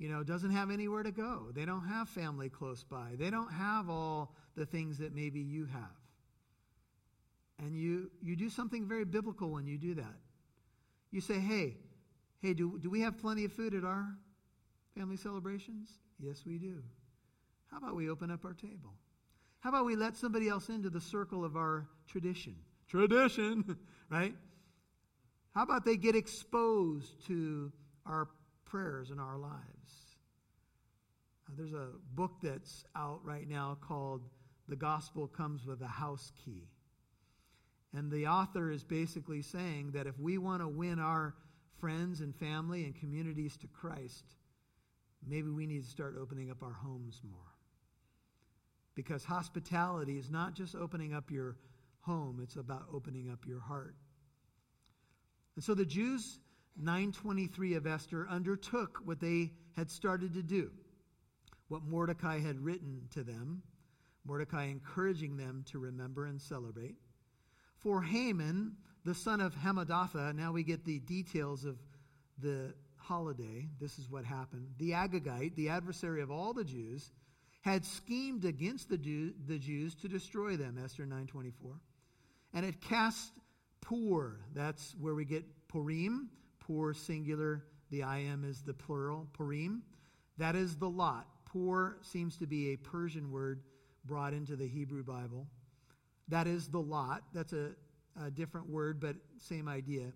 you 0.01 0.09
know, 0.09 0.23
doesn't 0.23 0.49
have 0.49 0.71
anywhere 0.71 1.03
to 1.03 1.11
go. 1.11 1.51
They 1.53 1.63
don't 1.63 1.87
have 1.87 2.09
family 2.09 2.49
close 2.49 2.83
by. 2.83 3.11
They 3.19 3.29
don't 3.29 3.53
have 3.53 3.87
all 3.87 4.33
the 4.55 4.65
things 4.65 4.97
that 4.97 5.13
maybe 5.13 5.39
you 5.39 5.65
have. 5.65 5.95
And 7.59 7.77
you, 7.77 8.09
you 8.19 8.35
do 8.35 8.49
something 8.49 8.87
very 8.87 9.05
biblical 9.05 9.51
when 9.51 9.67
you 9.67 9.77
do 9.77 9.93
that. 9.93 10.17
You 11.11 11.21
say, 11.21 11.39
hey, 11.39 11.77
hey, 12.41 12.53
do, 12.53 12.79
do 12.79 12.89
we 12.89 13.01
have 13.01 13.17
plenty 13.17 13.45
of 13.45 13.53
food 13.53 13.73
at 13.73 13.83
our 13.83 14.15
family 14.95 15.17
celebrations? 15.17 15.89
Yes, 16.19 16.43
we 16.45 16.57
do. 16.57 16.81
How 17.69 17.77
about 17.77 17.95
we 17.95 18.09
open 18.09 18.31
up 18.31 18.43
our 18.45 18.53
table? 18.53 18.93
How 19.59 19.69
about 19.69 19.85
we 19.85 19.95
let 19.95 20.17
somebody 20.17 20.49
else 20.49 20.69
into 20.69 20.89
the 20.89 20.99
circle 20.99 21.45
of 21.45 21.55
our 21.55 21.87
tradition? 22.07 22.55
Tradition, 22.87 23.77
right? 24.09 24.33
How 25.53 25.63
about 25.63 25.85
they 25.85 25.97
get 25.97 26.15
exposed 26.15 27.25
to 27.27 27.71
our 28.05 28.27
prayers 28.65 29.11
in 29.11 29.19
our 29.19 29.37
lives? 29.37 30.17
Uh, 31.47 31.53
there's 31.57 31.73
a 31.73 31.89
book 32.15 32.31
that's 32.41 32.85
out 32.95 33.19
right 33.23 33.47
now 33.47 33.77
called 33.81 34.21
The 34.67 34.75
Gospel 34.75 35.27
Comes 35.27 35.65
with 35.65 35.81
a 35.81 35.87
House 35.87 36.31
Key. 36.43 36.67
And 37.93 38.09
the 38.09 38.27
author 38.27 38.71
is 38.71 38.83
basically 38.83 39.41
saying 39.41 39.91
that 39.91 40.07
if 40.07 40.17
we 40.17 40.37
want 40.37 40.61
to 40.61 40.67
win 40.67 40.97
our 40.99 41.35
friends 41.81 42.21
and 42.21 42.35
family 42.35 42.85
and 42.85 42.95
communities 42.95 43.57
to 43.57 43.67
Christ, 43.67 44.23
maybe 45.27 45.49
we 45.49 45.65
need 45.65 45.83
to 45.83 45.89
start 45.89 46.15
opening 46.21 46.51
up 46.51 46.61
our 46.63 46.71
homes 46.71 47.19
more. 47.29 47.39
Because 48.95 49.25
hospitality 49.25 50.17
is 50.17 50.29
not 50.29 50.53
just 50.53 50.75
opening 50.75 51.13
up 51.13 51.31
your 51.31 51.57
home, 52.01 52.39
it's 52.41 52.55
about 52.55 52.85
opening 52.93 53.29
up 53.31 53.45
your 53.47 53.59
heart. 53.59 53.95
And 55.55 55.63
so 55.63 55.73
the 55.73 55.85
Jews, 55.85 56.39
923 56.77 57.73
of 57.73 57.87
Esther, 57.87 58.27
undertook 58.29 58.99
what 59.03 59.19
they 59.19 59.51
had 59.75 59.89
started 59.89 60.33
to 60.35 60.43
do, 60.43 60.71
what 61.67 61.83
Mordecai 61.83 62.39
had 62.39 62.63
written 62.63 63.07
to 63.11 63.23
them, 63.23 63.63
Mordecai 64.25 64.65
encouraging 64.65 65.37
them 65.37 65.65
to 65.71 65.79
remember 65.79 66.25
and 66.25 66.39
celebrate. 66.39 66.95
For 67.77 68.03
Haman, 68.03 68.75
the 69.03 69.15
son 69.15 69.41
of 69.41 69.55
Hammedatha, 69.55 70.33
now 70.35 70.51
we 70.51 70.63
get 70.63 70.85
the 70.85 70.99
details 70.99 71.65
of 71.65 71.77
the 72.41 72.73
holiday. 72.97 73.67
This 73.79 73.97
is 73.97 74.09
what 74.09 74.25
happened. 74.25 74.67
The 74.77 74.91
Agagite, 74.91 75.55
the 75.55 75.69
adversary 75.69 76.21
of 76.21 76.31
all 76.31 76.53
the 76.53 76.63
Jews, 76.63 77.11
had 77.61 77.85
schemed 77.85 78.45
against 78.45 78.89
the, 78.89 78.97
Jew, 78.97 79.33
the 79.47 79.57
Jews 79.57 79.95
to 79.95 80.07
destroy 80.07 80.57
them, 80.57 80.79
Esther 80.83 81.05
9.24. 81.05 81.51
And 82.53 82.65
it 82.65 82.81
cast 82.81 83.31
Pur, 83.81 84.39
that's 84.53 84.95
where 84.99 85.15
we 85.15 85.25
get 85.25 85.43
Purim, 85.67 86.29
Pur 86.59 86.93
singular, 86.93 87.63
the 87.89 88.01
im 88.01 88.45
is 88.45 88.61
the 88.61 88.73
plural, 88.73 89.27
Purim. 89.33 89.83
That 90.37 90.55
is 90.55 90.75
the 90.75 90.89
lot. 90.89 91.27
Pur 91.45 91.97
seems 92.01 92.37
to 92.37 92.47
be 92.47 92.73
a 92.73 92.77
Persian 92.77 93.31
word 93.31 93.61
brought 94.05 94.33
into 94.33 94.55
the 94.55 94.67
Hebrew 94.67 95.03
Bible. 95.03 95.47
That 96.29 96.47
is 96.47 96.67
the 96.67 96.79
lot. 96.79 97.23
That's 97.33 97.53
a, 97.53 97.71
a 98.19 98.31
different 98.31 98.69
word, 98.69 98.99
but 98.99 99.15
same 99.37 99.67
idea. 99.67 100.11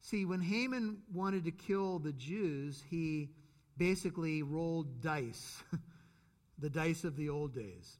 See, 0.00 0.24
when 0.24 0.40
Haman 0.40 0.98
wanted 1.12 1.44
to 1.44 1.50
kill 1.50 1.98
the 1.98 2.12
Jews, 2.12 2.82
he 2.88 3.30
basically 3.76 4.42
rolled 4.42 5.00
dice, 5.00 5.62
the 6.58 6.70
dice 6.70 7.04
of 7.04 7.16
the 7.16 7.28
old 7.28 7.54
days. 7.54 7.98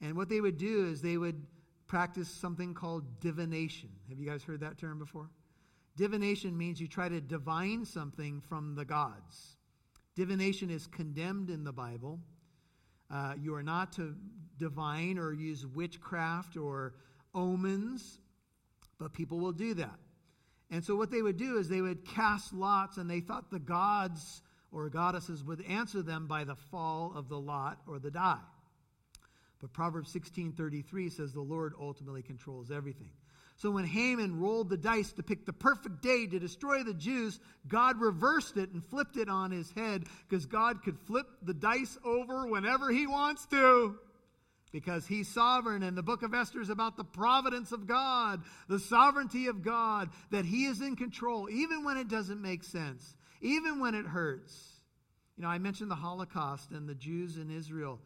And 0.00 0.16
what 0.16 0.28
they 0.28 0.40
would 0.40 0.58
do 0.58 0.86
is 0.86 1.00
they 1.00 1.16
would 1.16 1.42
practice 1.86 2.28
something 2.28 2.74
called 2.74 3.20
divination. 3.20 3.90
Have 4.08 4.18
you 4.18 4.28
guys 4.28 4.42
heard 4.42 4.60
that 4.60 4.78
term 4.78 4.98
before? 4.98 5.30
Divination 5.96 6.56
means 6.56 6.80
you 6.80 6.88
try 6.88 7.08
to 7.08 7.20
divine 7.20 7.84
something 7.84 8.42
from 8.42 8.74
the 8.74 8.84
gods. 8.84 9.56
Divination 10.14 10.70
is 10.70 10.86
condemned 10.86 11.48
in 11.48 11.64
the 11.64 11.72
Bible. 11.72 12.20
Uh, 13.10 13.34
you 13.40 13.54
are 13.54 13.62
not 13.62 13.92
to 13.92 14.14
divine 14.58 15.18
or 15.18 15.32
use 15.32 15.66
witchcraft 15.66 16.56
or 16.56 16.94
omens, 17.34 18.18
but 18.98 19.12
people 19.12 19.38
will 19.38 19.52
do 19.52 19.74
that. 19.74 19.98
And 20.70 20.84
so, 20.84 20.96
what 20.96 21.10
they 21.10 21.22
would 21.22 21.36
do 21.36 21.58
is 21.58 21.68
they 21.68 21.80
would 21.80 22.04
cast 22.04 22.52
lots, 22.52 22.96
and 22.96 23.08
they 23.08 23.20
thought 23.20 23.50
the 23.50 23.60
gods 23.60 24.42
or 24.72 24.88
goddesses 24.88 25.44
would 25.44 25.62
answer 25.62 26.02
them 26.02 26.26
by 26.26 26.44
the 26.44 26.56
fall 26.56 27.12
of 27.14 27.28
the 27.28 27.38
lot 27.38 27.80
or 27.86 27.98
the 27.98 28.10
die. 28.10 28.40
But 29.60 29.72
Proverbs 29.72 30.12
16:33 30.12 31.10
says 31.10 31.32
the 31.32 31.40
Lord 31.40 31.74
ultimately 31.78 32.22
controls 32.22 32.70
everything. 32.70 33.12
So 33.58 33.70
when 33.70 33.86
Haman 33.86 34.38
rolled 34.38 34.68
the 34.68 34.76
dice 34.76 35.12
to 35.14 35.22
pick 35.22 35.46
the 35.46 35.52
perfect 35.52 36.02
day 36.02 36.26
to 36.26 36.38
destroy 36.38 36.82
the 36.82 36.92
Jews, 36.92 37.40
God 37.66 37.98
reversed 37.98 38.58
it 38.58 38.70
and 38.72 38.84
flipped 38.84 39.16
it 39.16 39.30
on 39.30 39.50
his 39.50 39.70
head 39.70 40.04
because 40.28 40.44
God 40.44 40.82
could 40.82 40.98
flip 41.06 41.26
the 41.42 41.54
dice 41.54 41.96
over 42.04 42.46
whenever 42.46 42.90
he 42.90 43.06
wants 43.06 43.46
to. 43.46 43.98
Because 44.76 45.06
he's 45.06 45.26
sovereign, 45.26 45.82
and 45.82 45.96
the 45.96 46.02
book 46.02 46.22
of 46.22 46.34
Esther 46.34 46.60
is 46.60 46.68
about 46.68 46.98
the 46.98 47.04
providence 47.04 47.72
of 47.72 47.86
God, 47.86 48.42
the 48.68 48.78
sovereignty 48.78 49.46
of 49.46 49.62
God, 49.62 50.10
that 50.30 50.44
he 50.44 50.66
is 50.66 50.82
in 50.82 50.96
control, 50.96 51.48
even 51.48 51.82
when 51.82 51.96
it 51.96 52.08
doesn't 52.08 52.42
make 52.42 52.62
sense, 52.62 53.16
even 53.40 53.80
when 53.80 53.94
it 53.94 54.04
hurts. 54.04 54.52
You 55.38 55.44
know, 55.44 55.48
I 55.48 55.56
mentioned 55.56 55.90
the 55.90 55.94
Holocaust 55.94 56.72
and 56.72 56.86
the 56.86 56.94
Jews 56.94 57.38
in 57.38 57.50
Israel. 57.50 58.00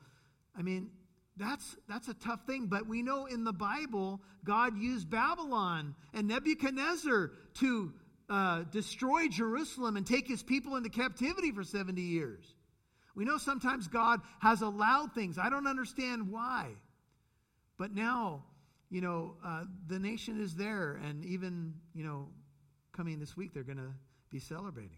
I 0.57 0.63
mean, 0.63 0.91
that's, 1.37 1.77
that's 1.89 2.07
a 2.07 2.15
tough 2.15 2.47
thing. 2.47 2.67
But 2.67 2.87
we 2.87 3.03
know 3.03 3.27
in 3.27 3.43
the 3.43 3.53
Bible, 3.53 4.21
God 4.45 4.79
used 4.79 5.11
Babylon 5.11 5.97
and 6.15 6.29
Nebuchadnezzar 6.29 7.33
to 7.55 7.93
uh, 8.29 8.63
destroy 8.71 9.27
Jerusalem 9.27 9.97
and 9.97 10.07
take 10.07 10.29
his 10.29 10.45
people 10.45 10.77
into 10.77 10.89
captivity 10.89 11.51
for 11.51 11.65
70 11.65 12.01
years. 12.01 12.55
We 13.21 13.27
know 13.27 13.37
sometimes 13.37 13.87
God 13.87 14.23
has 14.39 14.63
allowed 14.63 15.13
things. 15.13 15.37
I 15.37 15.51
don't 15.51 15.67
understand 15.67 16.31
why. 16.31 16.69
But 17.77 17.95
now, 17.95 18.45
you 18.89 19.03
know, 19.03 19.35
uh, 19.45 19.65
the 19.89 19.99
nation 19.99 20.41
is 20.41 20.55
there, 20.55 20.99
and 21.05 21.23
even, 21.27 21.75
you 21.95 22.03
know, 22.03 22.29
coming 22.97 23.21
this 23.21 23.37
week, 23.37 23.53
they're 23.53 23.63
going 23.63 23.77
to 23.77 23.93
be 24.31 24.39
celebrating. 24.39 24.97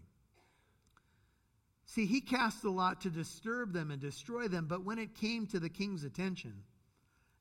See, 1.83 2.05
he 2.05 2.21
cast 2.21 2.63
a 2.63 2.71
lot 2.71 3.01
to 3.01 3.09
disturb 3.09 3.73
them 3.73 3.91
and 3.91 3.99
destroy 3.99 4.47
them, 4.47 4.67
but 4.69 4.85
when 4.85 4.99
it 4.99 5.15
came 5.15 5.45
to 5.47 5.59
the 5.59 5.67
king's 5.67 6.05
attention, 6.05 6.53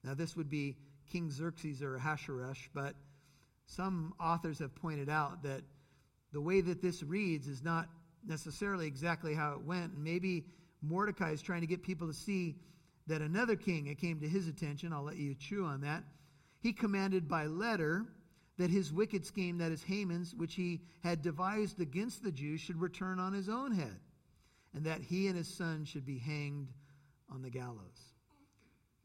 now 0.03 0.15
this 0.15 0.35
would 0.35 0.51
be 0.51 0.79
King 1.13 1.31
Xerxes 1.31 1.81
or 1.81 1.95
Ahasuerus, 1.95 2.59
but 2.75 2.97
some 3.67 4.15
authors 4.19 4.59
have 4.59 4.75
pointed 4.75 5.09
out 5.09 5.45
that 5.45 5.63
the 6.33 6.41
way 6.41 6.61
that 6.61 6.83
this 6.83 7.05
reads 7.05 7.47
is 7.47 7.63
not 7.63 7.89
necessarily 8.27 8.89
exactly 8.89 9.33
how 9.33 9.53
it 9.53 9.63
went. 9.63 9.97
Maybe 9.97 10.45
Mordecai 10.83 11.31
is 11.31 11.43
trying 11.43 11.61
to 11.61 11.67
get 11.67 11.83
people 11.83 12.07
to 12.07 12.15
see 12.15 12.57
that 13.07 13.23
another 13.23 13.57
king, 13.57 13.87
it 13.87 13.99
came 13.99 14.21
to 14.21 14.29
his 14.29 14.49
attention. 14.49 14.93
I'll 14.93 15.03
let 15.03 15.17
you 15.17 15.35
chew 15.35 15.65
on 15.65 15.81
that. 15.81 16.05
He 16.61 16.73
commanded 16.73 17.29
by 17.29 17.47
letter 17.47 18.07
that 18.59 18.71
his 18.71 18.93
wicked 18.93 19.25
scheme, 19.25 19.59
that 19.59 19.73
is 19.73 19.83
Haman's, 19.83 20.35
which 20.35 20.55
he 20.55 20.83
had 21.03 21.23
devised 21.23 21.81
against 21.81 22.23
the 22.23 22.31
Jews, 22.31 22.61
should 22.61 22.81
return 22.81 23.19
on 23.19 23.33
his 23.33 23.49
own 23.49 23.73
head 23.73 23.99
and 24.75 24.85
that 24.85 25.03
he 25.03 25.29
and 25.29 25.37
his 25.37 25.49
son 25.49 25.85
should 25.85 26.07
be 26.07 26.19
hanged 26.19 26.69
on 27.31 27.43
the 27.43 27.51
gallows. 27.51 28.15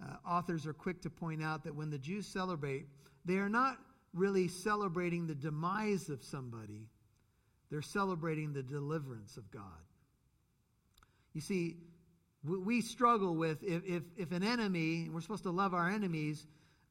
Uh, 0.02 0.16
authors 0.28 0.66
are 0.68 0.74
quick 0.74 1.02
to 1.02 1.10
point 1.10 1.44
out 1.44 1.64
that 1.64 1.76
when 1.76 1.90
the 1.90 1.98
Jews 1.98 2.28
celebrate, 2.28 2.86
they 3.26 3.38
are 3.38 3.50
not 3.50 3.78
really 4.14 4.48
celebrating 4.48 5.28
the 5.28 5.36
demise 5.36 6.10
of 6.10 6.24
somebody, 6.24 6.88
they're 7.70 7.82
celebrating 7.82 8.54
the 8.54 8.64
deliverance 8.64 9.38
of 9.38 9.50
God. 9.52 9.64
You 11.38 11.42
see, 11.42 11.78
we 12.44 12.82
struggle 12.82 13.36
with 13.36 13.62
if, 13.62 13.84
if, 13.86 14.02
if 14.18 14.32
an 14.32 14.42
enemy, 14.42 15.08
we're 15.08 15.22
supposed 15.22 15.44
to 15.44 15.52
love 15.52 15.76
our 15.76 15.88
enemies, 15.88 16.44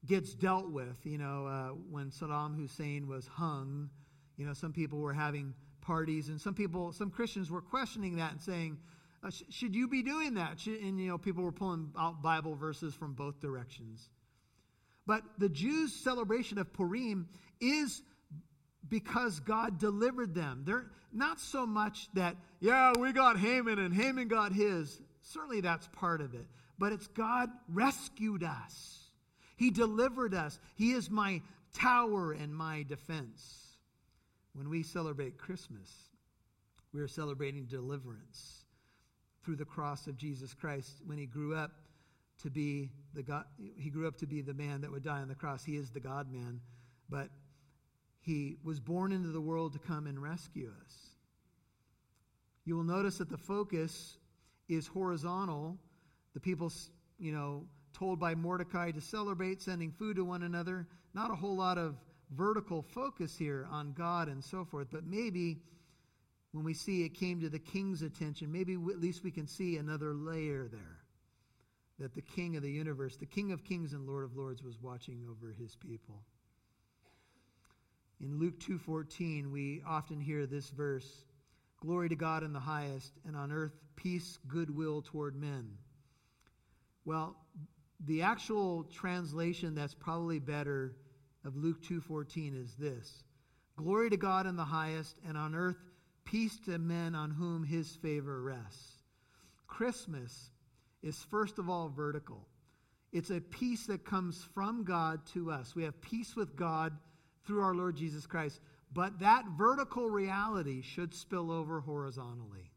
gets 0.07 0.33
dealt 0.35 0.71
with. 0.71 0.97
You 1.03 1.19
know, 1.19 1.47
uh, 1.49 1.69
when 1.91 2.13
Saddam 2.13 2.57
Hussein 2.57 3.09
was 3.09 3.27
hung, 3.27 3.91
you 4.37 4.47
know, 4.47 4.53
some 4.53 4.73
people 4.73 5.01
were 5.01 5.13
having 5.13 5.53
parties. 5.81 6.29
And 6.29 6.41
some 6.41 6.55
people, 6.55 6.93
some 6.93 7.11
Christians 7.11 7.51
were 7.51 7.61
questioning 7.61 8.19
that 8.19 8.31
and 8.31 8.41
saying, 8.41 8.79
uh, 9.25 9.31
sh- 9.31 9.43
should 9.51 9.75
you 9.75 9.89
be 9.89 10.05
doing 10.05 10.35
that? 10.35 10.61
Should, 10.61 10.79
and, 10.79 11.01
you 11.01 11.09
know, 11.09 11.19
people 11.19 11.43
were 11.43 11.51
pulling 11.51 11.91
out 11.99 12.23
Bible 12.23 12.55
verses 12.55 12.95
from 12.95 13.15
both 13.15 13.41
directions. 13.41 14.09
But 15.09 15.25
the 15.39 15.49
Jews' 15.49 15.93
celebration 15.93 16.59
of 16.59 16.73
Purim 16.73 17.29
is 17.61 18.01
because 18.89 19.41
God 19.41 19.79
delivered 19.79 20.35
them. 20.35 20.63
They're 20.65 20.91
not 21.13 21.41
so 21.41 21.67
much 21.67 22.09
that, 22.15 22.37
yeah, 22.61 22.93
we 22.99 23.13
got 23.13 23.39
Haman 23.39 23.79
and 23.79 23.95
Haman 23.95 24.29
got 24.29 24.53
his. 24.53 25.01
Certainly 25.23 25.63
that's 25.63 25.89
part 25.89 26.21
of 26.21 26.35
it. 26.35 26.47
But 26.79 26.93
it's 26.93 27.07
God 27.09 27.51
rescued 27.69 28.45
us. 28.45 28.99
He 29.57 29.71
delivered 29.71 30.35
us. 30.35 30.59
He 30.75 30.93
is 30.93 31.11
my 31.11 31.41
tower 31.73 32.33
and 32.33 32.55
my 32.55 32.85
defense. 32.87 33.63
When 34.53 34.69
we 34.69 34.83
celebrate 34.83 35.39
Christmas, 35.39 35.91
we 36.93 37.01
are 37.01 37.09
celebrating 37.09 37.65
deliverance 37.65 38.65
through 39.45 39.57
the 39.57 39.65
cross 39.65 40.07
of 40.07 40.17
Jesus 40.17 40.55
Christ 40.55 41.03
when 41.05 41.19
he 41.19 41.27
grew 41.27 41.55
up 41.55 41.73
to 42.43 42.51
be 42.51 42.91
the 43.15 43.23
God, 43.23 43.45
he 43.77 43.91
grew 43.91 44.07
up 44.07 44.17
to 44.19 44.27
be 44.27 44.43
the 44.43 44.55
man 44.55 44.81
that 44.83 44.91
would 44.91 45.03
die 45.03 45.21
on 45.21 45.29
the 45.29 45.35
cross. 45.35 45.65
He 45.65 45.77
is 45.77 45.91
the 45.91 46.01
God 46.01 46.31
man, 46.31 46.61
but 47.09 47.29
he 48.27 48.57
was 48.65 48.81
born 48.81 49.13
into 49.13 49.29
the 49.29 49.41
world 49.41 49.73
to 49.73 49.79
come 49.79 50.09
and 50.09 50.21
rescue 50.21 50.73
us. 50.85 50.95
You 52.65 52.75
will 52.75 52.83
notice 52.83 53.19
that 53.19 53.31
the 53.31 53.39
focus 53.39 54.19
is 54.69 54.89
horizontal. 54.89 55.79
The 56.35 56.41
people, 56.41 56.73
you 57.21 57.31
know, 57.31 57.65
told 57.93 58.19
by 58.19 58.35
Mordecai 58.35 58.91
to 58.91 59.01
celebrate, 59.01 59.63
sending 59.63 59.93
food 59.93 60.17
to 60.17 60.25
one 60.25 60.43
another. 60.43 60.89
Not 61.15 61.31
a 61.31 61.37
whole 61.37 61.57
lot 61.57 61.79
of 61.79 61.95
vertical 62.37 62.83
focus 62.83 63.39
here 63.39 63.69
on 63.71 63.93
God 63.93 64.27
and 64.27 64.43
so 64.43 64.65
forth, 64.65 64.89
but 64.91 65.07
maybe 65.07 65.61
when 66.51 66.65
we 66.65 66.75
see 66.75 67.05
it 67.05 67.11
came 67.11 67.41
to 67.43 67.49
the 67.49 67.61
king's 67.61 68.03
attention, 68.03 68.51
maybe 68.51 68.75
at 68.75 69.01
least 69.01 69.23
we 69.23 69.31
can 69.31 69.47
see 69.47 69.77
another 69.77 70.13
layer 70.15 70.67
there. 70.67 71.05
That 72.01 72.13
the 72.17 72.23
king 72.23 72.57
of 72.57 72.63
the 72.63 72.71
universe, 72.71 73.17
the 73.17 73.25
king 73.25 73.53
of 73.53 73.63
kings 73.63 73.93
and 73.93 74.05
lord 74.05 74.25
of 74.25 74.37
lords, 74.37 74.65
was 74.65 74.83
watching 74.83 75.25
over 75.31 75.53
his 75.53 75.77
people. 75.77 76.25
In 78.21 78.39
Luke 78.39 78.59
2:14, 78.61 79.51
we 79.51 79.83
often 79.83 80.21
hear 80.21 80.47
this 80.47 80.71
verse, 80.71 81.25
"Glory 81.81 82.09
to 82.09 82.17
God 82.17 82.43
in 82.43 82.53
the 82.53 82.61
highest, 82.61 83.19
and 83.25 83.37
on 83.37 83.53
earth 83.53 83.79
peace, 83.95 84.39
goodwill 84.49 85.03
toward 85.03 85.37
men." 85.37 85.79
Well, 87.05 87.37
the 88.01 88.23
actual 88.23 88.85
translation 88.85 89.75
that's 89.75 89.95
probably 89.95 90.39
better 90.39 90.97
of 91.45 91.57
Luke 91.57 91.83
2:14 91.83 92.55
is 92.55 92.75
this. 92.77 93.25
Glory 93.77 94.11
to 94.11 94.17
God 94.17 94.47
in 94.47 94.57
the 94.57 94.65
highest 94.65 95.19
and 95.23 95.37
on 95.37 95.55
earth 95.55 95.79
peace 96.25 96.59
to 96.61 96.79
men 96.79 97.15
on 97.15 97.31
whom 97.31 97.65
his 97.65 97.95
favor 97.97 98.43
rests. 98.43 99.05
Christmas 99.67 100.51
is 101.03 101.23
first 101.25 101.59
of 101.59 101.69
all 101.69 101.89
vertical. 101.89 102.49
It's 103.13 103.31
a 103.31 103.41
peace 103.41 103.87
that 103.87 104.05
comes 104.05 104.43
from 104.43 104.83
God 104.85 105.25
to 105.27 105.51
us. 105.51 105.75
We 105.75 105.85
have 105.85 106.01
peace 106.01 106.35
with 106.35 106.57
God 106.57 106.99
through 107.47 107.63
our 107.63 107.75
Lord 107.75 107.97
Jesus 107.97 108.27
Christ. 108.27 108.61
But 108.93 109.19
that 109.21 109.45
vertical 109.57 110.09
reality 110.09 110.83
should 110.83 111.15
spill 111.15 111.51
over 111.51 111.81
horizontally. 111.81 112.71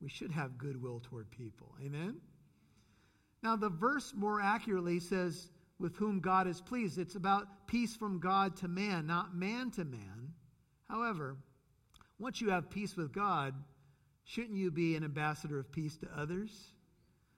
We 0.00 0.08
should 0.08 0.30
have 0.30 0.58
goodwill 0.58 1.00
toward 1.02 1.30
people. 1.30 1.74
Amen? 1.84 2.16
Now, 3.42 3.56
the 3.56 3.68
verse 3.68 4.12
more 4.14 4.40
accurately 4.40 5.00
says, 5.00 5.50
with 5.78 5.96
whom 5.96 6.20
God 6.20 6.46
is 6.46 6.60
pleased. 6.60 6.98
It's 6.98 7.16
about 7.16 7.66
peace 7.66 7.94
from 7.94 8.18
God 8.18 8.56
to 8.58 8.68
man, 8.68 9.06
not 9.06 9.34
man 9.34 9.70
to 9.72 9.84
man. 9.84 10.32
However, 10.88 11.36
once 12.18 12.40
you 12.40 12.50
have 12.50 12.70
peace 12.70 12.96
with 12.96 13.12
God, 13.12 13.54
shouldn't 14.24 14.56
you 14.56 14.70
be 14.70 14.96
an 14.96 15.04
ambassador 15.04 15.58
of 15.58 15.70
peace 15.70 15.96
to 15.98 16.08
others? 16.16 16.50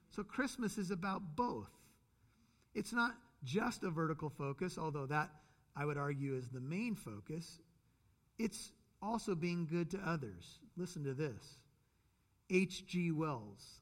So 0.09 0.23
Christmas 0.23 0.77
is 0.77 0.91
about 0.91 1.35
both. 1.35 1.69
It's 2.73 2.93
not 2.93 3.15
just 3.43 3.83
a 3.83 3.89
vertical 3.89 4.29
focus, 4.29 4.77
although 4.77 5.05
that 5.07 5.31
I 5.75 5.85
would 5.85 5.97
argue 5.97 6.35
is 6.35 6.49
the 6.49 6.59
main 6.59 6.95
focus. 6.95 7.59
It's 8.37 8.71
also 9.01 9.35
being 9.35 9.65
good 9.65 9.91
to 9.91 9.99
others. 9.99 10.59
Listen 10.77 11.03
to 11.03 11.13
this 11.13 11.57
H.G. 12.49 13.11
Wells. 13.11 13.81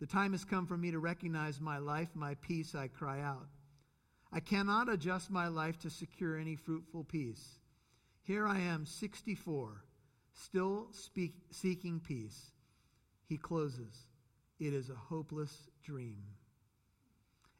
The 0.00 0.06
time 0.06 0.32
has 0.32 0.44
come 0.44 0.66
for 0.66 0.76
me 0.76 0.90
to 0.90 0.98
recognize 0.98 1.60
my 1.60 1.78
life, 1.78 2.08
my 2.14 2.34
peace, 2.34 2.74
I 2.74 2.88
cry 2.88 3.20
out. 3.20 3.48
I 4.32 4.40
cannot 4.40 4.90
adjust 4.90 5.30
my 5.30 5.48
life 5.48 5.78
to 5.80 5.90
secure 5.90 6.36
any 6.36 6.56
fruitful 6.56 7.04
peace. 7.04 7.58
Here 8.22 8.46
I 8.46 8.58
am, 8.58 8.84
64, 8.84 9.84
still 10.34 10.88
speak, 10.90 11.34
seeking 11.50 12.00
peace. 12.00 12.50
He 13.28 13.38
closes. 13.38 14.08
It 14.58 14.74
is 14.74 14.90
a 14.90 14.94
hopeless 14.94 15.68
dream. 15.82 16.22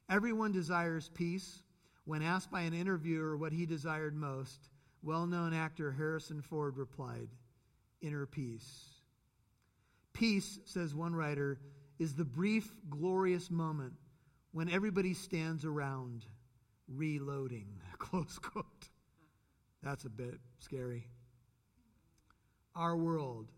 Everyone 0.09 0.51
desires 0.51 1.09
peace. 1.13 1.59
When 2.07 2.21
asked 2.21 2.49
by 2.49 2.61
an 2.61 2.73
interviewer 2.73 3.35
what 3.35 3.51
he 3.51 3.65
desired 3.65 4.15
most, 4.15 4.69
well 5.03 5.27
known 5.27 5.53
actor 5.53 5.91
Harrison 5.91 6.41
Ford 6.41 6.77
replied, 6.77 7.27
Inner 8.01 8.25
peace. 8.25 8.85
Peace, 10.13 10.57
says 10.63 10.95
one 10.95 11.13
writer, 11.13 11.59
is 11.99 12.15
the 12.15 12.23
brief, 12.23 12.71
glorious 12.89 13.51
moment 13.51 13.91
when 14.53 14.69
everybody 14.69 15.13
stands 15.13 15.65
around 15.65 16.25
reloading. 16.87 17.67
Close 17.97 18.39
quote. 18.39 18.87
That's 19.83 20.05
a 20.05 20.09
bit 20.09 20.39
scary. 20.59 21.09
Our 22.73 22.95
world 22.95 23.51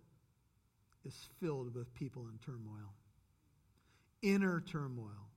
is 1.06 1.16
filled 1.40 1.76
with 1.76 1.94
people 1.94 2.24
in 2.24 2.40
turmoil 2.40 2.96
inner 4.24 4.60
turmoil, 4.60 5.30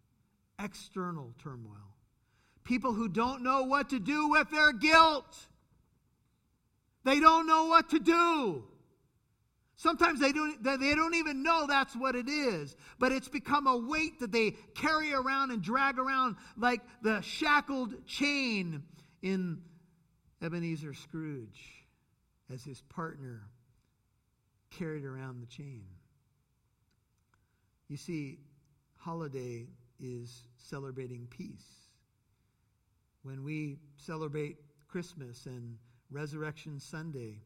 external 0.58 1.34
turmoil, 1.38 1.94
people 2.64 2.92
who 2.92 3.08
don't 3.08 3.42
know 3.42 3.64
what 3.64 3.90
to 3.90 3.98
do 3.98 4.28
with 4.28 4.50
their 4.50 4.72
guilt. 4.72 5.36
They 7.04 7.20
don't 7.20 7.46
know 7.46 7.66
what 7.66 7.90
to 7.90 7.98
do. 7.98 8.64
Sometimes 9.76 10.20
they 10.20 10.30
don't, 10.30 10.62
they 10.62 10.94
don't 10.94 11.16
even 11.16 11.42
know 11.42 11.66
that's 11.66 11.96
what 11.96 12.14
it 12.14 12.28
is, 12.28 12.76
but 13.00 13.10
it's 13.10 13.28
become 13.28 13.66
a 13.66 13.76
weight 13.76 14.20
that 14.20 14.30
they 14.30 14.52
carry 14.76 15.12
around 15.12 15.50
and 15.50 15.60
drag 15.60 15.98
around 15.98 16.36
like 16.56 16.80
the 17.02 17.20
shackled 17.22 18.06
chain 18.06 18.84
in 19.22 19.60
Ebenezer 20.40 20.94
Scrooge 20.94 21.84
as 22.52 22.62
his 22.62 22.80
partner 22.82 23.42
carried 24.70 25.04
around 25.04 25.40
the 25.40 25.46
chain. 25.46 25.82
You 27.88 27.96
see, 27.96 28.38
holiday 28.96 29.66
is 29.98 30.44
celebrating 30.56 31.26
peace. 31.28 31.81
When 33.22 33.44
we 33.44 33.78
celebrate 33.96 34.56
Christmas 34.88 35.46
and 35.46 35.76
Resurrection 36.10 36.78
Sunday, 36.80 37.40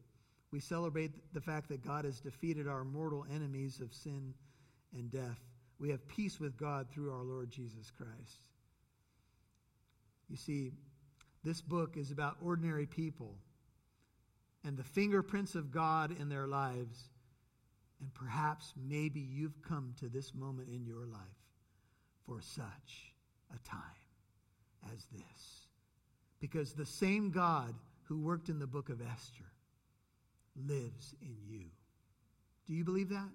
we 0.51 0.59
celebrate 0.59 1.33
the 1.33 1.41
fact 1.41 1.69
that 1.69 1.85
God 1.85 2.05
has 2.05 2.19
defeated 2.19 2.67
our 2.67 2.83
mortal 2.83 3.25
enemies 3.33 3.79
of 3.79 3.93
sin 3.93 4.33
and 4.93 5.11
death. 5.11 5.39
We 5.79 5.89
have 5.89 6.07
peace 6.07 6.39
with 6.39 6.57
God 6.57 6.87
through 6.89 7.11
our 7.11 7.23
Lord 7.23 7.51
Jesus 7.51 7.91
Christ. 7.91 8.41
You 10.29 10.35
see, 10.35 10.71
this 11.43 11.61
book 11.61 11.95
is 11.95 12.11
about 12.11 12.37
ordinary 12.41 12.85
people 12.85 13.35
and 14.65 14.75
the 14.75 14.83
fingerprints 14.83 15.55
of 15.55 15.71
God 15.71 16.15
in 16.19 16.27
their 16.29 16.47
lives. 16.47 17.09
And 18.01 18.13
perhaps, 18.13 18.73
maybe 18.75 19.19
you've 19.19 19.61
come 19.61 19.93
to 19.99 20.09
this 20.09 20.33
moment 20.33 20.69
in 20.69 20.85
your 20.85 21.05
life 21.05 21.21
for 22.25 22.41
such 22.41 23.13
a 23.55 23.67
time 23.67 23.79
as 24.93 25.05
this. 25.11 25.56
Because 26.39 26.73
the 26.73 26.85
same 26.85 27.31
God 27.31 27.73
who 28.03 28.19
worked 28.19 28.49
in 28.49 28.59
the 28.59 28.67
book 28.67 28.89
of 28.89 29.01
Esther 29.01 29.45
lives 30.55 31.15
in 31.21 31.35
you. 31.47 31.65
Do 32.67 32.73
you 32.73 32.83
believe 32.83 33.09
that? 33.09 33.29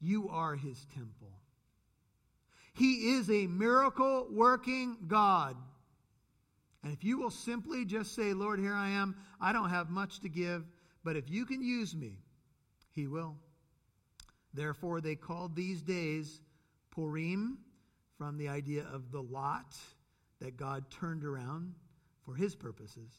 You 0.00 0.28
are 0.28 0.54
his 0.54 0.86
temple. 0.94 1.32
He 2.74 3.14
is 3.14 3.28
a 3.28 3.46
miracle 3.48 4.28
working 4.30 4.96
God. 5.08 5.56
And 6.84 6.92
if 6.92 7.02
you 7.02 7.18
will 7.18 7.30
simply 7.30 7.84
just 7.84 8.14
say, 8.14 8.32
Lord, 8.34 8.60
here 8.60 8.74
I 8.74 8.90
am, 8.90 9.16
I 9.40 9.52
don't 9.52 9.70
have 9.70 9.90
much 9.90 10.20
to 10.20 10.28
give, 10.28 10.64
but 11.02 11.16
if 11.16 11.28
you 11.28 11.44
can 11.44 11.60
use 11.60 11.94
me, 11.96 12.20
he 12.94 13.08
will. 13.08 13.36
Therefore, 14.54 15.00
they 15.00 15.16
called 15.16 15.56
these 15.56 15.82
days 15.82 16.40
Purim 16.90 17.58
from 18.16 18.38
the 18.38 18.48
idea 18.48 18.84
of 18.92 19.10
the 19.10 19.22
lot 19.22 19.76
that 20.40 20.56
God 20.56 20.90
turned 20.90 21.24
around 21.24 21.74
for 22.24 22.34
his 22.34 22.54
purposes, 22.54 23.10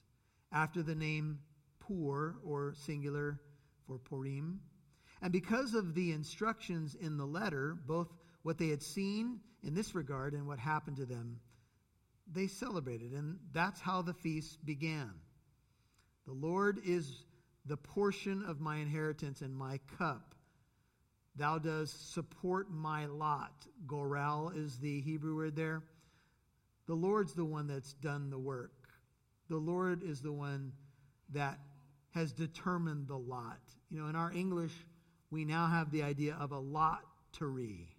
after 0.51 0.83
the 0.83 0.95
name 0.95 1.39
Pur, 1.79 2.35
or 2.43 2.73
singular 2.85 3.39
for 3.87 3.97
Purim. 3.97 4.61
And 5.21 5.31
because 5.31 5.73
of 5.73 5.95
the 5.95 6.11
instructions 6.11 6.95
in 6.95 7.17
the 7.17 7.25
letter, 7.25 7.77
both 7.85 8.07
what 8.43 8.57
they 8.57 8.69
had 8.69 8.81
seen 8.81 9.39
in 9.63 9.73
this 9.73 9.95
regard 9.95 10.33
and 10.33 10.47
what 10.47 10.59
happened 10.59 10.97
to 10.97 11.05
them, 11.05 11.39
they 12.31 12.47
celebrated. 12.47 13.11
And 13.11 13.37
that's 13.51 13.81
how 13.81 14.01
the 14.01 14.13
feast 14.13 14.63
began. 14.65 15.11
The 16.25 16.33
Lord 16.33 16.79
is 16.85 17.25
the 17.65 17.77
portion 17.77 18.43
of 18.47 18.61
my 18.61 18.77
inheritance 18.77 19.41
and 19.41 19.55
my 19.55 19.79
cup. 19.97 20.35
Thou 21.35 21.57
does 21.57 21.91
support 21.91 22.71
my 22.71 23.07
lot. 23.07 23.65
Goral 23.87 24.49
is 24.49 24.77
the 24.77 25.01
Hebrew 25.01 25.35
word 25.35 25.55
there. 25.55 25.83
The 26.89 26.95
Lord's 26.95 27.33
the 27.33 27.45
one 27.45 27.67
that's 27.67 27.93
done 27.93 28.31
the 28.31 28.39
work. 28.39 28.71
The 29.47 29.57
Lord 29.57 30.01
is 30.01 30.23
the 30.23 30.31
one 30.31 30.71
that 31.31 31.59
has 32.15 32.33
determined 32.33 33.07
the 33.07 33.15
lot. 33.15 33.59
You 33.91 34.01
know, 34.01 34.07
in 34.07 34.15
our 34.15 34.31
English, 34.31 34.71
we 35.29 35.45
now 35.45 35.67
have 35.67 35.91
the 35.91 36.01
idea 36.01 36.35
of 36.39 36.51
a 36.51 36.57
lottery. 36.57 37.95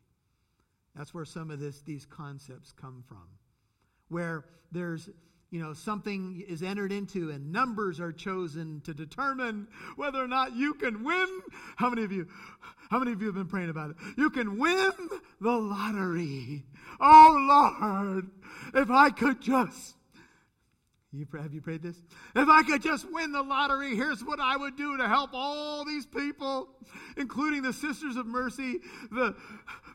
That's 0.97 1.14
where 1.14 1.24
some 1.24 1.53
of 1.53 1.61
this, 1.61 1.82
these 1.82 2.05
concepts 2.05 2.72
come 2.72 3.05
from. 3.07 3.28
Where 4.09 4.45
there's, 4.72 5.09
you 5.51 5.61
know, 5.61 5.74
something 5.74 6.44
is 6.46 6.62
entered 6.62 6.92
into 6.92 7.30
and 7.30 7.53
numbers 7.53 7.98
are 7.98 8.12
chosen 8.12 8.80
to 8.82 8.94
determine 8.94 9.66
whether 9.96 10.22
or 10.22 10.28
not 10.28 10.55
you 10.55 10.74
can 10.74 11.03
win. 11.03 11.26
How 11.76 11.90
many 11.90 12.05
of 12.05 12.12
you, 12.12 12.28
how 12.88 13.01
many 13.01 13.12
of 13.12 13.20
you 13.20 13.26
have 13.26 13.34
been 13.34 13.48
praying 13.48 13.70
about 13.70 13.90
it? 13.90 13.96
You 14.16 14.30
can 14.30 14.59
win 14.59 14.92
the 15.40 15.51
lottery. 15.51 16.64
Oh 17.01 17.74
Lord, 17.80 18.30
if 18.74 18.90
I 18.90 19.11
could 19.11 19.40
just 19.40 19.96
You, 21.12 21.26
have 21.36 21.53
you 21.53 21.61
prayed 21.61 21.82
this? 21.82 21.96
If 22.36 22.48
I 22.48 22.62
could 22.62 22.82
just 22.82 23.11
win 23.12 23.32
the 23.32 23.42
lottery, 23.42 23.96
here's 23.96 24.22
what 24.22 24.38
I 24.38 24.57
would 24.57 24.76
do 24.76 24.96
to 24.98 25.09
help 25.09 25.30
all 25.32 25.84
these 25.84 26.07
people, 26.07 26.68
including 27.16 27.62
the 27.62 27.72
Sisters 27.72 28.14
of 28.14 28.26
Mercy, 28.26 28.78
the, 29.11 29.34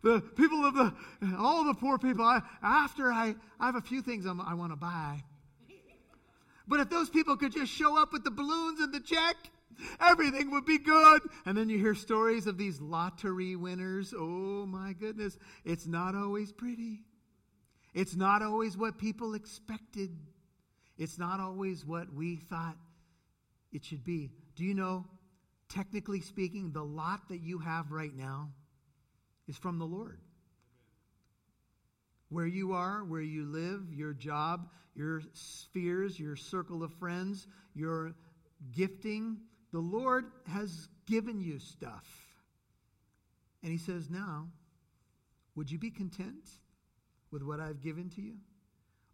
the 0.04 0.20
people 0.36 0.66
of 0.66 0.74
the, 0.74 0.94
all 1.40 1.64
the 1.64 1.74
poor 1.74 1.98
people. 1.98 2.26
I, 2.26 2.42
after 2.62 3.14
I, 3.14 3.36
I 3.62 3.68
have 3.68 3.76
a 3.76 3.82
few 3.82 4.02
things 4.02 4.26
I'm, 4.26 4.42
i 4.42 4.54
want 4.54 4.74
to 4.74 4.76
buy. 4.76 5.24
But 6.68 6.80
if 6.80 6.90
those 6.90 7.10
people 7.10 7.38
could 7.38 7.52
just 7.52 7.72
show 7.72 8.02
up 8.02 8.12
with 8.12 8.24
the 8.24 8.32
balloons 8.32 8.80
and 8.80 8.94
the 8.94 9.00
check, 9.00 9.36
everything 10.00 10.52
would 10.52 10.66
be 10.66 10.78
good. 10.78 11.22
And 11.46 11.58
then 11.58 11.70
you 11.70 11.78
hear 11.78 11.96
stories 11.96 12.48
of 12.48 12.58
these 12.58 12.82
lottery 12.82 13.56
winners. 13.56 14.14
Oh 14.18 14.66
my 14.66 14.94
goodness. 14.94 15.38
It's 15.64 15.86
not 15.86 16.16
always 16.16 16.52
pretty, 16.52 17.02
it's 17.94 18.16
not 18.16 18.42
always 18.42 18.78
what 18.78 18.98
people 18.98 19.36
expected. 19.36 20.10
It's 20.98 21.20
not 21.20 21.40
always 21.40 21.86
what 21.86 22.14
we 22.14 22.38
thought 22.38 22.78
it 23.74 23.84
should 23.84 24.04
be. 24.04 24.32
Do 24.56 24.64
you 24.64 24.74
know, 24.74 25.06
technically 25.68 26.22
speaking, 26.22 26.72
the 26.72 26.84
lot 26.84 27.28
that 27.30 27.42
you 27.42 27.60
have 27.60 27.92
right 27.92 28.16
now 28.16 28.52
is 29.48 29.58
from 29.58 29.78
the 29.78 29.86
Lord. 29.86 30.20
Where 32.36 32.46
you 32.46 32.74
are, 32.74 33.06
where 33.06 33.22
you 33.22 33.46
live, 33.46 33.94
your 33.94 34.12
job, 34.12 34.68
your 34.94 35.22
spheres, 35.32 36.20
your 36.20 36.36
circle 36.36 36.84
of 36.84 36.92
friends, 36.96 37.48
your 37.74 38.14
gifting, 38.74 39.38
the 39.72 39.80
Lord 39.80 40.26
has 40.46 40.90
given 41.06 41.40
you 41.40 41.60
stuff. 41.60 42.06
And 43.64 43.72
He 43.72 43.78
says, 43.78 44.10
Now, 44.10 44.50
would 45.56 45.72
you 45.72 45.80
be 45.80 45.90
content 45.90 46.50
with 47.32 47.42
what 47.42 47.62
I've 47.62 47.80
given 47.80 48.10
to 48.10 48.22
you? 48.22 48.34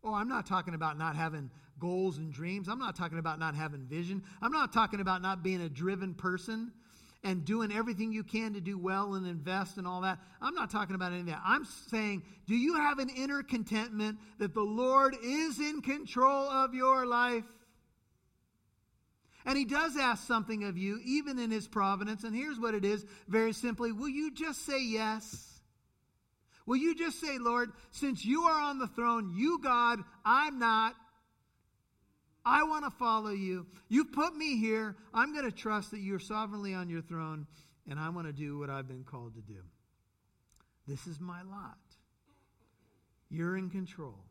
Oh, 0.03 0.15
I'm 0.15 0.27
not 0.27 0.47
talking 0.47 0.73
about 0.73 0.97
not 0.97 1.15
having 1.15 1.51
goals 1.77 2.17
and 2.17 2.33
dreams. 2.33 2.67
I'm 2.67 2.79
not 2.79 2.95
talking 2.95 3.19
about 3.19 3.37
not 3.37 3.53
having 3.53 3.81
vision. 3.81 4.23
I'm 4.41 4.51
not 4.51 4.73
talking 4.73 4.99
about 4.99 5.21
not 5.21 5.43
being 5.43 5.61
a 5.61 5.69
driven 5.69 6.15
person 6.15 6.71
and 7.23 7.45
doing 7.45 7.71
everything 7.71 8.11
you 8.11 8.23
can 8.23 8.53
to 8.53 8.61
do 8.61 8.77
well 8.77 9.13
and 9.13 9.27
invest 9.27 9.77
and 9.77 9.87
all 9.87 10.01
that. 10.01 10.19
I'm 10.41 10.55
not 10.55 10.71
talking 10.71 10.95
about 10.95 11.11
any 11.11 11.21
of 11.21 11.27
that. 11.27 11.41
I'm 11.45 11.65
saying, 11.65 12.23
do 12.47 12.55
you 12.55 12.75
have 12.75 12.99
an 12.99 13.09
inner 13.09 13.43
contentment 13.43 14.17
that 14.39 14.53
the 14.53 14.61
Lord 14.61 15.15
is 15.23 15.59
in 15.59 15.81
control 15.81 16.49
of 16.49 16.73
your 16.73 17.05
life? 17.05 17.45
And 19.45 19.57
he 19.57 19.65
does 19.65 19.97
ask 19.97 20.27
something 20.27 20.63
of 20.63 20.77
you, 20.77 20.99
even 21.03 21.39
in 21.39 21.51
his 21.51 21.67
providence. 21.67 22.23
And 22.23 22.35
here's 22.35 22.59
what 22.59 22.75
it 22.75 22.85
is 22.85 23.05
very 23.27 23.53
simply 23.53 23.91
Will 23.91 24.09
you 24.09 24.33
just 24.33 24.65
say 24.65 24.83
yes? 24.83 25.47
Will 26.65 26.77
you 26.77 26.95
just 26.95 27.19
say, 27.19 27.37
Lord, 27.39 27.71
since 27.89 28.23
you 28.23 28.43
are 28.43 28.61
on 28.61 28.77
the 28.77 28.87
throne, 28.87 29.33
you, 29.35 29.59
God, 29.61 29.99
I'm 30.23 30.59
not. 30.59 30.95
I 32.45 32.63
want 32.63 32.85
to 32.85 32.91
follow 32.91 33.29
you. 33.31 33.67
You 33.89 34.05
put 34.05 34.35
me 34.35 34.57
here. 34.57 34.95
I'm 35.13 35.33
going 35.33 35.45
to 35.45 35.55
trust 35.55 35.91
that 35.91 35.99
you're 35.99 36.19
sovereignly 36.19 36.73
on 36.73 36.89
your 36.89 37.01
throne, 37.01 37.45
and 37.89 37.99
I 37.99 38.09
want 38.09 38.27
to 38.27 38.33
do 38.33 38.57
what 38.57 38.69
I've 38.69 38.87
been 38.87 39.03
called 39.03 39.35
to 39.35 39.41
do. 39.41 39.59
This 40.87 41.05
is 41.07 41.19
my 41.19 41.43
lot. 41.43 41.77
You're 43.29 43.57
in 43.57 43.69
control. 43.69 44.25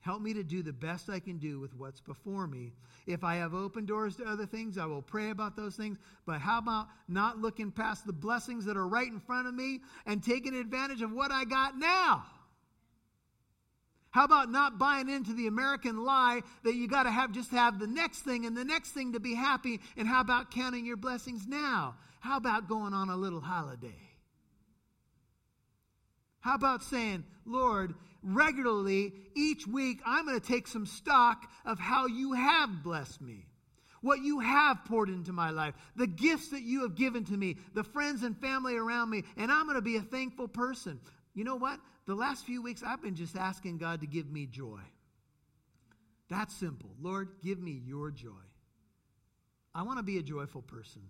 Help 0.00 0.22
me 0.22 0.32
to 0.32 0.42
do 0.42 0.62
the 0.62 0.72
best 0.72 1.10
I 1.10 1.20
can 1.20 1.36
do 1.36 1.60
with 1.60 1.74
what's 1.74 2.00
before 2.00 2.46
me. 2.46 2.72
If 3.06 3.22
I 3.22 3.36
have 3.36 3.52
open 3.52 3.84
doors 3.84 4.16
to 4.16 4.24
other 4.24 4.46
things, 4.46 4.78
I 4.78 4.86
will 4.86 5.02
pray 5.02 5.28
about 5.28 5.56
those 5.56 5.76
things. 5.76 5.98
But 6.24 6.40
how 6.40 6.58
about 6.58 6.88
not 7.06 7.38
looking 7.38 7.70
past 7.70 8.06
the 8.06 8.12
blessings 8.12 8.64
that 8.64 8.78
are 8.78 8.88
right 8.88 9.06
in 9.06 9.20
front 9.20 9.46
of 9.46 9.54
me 9.54 9.80
and 10.06 10.22
taking 10.22 10.54
advantage 10.54 11.02
of 11.02 11.12
what 11.12 11.30
I 11.30 11.44
got 11.44 11.76
now? 11.76 12.24
How 14.10 14.24
about 14.24 14.50
not 14.50 14.78
buying 14.78 15.08
into 15.08 15.32
the 15.34 15.46
American 15.46 16.04
lie 16.04 16.42
that 16.64 16.74
you 16.74 16.88
got 16.88 17.04
to 17.04 17.10
have 17.10 17.30
just 17.30 17.50
have 17.52 17.78
the 17.78 17.86
next 17.86 18.20
thing 18.20 18.44
and 18.44 18.56
the 18.56 18.64
next 18.64 18.90
thing 18.90 19.12
to 19.12 19.20
be 19.20 19.34
happy? 19.34 19.80
And 19.96 20.08
how 20.08 20.20
about 20.20 20.50
counting 20.50 20.84
your 20.84 20.96
blessings 20.96 21.46
now? 21.46 21.94
How 22.18 22.36
about 22.36 22.68
going 22.68 22.92
on 22.92 23.08
a 23.08 23.16
little 23.16 23.40
holiday? 23.40 24.10
How 26.40 26.54
about 26.54 26.82
saying, 26.82 27.24
Lord, 27.44 27.94
regularly 28.22 29.12
each 29.36 29.66
week 29.66 30.00
I'm 30.04 30.26
going 30.26 30.40
to 30.40 30.46
take 30.46 30.66
some 30.66 30.86
stock 30.86 31.48
of 31.64 31.78
how 31.78 32.06
you 32.06 32.32
have 32.32 32.82
blessed 32.82 33.20
me, 33.20 33.46
what 34.00 34.20
you 34.20 34.40
have 34.40 34.84
poured 34.86 35.08
into 35.08 35.32
my 35.32 35.50
life, 35.50 35.74
the 35.94 36.06
gifts 36.06 36.48
that 36.48 36.62
you 36.62 36.82
have 36.82 36.96
given 36.96 37.24
to 37.26 37.36
me, 37.36 37.58
the 37.74 37.84
friends 37.84 38.22
and 38.22 38.36
family 38.38 38.76
around 38.76 39.10
me, 39.10 39.22
and 39.36 39.52
I'm 39.52 39.64
going 39.64 39.76
to 39.76 39.82
be 39.82 39.96
a 39.96 40.02
thankful 40.02 40.48
person. 40.48 40.98
You 41.34 41.44
know 41.44 41.56
what? 41.56 41.80
The 42.06 42.14
last 42.14 42.44
few 42.44 42.62
weeks 42.62 42.82
I've 42.84 43.02
been 43.02 43.14
just 43.14 43.36
asking 43.36 43.78
God 43.78 44.00
to 44.00 44.06
give 44.06 44.30
me 44.30 44.46
joy. 44.46 44.80
That's 46.28 46.54
simple. 46.54 46.90
Lord, 47.00 47.28
give 47.42 47.60
me 47.60 47.82
your 47.84 48.10
joy. 48.10 48.30
I 49.74 49.82
want 49.82 49.98
to 49.98 50.02
be 50.02 50.18
a 50.18 50.22
joyful 50.22 50.62
person. 50.62 51.02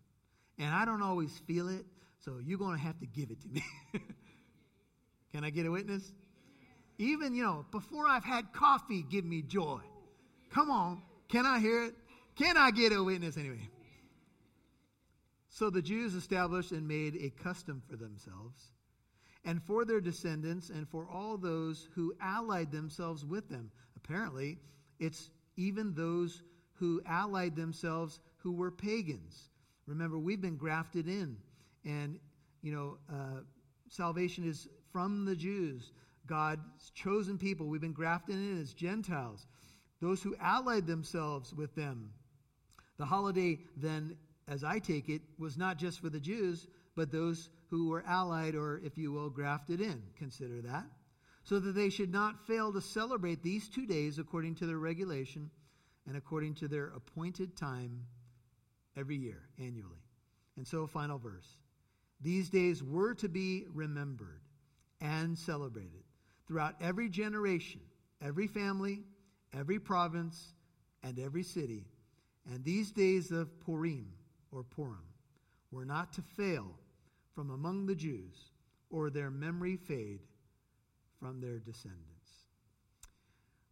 And 0.58 0.74
I 0.74 0.84
don't 0.84 1.02
always 1.02 1.30
feel 1.46 1.68
it, 1.68 1.86
so 2.18 2.38
you're 2.44 2.58
going 2.58 2.76
to 2.76 2.82
have 2.82 2.98
to 3.00 3.06
give 3.06 3.30
it 3.30 3.40
to 3.42 3.48
me. 3.48 3.62
Can 5.32 5.44
I 5.44 5.50
get 5.50 5.64
a 5.66 5.70
witness? 5.70 6.12
Even, 6.98 7.34
you 7.34 7.42
know, 7.42 7.64
before 7.70 8.06
I've 8.06 8.24
had 8.24 8.52
coffee, 8.52 9.02
give 9.08 9.24
me 9.24 9.42
joy. 9.42 9.80
Come 10.52 10.70
on. 10.70 11.00
Can 11.28 11.46
I 11.46 11.60
hear 11.60 11.84
it? 11.84 11.94
Can 12.36 12.56
I 12.56 12.70
get 12.70 12.92
a 12.92 13.02
witness 13.02 13.36
anyway? 13.36 13.68
So 15.48 15.70
the 15.70 15.82
Jews 15.82 16.14
established 16.14 16.72
and 16.72 16.86
made 16.86 17.16
a 17.16 17.30
custom 17.42 17.82
for 17.88 17.96
themselves 17.96 18.72
and 19.45 19.62
for 19.62 19.84
their 19.84 20.01
descendants 20.01 20.70
and 20.70 20.88
for 20.88 21.09
all 21.09 21.36
those 21.36 21.88
who 21.95 22.14
allied 22.20 22.70
themselves 22.70 23.24
with 23.24 23.49
them. 23.49 23.70
Apparently, 23.97 24.59
it's 24.99 25.30
even 25.57 25.95
those 25.95 26.43
who 26.74 27.03
allied 27.07 27.57
themselves 27.57 28.20
who 28.38 28.53
were 28.53 28.70
pagans. 28.70 29.51
Remember, 29.86 30.18
we've 30.18 30.41
been 30.41 30.57
grafted 30.57 31.09
in, 31.09 31.36
and, 31.84 32.18
you 32.62 32.72
know, 32.72 32.99
uh, 33.12 33.41
salvation 33.88 34.49
is 34.49 34.68
from 34.93 35.24
the 35.24 35.36
Jews. 35.36 35.93
God's 36.26 36.91
chosen 36.95 37.38
people. 37.38 37.66
We've 37.66 37.80
been 37.80 37.93
grafted 37.93 38.36
in 38.36 38.61
as 38.61 38.72
Gentiles, 38.72 39.47
those 40.01 40.22
who 40.22 40.36
allied 40.41 40.86
themselves 40.86 41.53
with 41.53 41.74
them. 41.74 42.11
The 42.99 43.05
holiday, 43.05 43.59
then, 43.76 44.16
as 44.47 44.62
I 44.62 44.78
take 44.78 45.09
it, 45.09 45.22
was 45.38 45.57
not 45.57 45.78
just 45.78 46.01
for 46.01 46.09
the 46.09 46.20
Jews, 46.20 46.66
but 46.95 47.11
those 47.11 47.51
who 47.70 47.88
were 47.88 48.04
allied 48.06 48.54
or, 48.54 48.80
if 48.84 48.98
you 48.98 49.12
will, 49.12 49.30
grafted 49.30 49.80
in. 49.80 50.02
Consider 50.18 50.60
that. 50.62 50.86
So 51.44 51.58
that 51.60 51.72
they 51.72 51.88
should 51.88 52.12
not 52.12 52.46
fail 52.46 52.72
to 52.72 52.80
celebrate 52.80 53.42
these 53.42 53.68
two 53.68 53.86
days 53.86 54.18
according 54.18 54.56
to 54.56 54.66
their 54.66 54.78
regulation 54.78 55.50
and 56.06 56.16
according 56.16 56.54
to 56.56 56.68
their 56.68 56.88
appointed 56.88 57.56
time 57.56 58.04
every 58.96 59.16
year, 59.16 59.48
annually. 59.58 60.02
And 60.56 60.66
so, 60.66 60.86
final 60.86 61.18
verse. 61.18 61.46
These 62.20 62.50
days 62.50 62.82
were 62.82 63.14
to 63.14 63.28
be 63.28 63.64
remembered 63.72 64.42
and 65.00 65.38
celebrated 65.38 66.04
throughout 66.46 66.74
every 66.80 67.08
generation, 67.08 67.80
every 68.22 68.46
family, 68.46 69.02
every 69.56 69.78
province, 69.78 70.54
and 71.02 71.18
every 71.18 71.42
city. 71.42 71.86
And 72.52 72.64
these 72.64 72.90
days 72.90 73.30
of 73.30 73.58
Purim, 73.60 74.12
or 74.52 74.64
Purim, 74.64 74.98
were 75.70 75.84
not 75.84 76.12
to 76.14 76.22
fail 76.22 76.66
from 77.35 77.51
among 77.51 77.87
the 77.87 77.95
Jews, 77.95 78.51
or 78.91 79.11
their 79.11 79.31
memory 79.31 79.76
fade 79.76 80.20
from 81.20 81.41
their 81.41 81.59
descendants. 81.59 82.07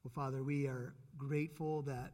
Well, 0.05 0.13
Father, 0.15 0.43
we 0.43 0.67
are 0.67 0.95
grateful 1.17 1.83
that 1.83 2.13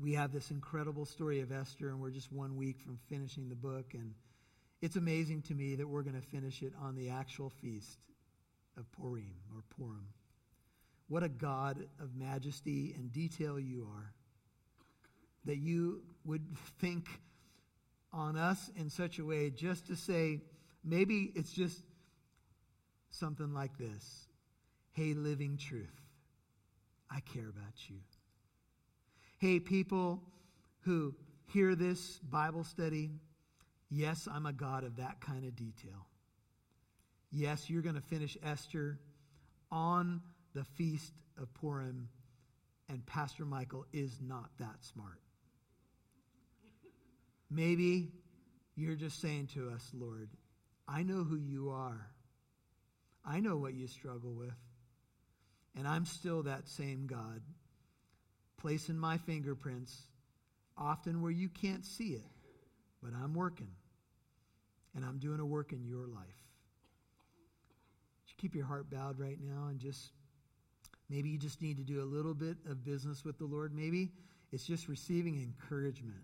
we 0.00 0.12
have 0.14 0.32
this 0.32 0.50
incredible 0.50 1.04
story 1.04 1.40
of 1.40 1.52
Esther, 1.52 1.88
and 1.88 2.00
we're 2.00 2.10
just 2.10 2.32
one 2.32 2.56
week 2.56 2.80
from 2.80 2.98
finishing 3.08 3.48
the 3.48 3.54
book. 3.54 3.94
And 3.94 4.14
it's 4.80 4.96
amazing 4.96 5.42
to 5.42 5.54
me 5.54 5.74
that 5.76 5.88
we're 5.88 6.02
going 6.02 6.20
to 6.20 6.26
finish 6.26 6.62
it 6.62 6.72
on 6.80 6.94
the 6.94 7.10
actual 7.10 7.50
feast 7.50 7.98
of 8.76 8.90
Purim 8.92 9.34
or 9.54 9.62
Purim. 9.76 10.06
What 11.08 11.22
a 11.22 11.28
God 11.28 11.86
of 12.00 12.14
majesty 12.14 12.94
and 12.96 13.12
detail 13.12 13.58
you 13.58 13.88
are. 13.92 14.12
That 15.46 15.56
you 15.56 16.02
would 16.24 16.44
think 16.78 17.06
on 18.12 18.36
us 18.36 18.70
in 18.76 18.90
such 18.90 19.18
a 19.18 19.24
way 19.24 19.50
just 19.50 19.86
to 19.86 19.96
say, 19.96 20.40
maybe 20.84 21.32
it's 21.34 21.52
just 21.52 21.82
something 23.10 23.52
like 23.52 23.76
this 23.78 24.26
Hey, 24.92 25.14
living 25.14 25.56
truth, 25.56 25.94
I 27.08 27.20
care 27.20 27.48
about 27.48 27.88
you. 27.88 27.98
Hey, 29.38 29.60
people 29.60 30.20
who 30.80 31.14
hear 31.52 31.76
this 31.76 32.18
Bible 32.18 32.64
study, 32.64 33.10
yes, 33.88 34.26
I'm 34.28 34.46
a 34.46 34.52
God 34.52 34.82
of 34.82 34.96
that 34.96 35.20
kind 35.20 35.44
of 35.44 35.54
detail. 35.54 36.08
Yes, 37.30 37.70
you're 37.70 37.82
going 37.82 37.94
to 37.94 38.00
finish 38.00 38.36
Esther 38.42 38.98
on 39.70 40.20
the 40.54 40.64
Feast 40.64 41.12
of 41.40 41.52
Purim, 41.54 42.08
and 42.88 43.06
Pastor 43.06 43.44
Michael 43.44 43.86
is 43.92 44.18
not 44.20 44.50
that 44.58 44.84
smart. 44.92 45.20
Maybe 47.50 48.12
you're 48.76 48.96
just 48.96 49.20
saying 49.20 49.48
to 49.54 49.70
us, 49.70 49.90
Lord, 49.92 50.28
I 50.86 51.02
know 51.02 51.24
who 51.24 51.36
you 51.36 51.70
are. 51.70 52.06
I 53.24 53.40
know 53.40 53.56
what 53.56 53.74
you 53.74 53.86
struggle 53.86 54.32
with. 54.32 54.54
And 55.76 55.86
I'm 55.86 56.06
still 56.06 56.42
that 56.44 56.68
same 56.68 57.06
God 57.06 57.40
placing 58.58 58.98
my 58.98 59.18
fingerprints, 59.18 59.96
often 60.76 61.22
where 61.22 61.30
you 61.30 61.48
can't 61.48 61.84
see 61.84 62.08
it, 62.08 62.26
but 63.02 63.12
I'm 63.14 63.34
working. 63.34 63.70
And 64.94 65.04
I'm 65.04 65.18
doing 65.18 65.38
a 65.38 65.46
work 65.46 65.72
in 65.72 65.84
your 65.84 66.06
life. 66.08 66.42
You 68.26 68.34
Keep 68.38 68.54
your 68.54 68.66
heart 68.66 68.90
bowed 68.90 69.18
right 69.18 69.38
now 69.40 69.68
and 69.68 69.78
just 69.78 70.10
maybe 71.08 71.28
you 71.28 71.38
just 71.38 71.62
need 71.62 71.76
to 71.76 71.84
do 71.84 72.02
a 72.02 72.04
little 72.04 72.34
bit 72.34 72.56
of 72.68 72.84
business 72.84 73.24
with 73.24 73.38
the 73.38 73.44
Lord. 73.44 73.72
Maybe 73.72 74.10
it's 74.50 74.64
just 74.64 74.88
receiving 74.88 75.36
encouragement 75.36 76.22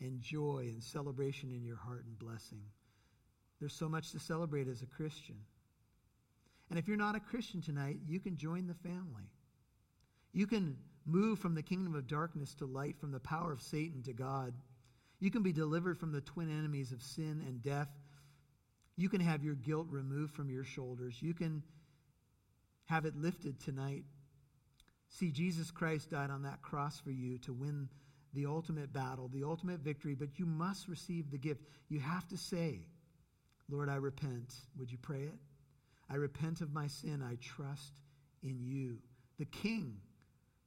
and 0.00 0.20
joy 0.20 0.66
and 0.68 0.82
celebration 0.82 1.50
in 1.50 1.64
your 1.64 1.76
heart 1.76 2.04
and 2.06 2.18
blessing. 2.18 2.62
There's 3.58 3.74
so 3.74 3.88
much 3.88 4.12
to 4.12 4.18
celebrate 4.18 4.68
as 4.68 4.82
a 4.82 4.86
Christian. 4.86 5.36
And 6.70 6.78
if 6.78 6.86
you're 6.86 6.96
not 6.96 7.16
a 7.16 7.20
Christian 7.20 7.60
tonight, 7.60 7.98
you 8.06 8.20
can 8.20 8.36
join 8.36 8.66
the 8.66 8.74
family. 8.74 9.30
You 10.32 10.46
can 10.46 10.76
move 11.06 11.38
from 11.38 11.54
the 11.54 11.62
kingdom 11.62 11.94
of 11.94 12.06
darkness 12.06 12.54
to 12.56 12.66
light, 12.66 12.98
from 12.98 13.10
the 13.10 13.20
power 13.20 13.52
of 13.52 13.62
Satan 13.62 14.02
to 14.04 14.12
God. 14.12 14.52
You 15.20 15.30
can 15.30 15.42
be 15.42 15.52
delivered 15.52 15.98
from 15.98 16.12
the 16.12 16.20
twin 16.20 16.50
enemies 16.50 16.92
of 16.92 17.02
sin 17.02 17.42
and 17.46 17.62
death. 17.62 17.88
You 18.96 19.08
can 19.08 19.20
have 19.20 19.42
your 19.42 19.54
guilt 19.54 19.86
removed 19.90 20.34
from 20.34 20.50
your 20.50 20.64
shoulders. 20.64 21.16
You 21.20 21.34
can 21.34 21.62
have 22.84 23.04
it 23.04 23.16
lifted 23.16 23.60
tonight. 23.60 24.04
See, 25.08 25.30
Jesus 25.30 25.70
Christ 25.70 26.10
died 26.10 26.30
on 26.30 26.42
that 26.42 26.62
cross 26.62 27.00
for 27.00 27.10
you 27.10 27.38
to 27.38 27.52
win 27.52 27.88
the 28.34 28.46
ultimate 28.46 28.92
battle, 28.92 29.28
the 29.32 29.44
ultimate 29.44 29.80
victory, 29.80 30.14
but 30.14 30.38
you 30.38 30.46
must 30.46 30.88
receive 30.88 31.30
the 31.30 31.38
gift. 31.38 31.62
You 31.88 32.00
have 32.00 32.26
to 32.28 32.36
say, 32.36 32.86
Lord, 33.70 33.88
I 33.88 33.96
repent. 33.96 34.54
Would 34.78 34.90
you 34.90 34.98
pray 34.98 35.22
it? 35.22 35.34
I 36.10 36.16
repent 36.16 36.60
of 36.60 36.72
my 36.72 36.86
sin. 36.86 37.22
I 37.22 37.36
trust 37.36 37.92
in 38.42 38.58
you, 38.60 38.98
the 39.38 39.44
King 39.44 39.96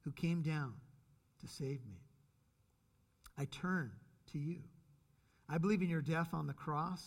who 0.00 0.12
came 0.12 0.42
down 0.42 0.74
to 1.40 1.48
save 1.48 1.84
me. 1.86 2.00
I 3.38 3.46
turn 3.46 3.90
to 4.32 4.38
you. 4.38 4.58
I 5.48 5.58
believe 5.58 5.82
in 5.82 5.88
your 5.88 6.02
death 6.02 6.28
on 6.32 6.46
the 6.46 6.52
cross. 6.52 7.02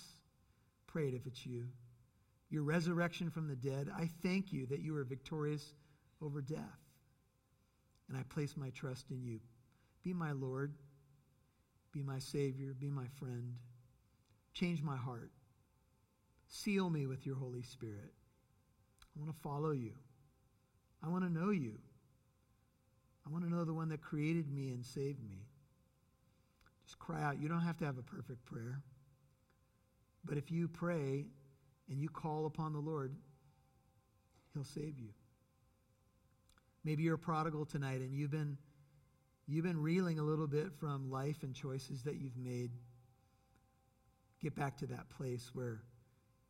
Pray 0.88 1.08
it 1.08 1.14
if 1.14 1.26
it's 1.26 1.46
you. 1.46 1.66
Your 2.50 2.64
resurrection 2.64 3.30
from 3.30 3.48
the 3.48 3.56
dead. 3.56 3.90
I 3.96 4.10
thank 4.24 4.54
you 4.54 4.66
that 4.68 4.82
you 4.82 4.96
are 4.98 5.04
victorious 5.04 5.74
over 6.22 6.42
death. 6.42 6.80
And 8.08 8.18
I 8.18 8.24
place 8.24 8.56
my 8.56 8.70
trust 8.70 9.10
in 9.12 9.24
you. 9.24 9.40
Be 10.06 10.14
my 10.14 10.32
Lord. 10.32 10.72
Be 11.92 12.04
my 12.04 12.20
Savior. 12.20 12.76
Be 12.80 12.92
my 12.92 13.08
friend. 13.20 13.56
Change 14.54 14.84
my 14.84 14.96
heart. 14.96 15.32
Seal 16.48 16.92
me 16.92 17.08
with 17.08 17.26
your 17.26 17.36
Holy 17.36 17.64
Spirit. 17.64 18.14
I 19.02 19.20
want 19.20 19.36
to 19.36 19.42
follow 19.42 19.72
you. 19.72 19.94
I 21.04 21.10
want 21.10 21.24
to 21.24 21.32
know 21.32 21.50
you. 21.50 21.80
I 23.26 23.32
want 23.32 23.44
to 23.46 23.50
know 23.50 23.66
the 23.66 23.74
one 23.74 23.90
that 23.90 24.02
created 24.02 24.52
me 24.52 24.70
and 24.70 24.86
saved 24.86 25.24
me. 25.28 25.48
Just 26.86 27.00
cry 27.00 27.24
out. 27.24 27.42
You 27.42 27.48
don't 27.48 27.62
have 27.62 27.78
to 27.78 27.86
have 27.86 27.98
a 27.98 28.04
perfect 28.04 28.46
prayer. 28.46 28.82
But 30.24 30.38
if 30.38 30.52
you 30.52 30.68
pray 30.68 31.26
and 31.90 32.00
you 32.00 32.10
call 32.10 32.46
upon 32.46 32.74
the 32.74 32.80
Lord, 32.80 33.16
He'll 34.54 34.64
save 34.64 35.00
you. 35.00 35.10
Maybe 36.84 37.02
you're 37.02 37.16
a 37.16 37.20
prodigal 37.20 37.66
tonight 37.66 38.02
and 38.02 38.14
you've 38.14 38.30
been, 38.30 38.58
you've 39.48 39.66
been 39.66 39.82
reeling 39.82 40.20
a 40.20 40.24
little 40.24 40.48
bit 40.48 40.74
from 40.80 41.10
life 41.12 41.44
and 41.44 41.54
choices 41.54 42.04
that 42.04 42.16
you've 42.16 42.38
made. 42.38 42.72
Get 44.42 44.56
back 44.56 44.78
to 44.78 44.88
that 44.88 45.10
place 45.10 45.52
where 45.54 45.82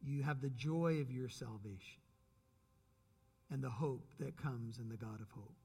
you 0.02 0.24
have 0.24 0.42
the 0.42 0.50
joy 0.50 1.02
of 1.02 1.12
your 1.12 1.30
salvation 1.30 2.02
and 3.52 3.64
the 3.64 3.70
hope 3.70 4.08
that 4.20 4.38
comes 4.38 4.80
in 4.80 4.90
the 4.90 4.98
God 4.98 5.22
of 5.22 5.30
hope. 5.32 5.65